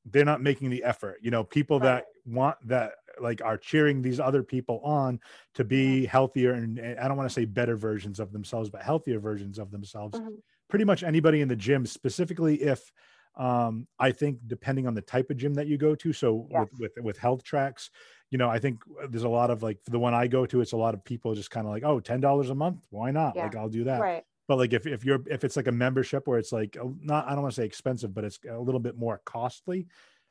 [0.05, 1.19] they're not making the effort.
[1.23, 1.87] You know, people right.
[1.87, 5.21] that want that like are cheering these other people on
[5.55, 8.83] to be healthier and, and, I don't want to say better versions of themselves, but
[8.83, 10.19] healthier versions of themselves.
[10.19, 10.35] Mm-hmm.
[10.69, 12.91] Pretty much anybody in the gym, specifically if
[13.37, 16.13] um, I think depending on the type of gym that you go to.
[16.13, 16.67] So yes.
[16.79, 17.91] with, with with Healthtrax,
[18.31, 20.73] you know, I think there's a lot of like the one I go to, it's
[20.73, 23.35] a lot of people just kind of like, oh, ten dollars a month, why not?
[23.37, 23.45] Yeah.
[23.45, 24.01] Like I'll do that.
[24.01, 27.27] Right but like if, if you're if it's like a membership where it's like not
[27.27, 29.87] i don't want to say expensive but it's a little bit more costly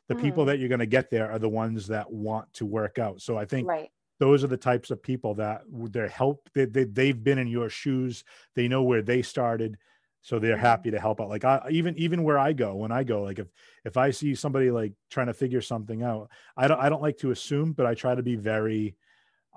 [0.10, 0.22] the mm.
[0.22, 3.22] people that you're going to get there are the ones that want to work out
[3.22, 3.90] so i think right.
[4.20, 7.70] those are the types of people that they're help they, they, they've been in your
[7.70, 8.24] shoes
[8.56, 9.78] they know where they started
[10.22, 10.62] so they're mm.
[10.62, 13.40] happy to help out like i even even where i go when i go like
[13.40, 13.48] if
[13.86, 17.18] if i see somebody like trying to figure something out i don't i don't like
[17.18, 18.96] to assume but i try to be very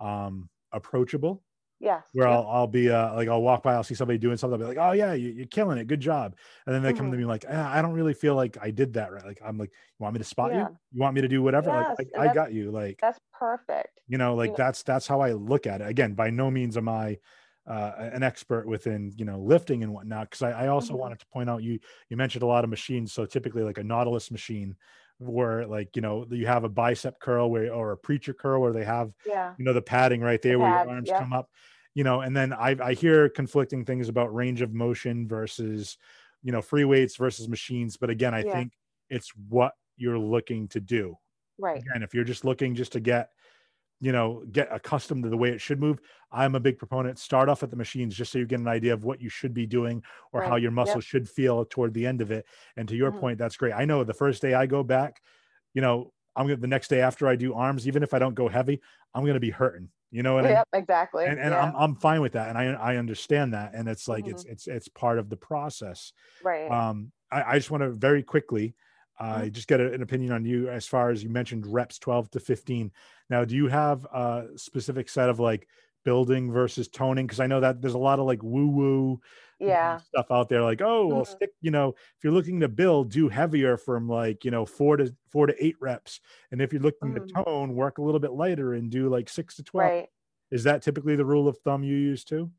[0.00, 1.42] um approachable
[1.78, 2.04] Yes.
[2.12, 4.70] Where I'll, I'll be uh, like, I'll walk by, I'll see somebody doing something, I'll
[4.70, 5.86] be like, oh, yeah, you, are killing it.
[5.86, 6.34] Good job.
[6.66, 6.98] And then they mm-hmm.
[6.98, 9.24] come to me like, ah, I don't really feel like I did that right.
[9.24, 10.68] Like, I'm like, you want me to spot yeah.
[10.68, 10.78] you?
[10.92, 11.70] You want me to do whatever?
[11.70, 12.70] Yes, like, I, I, got you.
[12.70, 14.00] Like, that's perfect.
[14.08, 15.88] You know, like you that's, that's how I look at it.
[15.88, 17.18] Again, by no means am I
[17.66, 20.30] uh, an expert within, you know, lifting and whatnot.
[20.30, 21.00] Cause I, I also mm-hmm.
[21.00, 21.78] wanted to point out, you,
[22.08, 23.12] you mentioned a lot of machines.
[23.12, 24.76] So typically like a Nautilus machine,
[25.18, 28.72] where like you know you have a bicep curl where or a preacher curl where
[28.72, 29.54] they have yeah.
[29.58, 31.18] you know the padding right there the where your arms yeah.
[31.18, 31.48] come up
[31.94, 35.96] you know and then I, I hear conflicting things about range of motion versus
[36.42, 38.52] you know free weights versus machines but again i yeah.
[38.52, 38.72] think
[39.08, 41.16] it's what you're looking to do
[41.58, 43.30] right and if you're just looking just to get
[44.00, 45.98] you know get accustomed to the way it should move
[46.30, 48.92] i'm a big proponent start off at the machines just so you get an idea
[48.92, 50.02] of what you should be doing
[50.32, 50.48] or right.
[50.48, 51.04] how your muscles yep.
[51.04, 52.44] should feel toward the end of it
[52.76, 53.20] and to your mm-hmm.
[53.20, 55.20] point that's great i know the first day i go back
[55.74, 58.34] you know i'm gonna the next day after i do arms even if i don't
[58.34, 58.80] go heavy
[59.14, 60.82] i'm gonna be hurting you know what yep, I mean?
[60.82, 61.62] exactly and, and yeah.
[61.62, 64.32] I'm, I'm fine with that and i i understand that and it's like mm-hmm.
[64.32, 66.12] it's it's it's part of the process
[66.44, 68.74] right um i, I just want to very quickly
[69.18, 69.50] uh, mm-hmm.
[69.50, 72.40] just get a, an opinion on you as far as you mentioned reps 12 to
[72.40, 72.90] 15
[73.30, 75.68] now do you have a specific set of like
[76.04, 77.26] building versus toning?
[77.26, 79.20] Because i know that there's a lot of like woo woo
[79.58, 79.96] yeah.
[79.98, 81.32] stuff out there like oh well mm-hmm.
[81.32, 84.98] stick you know if you're looking to build do heavier from like you know four
[84.98, 86.20] to four to eight reps.
[86.50, 87.26] And if you're looking mm-hmm.
[87.26, 90.08] to tone work a little bit lighter and do like six to 12 right.
[90.50, 92.50] Is that typically the rule of thumb you use too?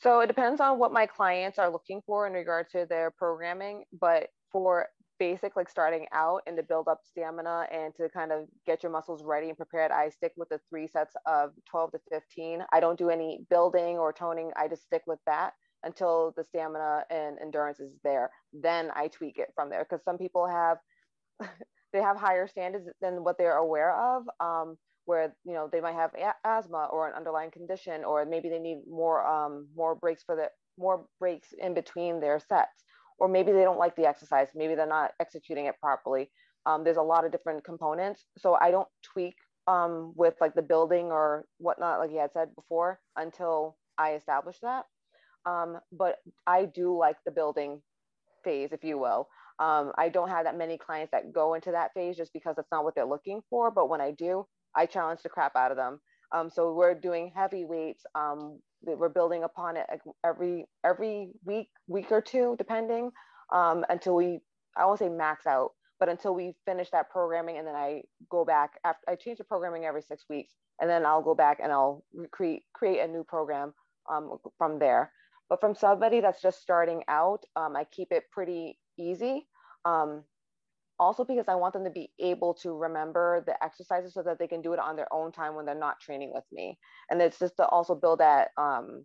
[0.00, 3.84] So it depends on what my clients are looking for in regard to their programming
[3.98, 4.88] but for
[5.18, 8.92] basic like starting out and to build up stamina and to kind of get your
[8.92, 12.80] muscles ready and prepared i stick with the three sets of 12 to 15 i
[12.80, 14.50] don't do any building or toning.
[14.56, 18.30] I just stick with that until the stamina and endurance is there.
[18.52, 20.78] Then i tweak it from there because some people have
[21.92, 24.76] they have higher standards than what they're aware of um,
[25.06, 28.58] where you know they might have a- asthma or an underlying condition or maybe they
[28.58, 32.84] need more um, more breaks for the more breaks in between their sets
[33.18, 36.30] or maybe they don't like the exercise maybe they're not executing it properly
[36.66, 39.36] um, there's a lot of different components so i don't tweak
[39.68, 44.58] um, with like the building or whatnot like you had said before until i establish
[44.62, 44.84] that
[45.46, 46.16] um, but
[46.46, 47.82] I do like the building
[48.44, 49.28] phase, if you will.
[49.58, 52.70] Um, I don't have that many clients that go into that phase just because it's
[52.72, 53.70] not what they're looking for.
[53.70, 56.00] But when I do, I challenge the crap out of them.
[56.32, 58.04] Um, so we're doing heavy weights.
[58.86, 59.86] We're building upon it
[60.24, 63.10] every every week, week or two, depending,
[63.52, 64.40] um, until we
[64.76, 65.70] I won't say max out,
[66.00, 69.44] but until we finish that programming, and then I go back after I change the
[69.44, 73.24] programming every six weeks, and then I'll go back and I'll create create a new
[73.24, 73.74] program
[74.10, 75.12] um, from there.
[75.48, 79.46] But from somebody that's just starting out, um, I keep it pretty easy.
[79.84, 80.24] Um,
[80.98, 84.48] also because I want them to be able to remember the exercises so that they
[84.48, 86.78] can do it on their own time when they're not training with me.
[87.10, 89.04] And it's just to also build that um,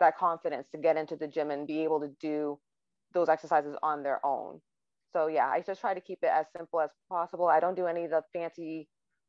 [0.00, 2.58] that confidence to get into the gym and be able to do
[3.14, 4.60] those exercises on their own.
[5.12, 7.46] So yeah, I just try to keep it as simple as possible.
[7.46, 8.88] I don't do any of the fancy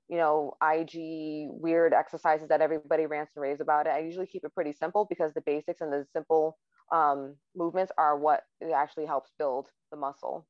[0.09, 3.91] you know, IG weird exercises that everybody rants and raves about it.
[3.91, 6.57] I usually keep it pretty simple because the basics and the simple
[6.93, 8.43] um, movements are what
[8.73, 10.47] actually helps build the muscle.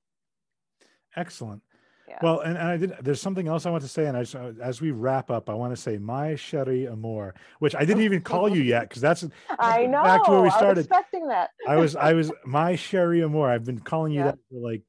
[1.15, 1.61] Excellent.
[2.07, 2.19] Yeah.
[2.21, 2.95] Well, and, and I did.
[3.01, 4.21] There's something else I want to say, and I,
[4.63, 8.21] as we wrap up, I want to say "my chérie amour," which I didn't even
[8.21, 9.25] call you yet because that's,
[9.59, 10.67] I know back to where we started.
[10.67, 11.49] I was expecting that.
[11.67, 13.49] I was, I was my chérie amour.
[13.49, 14.83] I've been calling you that for like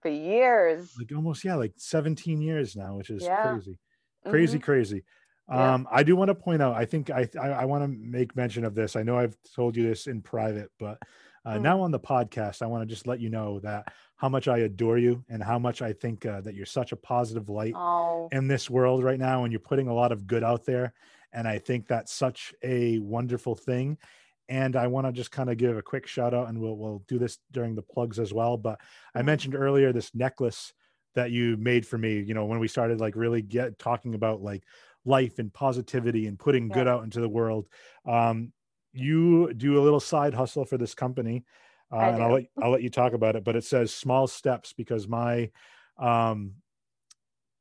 [0.00, 3.42] for years, like almost yeah, like 17 years now, which is yeah.
[3.42, 3.78] crazy
[4.26, 4.64] crazy mm-hmm.
[4.64, 5.04] crazy
[5.48, 5.74] yeah.
[5.74, 8.36] um i do want to point out i think i i, I want to make
[8.36, 10.98] mention of this i know i've told you this in private but
[11.44, 11.60] uh, mm.
[11.60, 14.58] now on the podcast i want to just let you know that how much i
[14.58, 18.28] adore you and how much i think uh, that you're such a positive light oh.
[18.32, 20.92] in this world right now and you're putting a lot of good out there
[21.32, 23.98] and i think that's such a wonderful thing
[24.46, 27.02] and I want to just kind of give a quick shout out, and we'll we'll
[27.08, 28.58] do this during the plugs as well.
[28.58, 28.78] But
[29.14, 29.26] I mm-hmm.
[29.26, 30.74] mentioned earlier this necklace
[31.14, 34.42] that you made for me you know when we started like really get talking about
[34.42, 34.62] like
[35.04, 36.74] life and positivity and putting yeah.
[36.74, 37.68] good out into the world
[38.06, 38.52] um,
[38.94, 41.44] you do a little side hustle for this company
[41.92, 44.72] uh, and I'll let, I'll let you talk about it but it says small steps
[44.72, 45.50] because my
[45.98, 46.54] um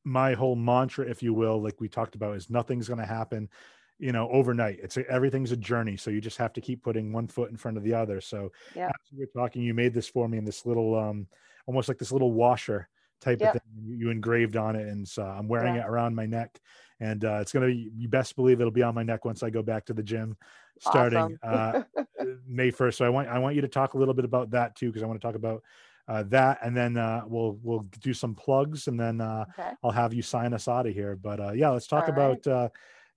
[0.04, 3.50] my whole mantra if you will like we talked about is nothing's going to happen
[4.00, 7.14] you know overnight it's a, everything's a journey so you just have to keep putting
[7.14, 8.88] one foot in front of the other so yeah.
[8.88, 11.28] as we are talking you made this for me in this little um
[11.68, 12.88] almost like this little washer
[13.22, 13.56] type yep.
[13.56, 15.82] of thing you, engraved on it and so i'm wearing yeah.
[15.82, 16.60] it around my neck
[17.00, 19.44] and uh, it's going to be you best believe it'll be on my neck once
[19.44, 20.36] i go back to the gym
[20.80, 21.40] starting awesome.
[21.44, 21.84] uh,
[22.48, 24.76] may 1st so i want i want you to talk a little bit about that
[24.76, 25.62] too because i want to talk about
[26.10, 29.72] uh, that and then uh, we'll we'll do some plugs and then uh, okay.
[29.84, 32.46] i'll have you sign us out of here but uh, yeah let's talk All about
[32.46, 32.54] right.
[32.54, 32.70] uh,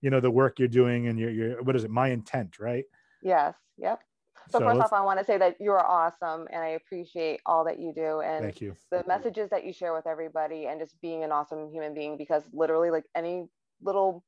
[0.03, 2.85] you know the work you're doing and your, your what is it my intent right
[3.23, 4.01] yes yep
[4.51, 7.41] so, so first off, I want to say that you are awesome and I appreciate
[7.47, 8.77] all that you do and thank you.
[8.91, 12.45] the messages that you share with everybody and just being an awesome human being because
[12.53, 13.49] literally like any
[13.83, 14.23] little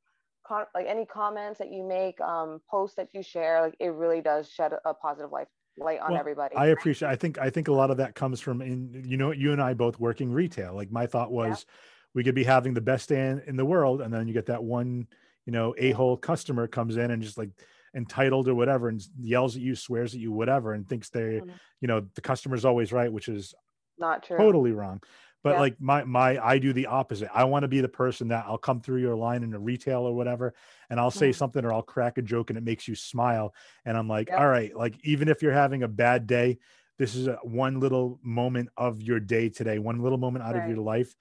[0.75, 4.51] like any comments that you make, um, posts that you share, like it really does
[4.51, 5.49] shed a positive light
[5.79, 6.57] light on well, everybody.
[6.57, 9.33] I appreciate I think I think a lot of that comes from in you know,
[9.33, 10.75] you and I both working retail.
[10.75, 11.75] Like my thought was yeah.
[12.15, 14.47] we could be having the best day in, in the world and then you get
[14.47, 15.07] that one,
[15.47, 17.51] you know, a-hole customer comes in and just like
[17.95, 21.51] entitled or whatever and yells at you swears at you whatever and thinks they mm-hmm.
[21.81, 23.55] you know the customer's always right which is
[23.99, 25.01] not true totally wrong
[25.43, 25.61] but yeah.
[25.61, 28.59] like my my i do the opposite i want to be the person that i'll
[28.59, 30.55] come through your line in a retail or whatever
[30.91, 31.39] and i'll say mm-hmm.
[31.39, 33.55] something or i'll crack a joke and it makes you smile
[33.85, 36.59] and i'm like all right like even if you're having a bad day
[36.99, 40.65] this is a one little moment of your day today one little moment out right.
[40.65, 41.15] of your life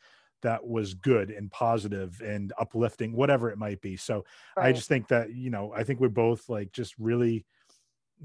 [0.44, 4.24] that was good and positive and uplifting whatever it might be so
[4.56, 4.68] right.
[4.68, 7.46] i just think that you know i think we're both like just really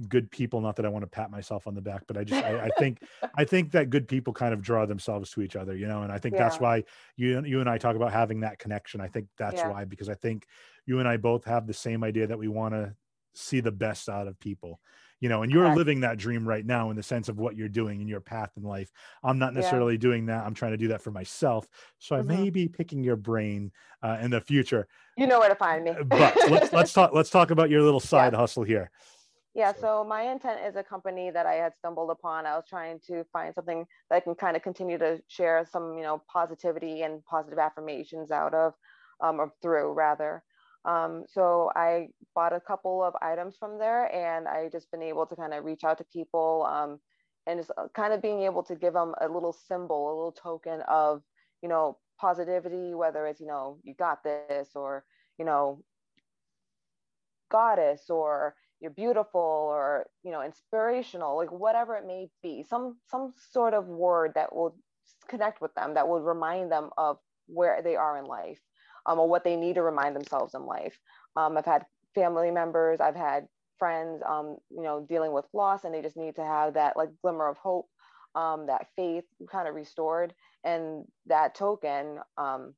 [0.08, 2.42] good people not that i want to pat myself on the back but i just
[2.42, 3.02] I, I, think
[3.36, 6.10] i think that good people kind of draw themselves to each other you know and
[6.10, 6.44] i think yeah.
[6.44, 6.84] that's why
[7.16, 9.68] you you and i talk about having that connection i think that's yeah.
[9.68, 10.46] why because i think
[10.86, 12.94] you and i both have the same idea that we want to
[13.34, 14.80] see the best out of people
[15.22, 17.68] you know and you're living that dream right now in the sense of what you're
[17.68, 18.90] doing in your path in life
[19.22, 20.00] i'm not necessarily yeah.
[20.00, 21.66] doing that i'm trying to do that for myself
[21.98, 22.30] so mm-hmm.
[22.30, 23.70] i may be picking your brain
[24.02, 24.86] uh, in the future
[25.16, 28.00] you know where to find me but let's let's talk let's talk about your little
[28.00, 28.90] side hustle here
[29.54, 32.46] yeah, so my intent is a company that I had stumbled upon.
[32.46, 35.96] I was trying to find something that I can kind of continue to share some,
[35.96, 38.74] you know, positivity and positive affirmations out of,
[39.20, 40.42] um, or through rather.
[40.84, 45.26] Um, so I bought a couple of items from there, and I just been able
[45.26, 46.98] to kind of reach out to people, um,
[47.46, 50.32] and just uh, kind of being able to give them a little symbol, a little
[50.32, 51.22] token of,
[51.62, 55.04] you know, positivity, whether it's, you know, you got this, or
[55.38, 55.84] you know,
[57.50, 63.32] goddess, or you're beautiful or you know inspirational like whatever it may be some some
[63.52, 64.76] sort of word that will
[65.28, 68.60] connect with them that will remind them of where they are in life
[69.06, 70.98] um, or what they need to remind themselves in life.
[71.36, 73.46] Um, i've had family members i've had
[73.78, 77.10] friends um, you know dealing with loss and they just need to have that like
[77.22, 77.86] glimmer of hope
[78.34, 80.34] um, that faith kind of restored.
[80.64, 82.74] And that token um,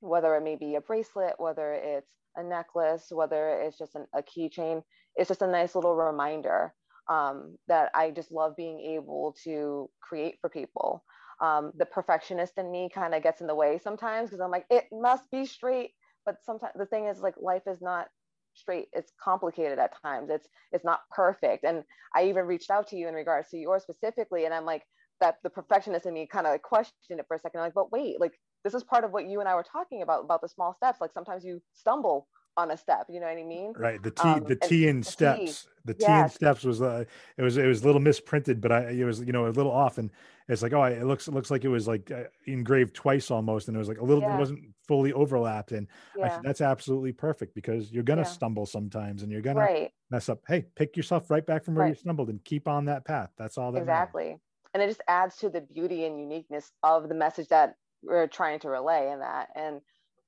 [0.00, 4.22] whether it may be a bracelet whether it's a necklace whether it's just an, a
[4.22, 4.82] keychain
[5.16, 6.74] it's just a nice little reminder
[7.10, 11.04] um, that I just love being able to create for people.
[11.40, 14.66] Um, the perfectionist in me kind of gets in the way sometimes because I'm like,
[14.70, 15.92] it must be straight.
[16.24, 18.06] But sometimes the thing is like life is not
[18.54, 18.88] straight.
[18.92, 20.30] It's complicated at times.
[20.30, 21.64] It's it's not perfect.
[21.64, 21.82] And
[22.14, 24.84] I even reached out to you in regards to yours specifically, and I'm like,
[25.20, 27.60] that the perfectionist in me kind of like questioned it for a second.
[27.60, 28.32] I'm like, but wait, like
[28.64, 31.00] this is part of what you and I were talking about about the small steps.
[31.00, 34.28] Like sometimes you stumble on a step you know what i mean right the t
[34.28, 37.04] um, the t in steps the t in steps was uh
[37.36, 39.72] it was it was a little misprinted but i it was you know a little
[39.72, 40.10] off and
[40.48, 43.68] it's like oh it looks it looks like it was like uh, engraved twice almost
[43.68, 44.34] and it was like a little yeah.
[44.34, 46.40] it wasn't fully overlapped and yeah.
[46.42, 48.26] that's absolutely perfect because you're gonna yeah.
[48.26, 49.90] stumble sometimes and you're gonna right.
[50.10, 51.90] mess up hey pick yourself right back from where right.
[51.90, 54.40] you stumbled and keep on that path that's all that exactly matters.
[54.74, 58.58] and it just adds to the beauty and uniqueness of the message that we're trying
[58.58, 59.80] to relay in that and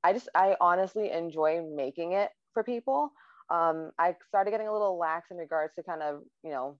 [0.05, 3.12] I just I honestly enjoy making it for people.
[3.51, 6.78] Um, I started getting a little lax in regards to kind of you know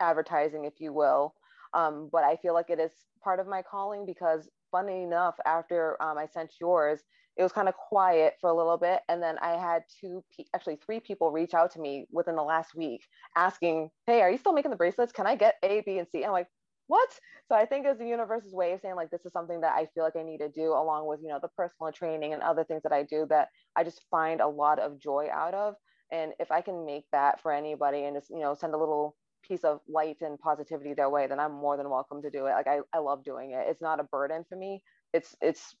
[0.00, 1.34] advertising, if you will.
[1.74, 6.00] Um, but I feel like it is part of my calling because funny enough, after
[6.02, 7.00] um, I sent yours,
[7.36, 10.24] it was kind of quiet for a little bit, and then I had two,
[10.54, 13.02] actually three people reach out to me within the last week
[13.36, 15.12] asking, "Hey, are you still making the bracelets?
[15.12, 16.48] Can I get A, B, and C?" I'm like,
[16.86, 17.08] what?
[17.48, 19.86] So I think it's the universe's way of saying like this is something that I
[19.94, 22.64] feel like I need to do along with you know the personal training and other
[22.64, 25.74] things that I do that I just find a lot of joy out of.
[26.12, 29.16] And if I can make that for anybody and just you know send a little
[29.42, 32.50] piece of light and positivity their way, then I'm more than welcome to do it.
[32.52, 33.66] Like I, I love doing it.
[33.68, 34.82] It's not a burden for me.
[35.12, 35.74] It's it's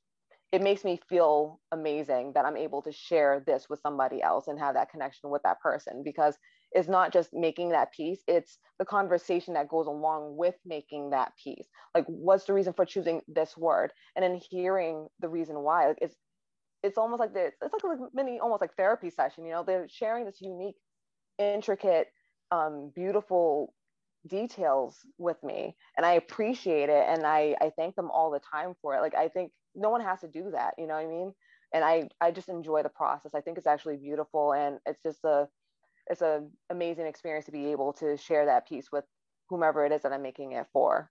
[0.52, 4.58] it makes me feel amazing that I'm able to share this with somebody else and
[4.58, 6.36] have that connection with that person because
[6.76, 11.32] it's not just making that piece, it's the conversation that goes along with making that
[11.42, 11.66] piece.
[11.94, 13.92] Like, what's the reason for choosing this word?
[14.14, 15.88] And then hearing the reason why.
[15.88, 16.16] Like, it's
[16.82, 19.88] it's almost like this, it's like a mini, almost like therapy session, you know, they're
[19.88, 20.76] sharing this unique,
[21.38, 22.08] intricate,
[22.52, 23.74] um, beautiful
[24.28, 28.74] details with me and I appreciate it and I I thank them all the time
[28.82, 29.00] for it.
[29.00, 31.32] Like I think no one has to do that you know what i mean
[31.72, 35.22] and i i just enjoy the process i think it's actually beautiful and it's just
[35.24, 35.46] a
[36.08, 39.04] it's an amazing experience to be able to share that piece with
[39.48, 41.10] whomever it is that i'm making it for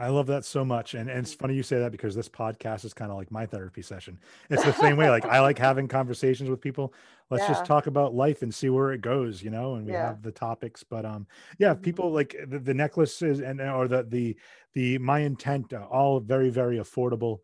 [0.00, 0.94] I love that so much.
[0.94, 3.46] And, and it's funny you say that because this podcast is kind of like my
[3.46, 4.20] therapy session.
[4.48, 5.10] It's the same way.
[5.10, 6.94] Like I like having conversations with people.
[7.30, 7.48] Let's yeah.
[7.48, 10.06] just talk about life and see where it goes, you know, and we yeah.
[10.06, 11.26] have the topics, but, um,
[11.58, 11.82] yeah, mm-hmm.
[11.82, 14.36] people like the, the necklaces and, or the, the,
[14.74, 17.38] the, my intent, uh, all very, very affordable.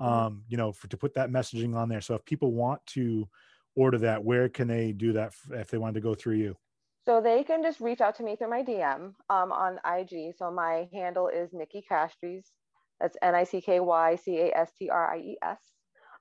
[0.00, 0.08] Mm-hmm.
[0.08, 2.00] um, you know, for to put that messaging on there.
[2.00, 3.28] So if people want to
[3.78, 6.56] order that, where can they do that if they wanted to go through you?
[7.04, 10.34] So they can just reach out to me through my DM um, on IG.
[10.36, 12.44] So my handle is Nicky Castries.
[13.00, 15.58] That's N I C K Y C A S T R I E S.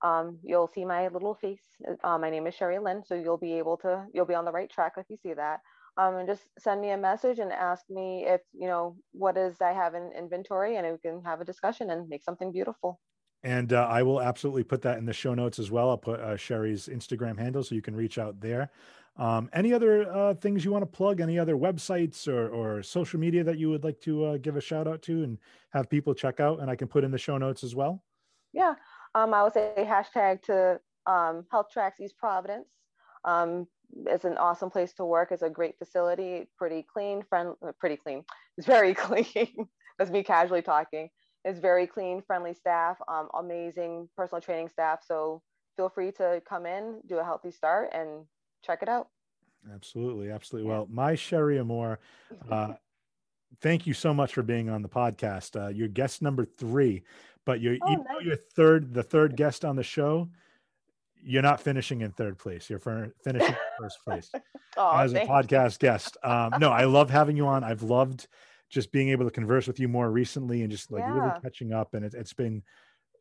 [0.03, 1.63] Um, you'll see my little face.
[2.03, 3.03] Uh, my name is Sherry Lynn.
[3.05, 5.59] So you'll be able to, you'll be on the right track if you see that.
[5.97, 9.59] Um, and just send me a message and ask me if, you know, what is
[9.59, 12.99] I have in inventory and we can have a discussion and make something beautiful.
[13.47, 15.89] And uh, I will absolutely put that in the show notes as well.
[15.89, 18.69] I'll put uh, Sherry's Instagram handle so you can reach out there.
[19.15, 21.21] Um, any other uh, things you want to plug?
[21.21, 24.61] Any other websites or, or social media that you would like to uh, give a
[24.61, 25.37] shout out to and
[25.69, 26.59] have people check out?
[26.59, 28.03] And I can put in the show notes as well.
[28.51, 28.75] Yeah,
[29.15, 32.67] um, I would say hashtag to um, Healthtrax East Providence.
[33.23, 33.65] Um,
[34.07, 35.31] it's an awesome place to work.
[35.31, 38.25] It's a great facility, pretty clean, friend, pretty clean.
[38.57, 39.69] It's very clean.
[39.97, 41.09] That's me casually talking.
[41.47, 44.99] It's very clean, friendly staff, um, amazing personal training staff.
[45.07, 45.41] So
[45.77, 48.25] feel free to come in, do a healthy start, and
[48.65, 49.07] check it out.
[49.73, 50.69] Absolutely, absolutely.
[50.69, 51.99] Well, my Sherry Amore,
[52.51, 52.73] uh,
[53.61, 55.55] thank you so much for being on the podcast.
[55.55, 57.03] Uh, you're guest number three,
[57.45, 58.05] but you're oh, nice.
[58.25, 60.27] you're third, the third guest on the show.
[61.23, 62.69] You're not finishing in third place.
[62.69, 62.79] You're
[63.23, 64.29] finishing first place
[64.77, 66.17] oh, as a podcast guest.
[66.23, 67.63] Um, no, I love having you on.
[67.63, 68.27] I've loved
[68.69, 71.13] just being able to converse with you more recently and just like yeah.
[71.13, 71.93] really catching up.
[71.93, 72.63] And it, has been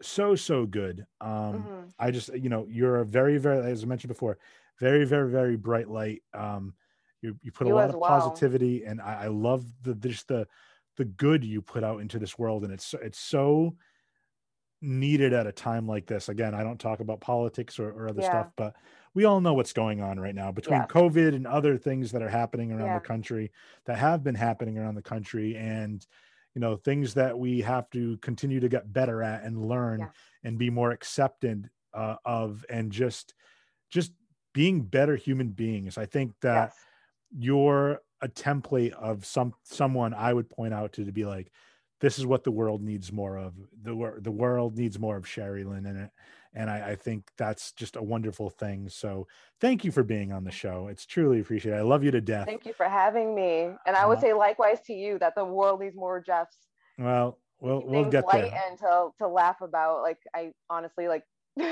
[0.02, 1.06] so so good.
[1.20, 1.81] Um, mm-hmm.
[1.98, 4.39] I just you know you're a very very as I mentioned before,
[4.81, 6.23] very very very bright light.
[6.35, 6.74] Um,
[7.23, 8.10] you you put you a lot of well.
[8.10, 10.47] positivity, and I, I love the just the
[10.97, 13.77] the good you put out into this world, and it's it's so
[14.82, 16.28] needed at a time like this.
[16.28, 18.28] Again, I don't talk about politics or, or other yeah.
[18.28, 18.74] stuff, but
[19.17, 20.87] we all know what's going on right now between yeah.
[20.87, 22.99] COVID and other things that are happening around yeah.
[22.99, 23.51] the country
[23.87, 25.57] that have been happening around the country.
[25.57, 26.07] And,
[26.55, 30.09] you know, things that we have to continue to get better at and learn yeah.
[30.45, 33.33] and be more accepted uh, of and just,
[33.89, 34.13] just
[34.53, 35.97] being better human beings.
[35.97, 36.77] I think that yes.
[37.39, 41.51] you're a template of some, someone I would point out to, to be like,
[42.03, 43.55] this is what the world needs more of.
[43.83, 46.11] The, the world needs more of Sherry Lynn in it
[46.57, 48.89] and I, I, think that's just a wonderful thing.
[48.89, 49.27] So
[49.61, 50.89] thank you for being on the show.
[50.89, 51.78] It's truly appreciated.
[51.78, 52.47] I love you to death.
[52.47, 53.70] Thank you for having me.
[53.87, 56.57] And I would uh, say likewise to you that the world needs more Jeffs.
[56.99, 58.62] Well, we'll we'll get light there.
[58.69, 60.03] and to to laugh about.
[60.03, 61.24] Like I honestly like.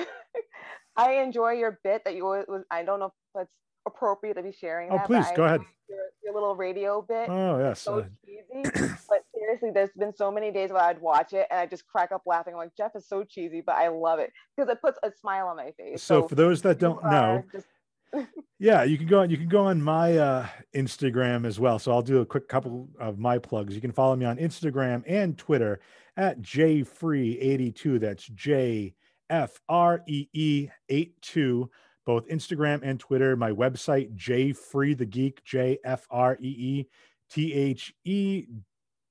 [0.96, 2.44] I enjoy your bit that you was.
[2.70, 3.50] I don't know if it's
[3.86, 4.90] appropriate to be sharing.
[4.90, 5.60] Oh, that, please go ahead.
[5.88, 7.28] Your, your, little radio bit.
[7.28, 7.80] Oh yes.
[7.80, 8.70] So cheesy,
[9.08, 12.12] but seriously, there's been so many days where I'd watch it and I just crack
[12.12, 12.54] up laughing.
[12.54, 15.48] I'm like, Jeff is so cheesy, but I love it because it puts a smile
[15.48, 16.02] on my face.
[16.02, 17.66] So, so for those that don't know, just...
[18.58, 19.30] yeah, you can go on.
[19.30, 21.78] You can go on my uh, Instagram as well.
[21.78, 23.74] So I'll do a quick couple of my plugs.
[23.74, 25.80] You can follow me on Instagram and Twitter
[26.16, 28.00] at jfree82.
[28.00, 28.94] That's J
[29.30, 31.70] F R E E 82
[32.04, 33.36] both Instagram and Twitter.
[33.36, 36.88] My website, J Free the Geek, J F R E E
[37.30, 38.46] T H E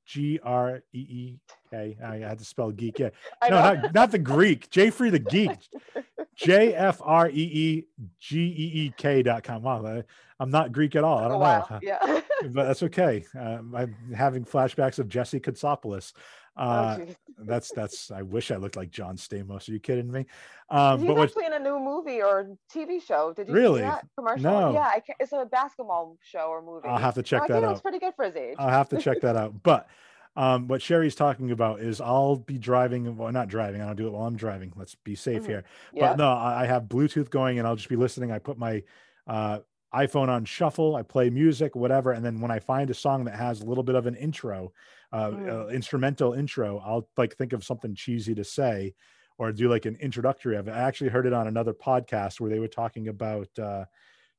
[0.05, 1.39] G R E E
[1.69, 1.97] K.
[2.03, 2.99] I had to spell geek.
[2.99, 3.09] Yeah.
[3.43, 4.69] No, not, not the Greek.
[4.69, 5.57] J Free the Geek.
[6.35, 7.85] J F R E E
[8.19, 9.61] G E E K dot com.
[9.61, 10.03] Wow.
[10.39, 11.19] I'm not Greek at all.
[11.19, 11.67] I don't oh, wow.
[11.69, 11.79] know.
[11.81, 12.21] Yeah.
[12.49, 13.25] but that's okay.
[13.39, 16.13] Um, I'm having flashbacks of Jesse Katsopolis.
[16.55, 17.05] Oh, uh, oh,
[17.39, 18.11] that's that's.
[18.11, 19.67] I wish I looked like John Stamos.
[19.67, 20.25] Are you kidding me?
[20.69, 23.33] Um, He's but actually what, in a new movie or TV show.
[23.35, 24.43] Did you really see that commercial?
[24.43, 24.73] No.
[24.73, 26.87] Yeah, it's a basketball show or movie.
[26.87, 27.71] I'll have to check that out.
[27.71, 28.55] It's pretty good for his age.
[28.59, 29.63] I'll have to check that out.
[29.63, 29.87] But
[30.35, 33.17] um, what Sherry's talking about is I'll be driving.
[33.17, 33.81] Well, not driving.
[33.81, 34.73] I don't do it while I'm driving.
[34.75, 35.49] Let's be safe mm-hmm.
[35.49, 35.63] here.
[35.91, 36.09] Yeah.
[36.09, 38.31] But no, I have Bluetooth going, and I'll just be listening.
[38.31, 38.83] I put my
[39.25, 39.59] uh,
[39.93, 40.95] iPhone on shuffle.
[40.95, 43.83] I play music, whatever, and then when I find a song that has a little
[43.83, 44.73] bit of an intro
[45.11, 45.49] uh, mm.
[45.49, 48.95] uh, instrumental intro, I'll like think of something cheesy to say
[49.37, 50.71] or do like an introductory of it.
[50.71, 53.85] I actually heard it on another podcast where they were talking about uh,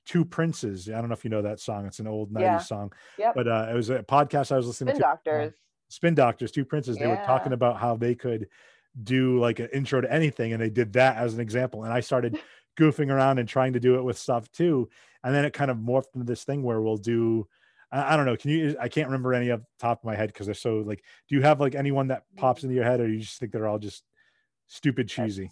[0.07, 0.89] Two Princes.
[0.89, 1.87] I don't know if you know that song.
[1.87, 2.59] It's an old 90s yeah.
[2.59, 2.93] song.
[3.19, 3.35] Yep.
[3.35, 5.07] But uh, it was a podcast I was listening Spin to.
[5.07, 5.53] Uh, Doctors.
[5.53, 5.57] Uh,
[5.89, 6.97] Spin Doctors, Two Princes.
[6.97, 8.49] They were talking about how they could
[9.03, 10.53] do like an intro to anything.
[10.53, 11.85] And they did that as an example.
[11.85, 12.39] And I started
[12.77, 14.89] goofing around and trying to do it with stuff too.
[15.23, 17.47] And then it kind of morphed into this thing where we'll do
[17.95, 18.37] I, I don't know.
[18.37, 18.77] Can you?
[18.81, 21.03] I can't remember any the top of my head because they're so like.
[21.29, 23.69] Do you have like anyone that pops into your head, or you just think they're
[23.69, 24.03] all just
[24.67, 25.51] stupid cheesy?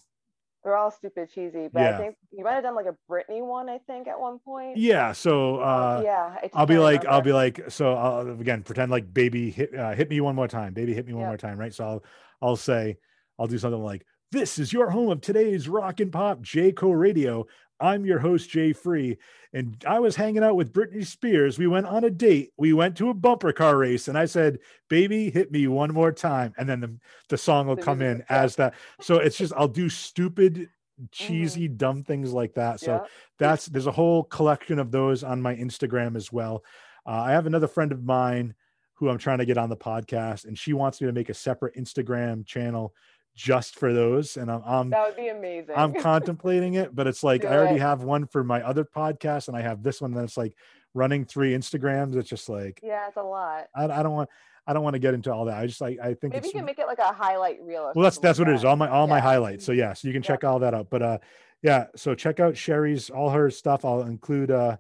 [0.65, 1.97] They're all stupid cheesy, but yeah.
[1.97, 3.69] I think you might have done like a Britney one.
[3.69, 4.77] I think at one point.
[4.77, 5.13] Yeah.
[5.13, 7.11] So uh, yeah, I'll be like, remember.
[7.11, 10.49] I'll be like, so I'll again pretend like baby hit uh, hit me one more
[10.49, 11.31] time, baby hit me one yep.
[11.31, 11.75] more time, right?
[11.75, 12.05] So I'll
[12.41, 12.99] I'll say
[13.39, 17.47] I'll do something like this is your home of today's rock and pop Jayco Radio.
[17.79, 19.19] I'm your host, Jay Free.
[19.53, 21.59] And I was hanging out with Britney Spears.
[21.59, 22.51] We went on a date.
[22.57, 24.09] We went to a bumper car race.
[24.09, 26.55] And I said, Baby, hit me one more time.
[26.57, 26.97] And then the,
[27.29, 28.75] the song will come in as that.
[29.03, 30.71] So it's just, I'll do stupid,
[31.11, 31.77] cheesy, mm-hmm.
[31.77, 32.81] dumb things like that.
[32.81, 33.07] So yeah.
[33.39, 36.65] that's, there's a whole collection of those on my Instagram as well.
[37.05, 38.55] Uh, I have another friend of mine
[38.95, 41.35] who I'm trying to get on the podcast, and she wants me to make a
[41.35, 42.95] separate Instagram channel
[43.35, 47.25] just for those and I'm, I'm that would be amazing i'm contemplating it but it's
[47.25, 47.83] like Do i already it.
[47.83, 50.55] have one for my other podcast and i have this one that's like
[50.95, 54.29] running three instagrams it's just like yeah it's a lot i, I don't want
[54.67, 56.53] i don't want to get into all that i just like i think maybe you
[56.53, 58.57] can make it like a highlight reel well that's that's like what that.
[58.57, 59.15] it is all my all yeah.
[59.15, 60.51] my highlights so yeah so you can check yeah.
[60.51, 61.19] all that out but uh
[61.63, 64.77] yeah so check out sherry's all her stuff i'll include uh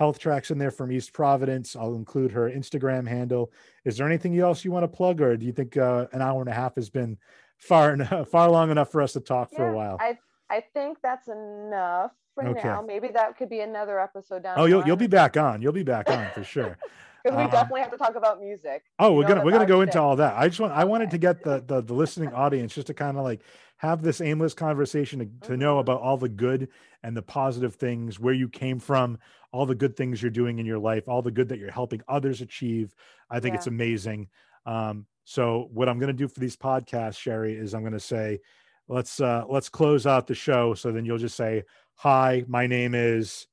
[0.00, 1.74] Healthtrax in there from East Providence.
[1.74, 3.50] I'll include her Instagram handle.
[3.84, 6.40] Is there anything else you want to plug, or do you think uh, an hour
[6.40, 7.16] and a half has been
[7.58, 9.96] far enough, far long enough for us to talk yeah, for a while.
[10.00, 10.18] I
[10.48, 12.68] I think that's enough for okay.
[12.68, 12.82] now.
[12.82, 14.58] Maybe that could be another episode down.
[14.58, 15.62] Oh, you'll you'll be back on.
[15.62, 16.78] You'll be back on for sure.
[17.24, 18.84] Because we uh, definitely have to talk about music.
[19.00, 20.36] Oh, we're gonna we're gonna go into all that.
[20.36, 23.16] I just want I wanted to get the, the the listening audience just to kind
[23.16, 23.40] of like
[23.78, 25.80] have this aimless conversation to, to know Mhm.
[25.80, 26.68] about all the good
[27.02, 29.18] and the positive things, where you came from,
[29.50, 32.00] all the good things you're doing in your life, all the good that you're helping
[32.06, 32.94] others achieve.
[33.28, 34.28] I think it's amazing.
[34.64, 37.98] Um, so what I'm going to do for these podcasts, Sherry, is I'm going to
[37.98, 38.38] say,
[38.86, 40.72] let's uh, let's close out the show.
[40.74, 41.64] So then you'll just say,
[41.96, 43.48] "Hi, my name is,"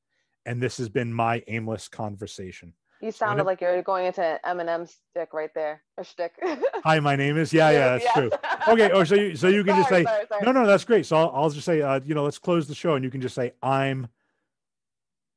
[0.46, 2.76] and this has been my aimless conversation.
[3.02, 6.34] You So sounded like you're going into Eminem's stick right there, or shtick.
[6.84, 7.52] Hi, my name is.
[7.52, 8.14] Yeah, yeah, that's Yes.
[8.14, 8.32] true.
[8.68, 10.46] Okay, or so you so you can just say, sorry, sorry.
[10.46, 11.08] no, no, that's great.
[11.08, 13.20] So I'll, I'll just say, uh, you know, let's close the show, and you can
[13.20, 14.08] just say, I'm,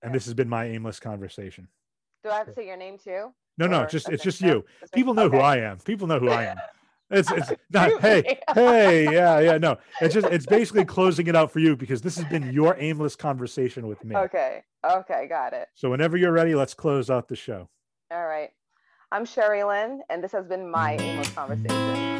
[0.02, 0.12] and Yeah.
[0.12, 1.68] this has been my aimless conversation.
[2.22, 3.32] Do I have to say your name too?
[3.58, 4.64] No, no, just it's just you.
[4.92, 5.78] People know who I am.
[5.78, 6.56] People know who I am.
[7.10, 9.78] It's it's not hey hey yeah yeah no.
[10.00, 13.16] It's just it's basically closing it out for you because this has been your aimless
[13.16, 14.16] conversation with me.
[14.16, 14.62] Okay.
[14.84, 15.26] Okay.
[15.28, 15.68] Got it.
[15.74, 17.68] So whenever you're ready, let's close out the show.
[18.10, 18.50] All right.
[19.12, 22.15] I'm Sherry Lynn, and this has been my aimless conversation.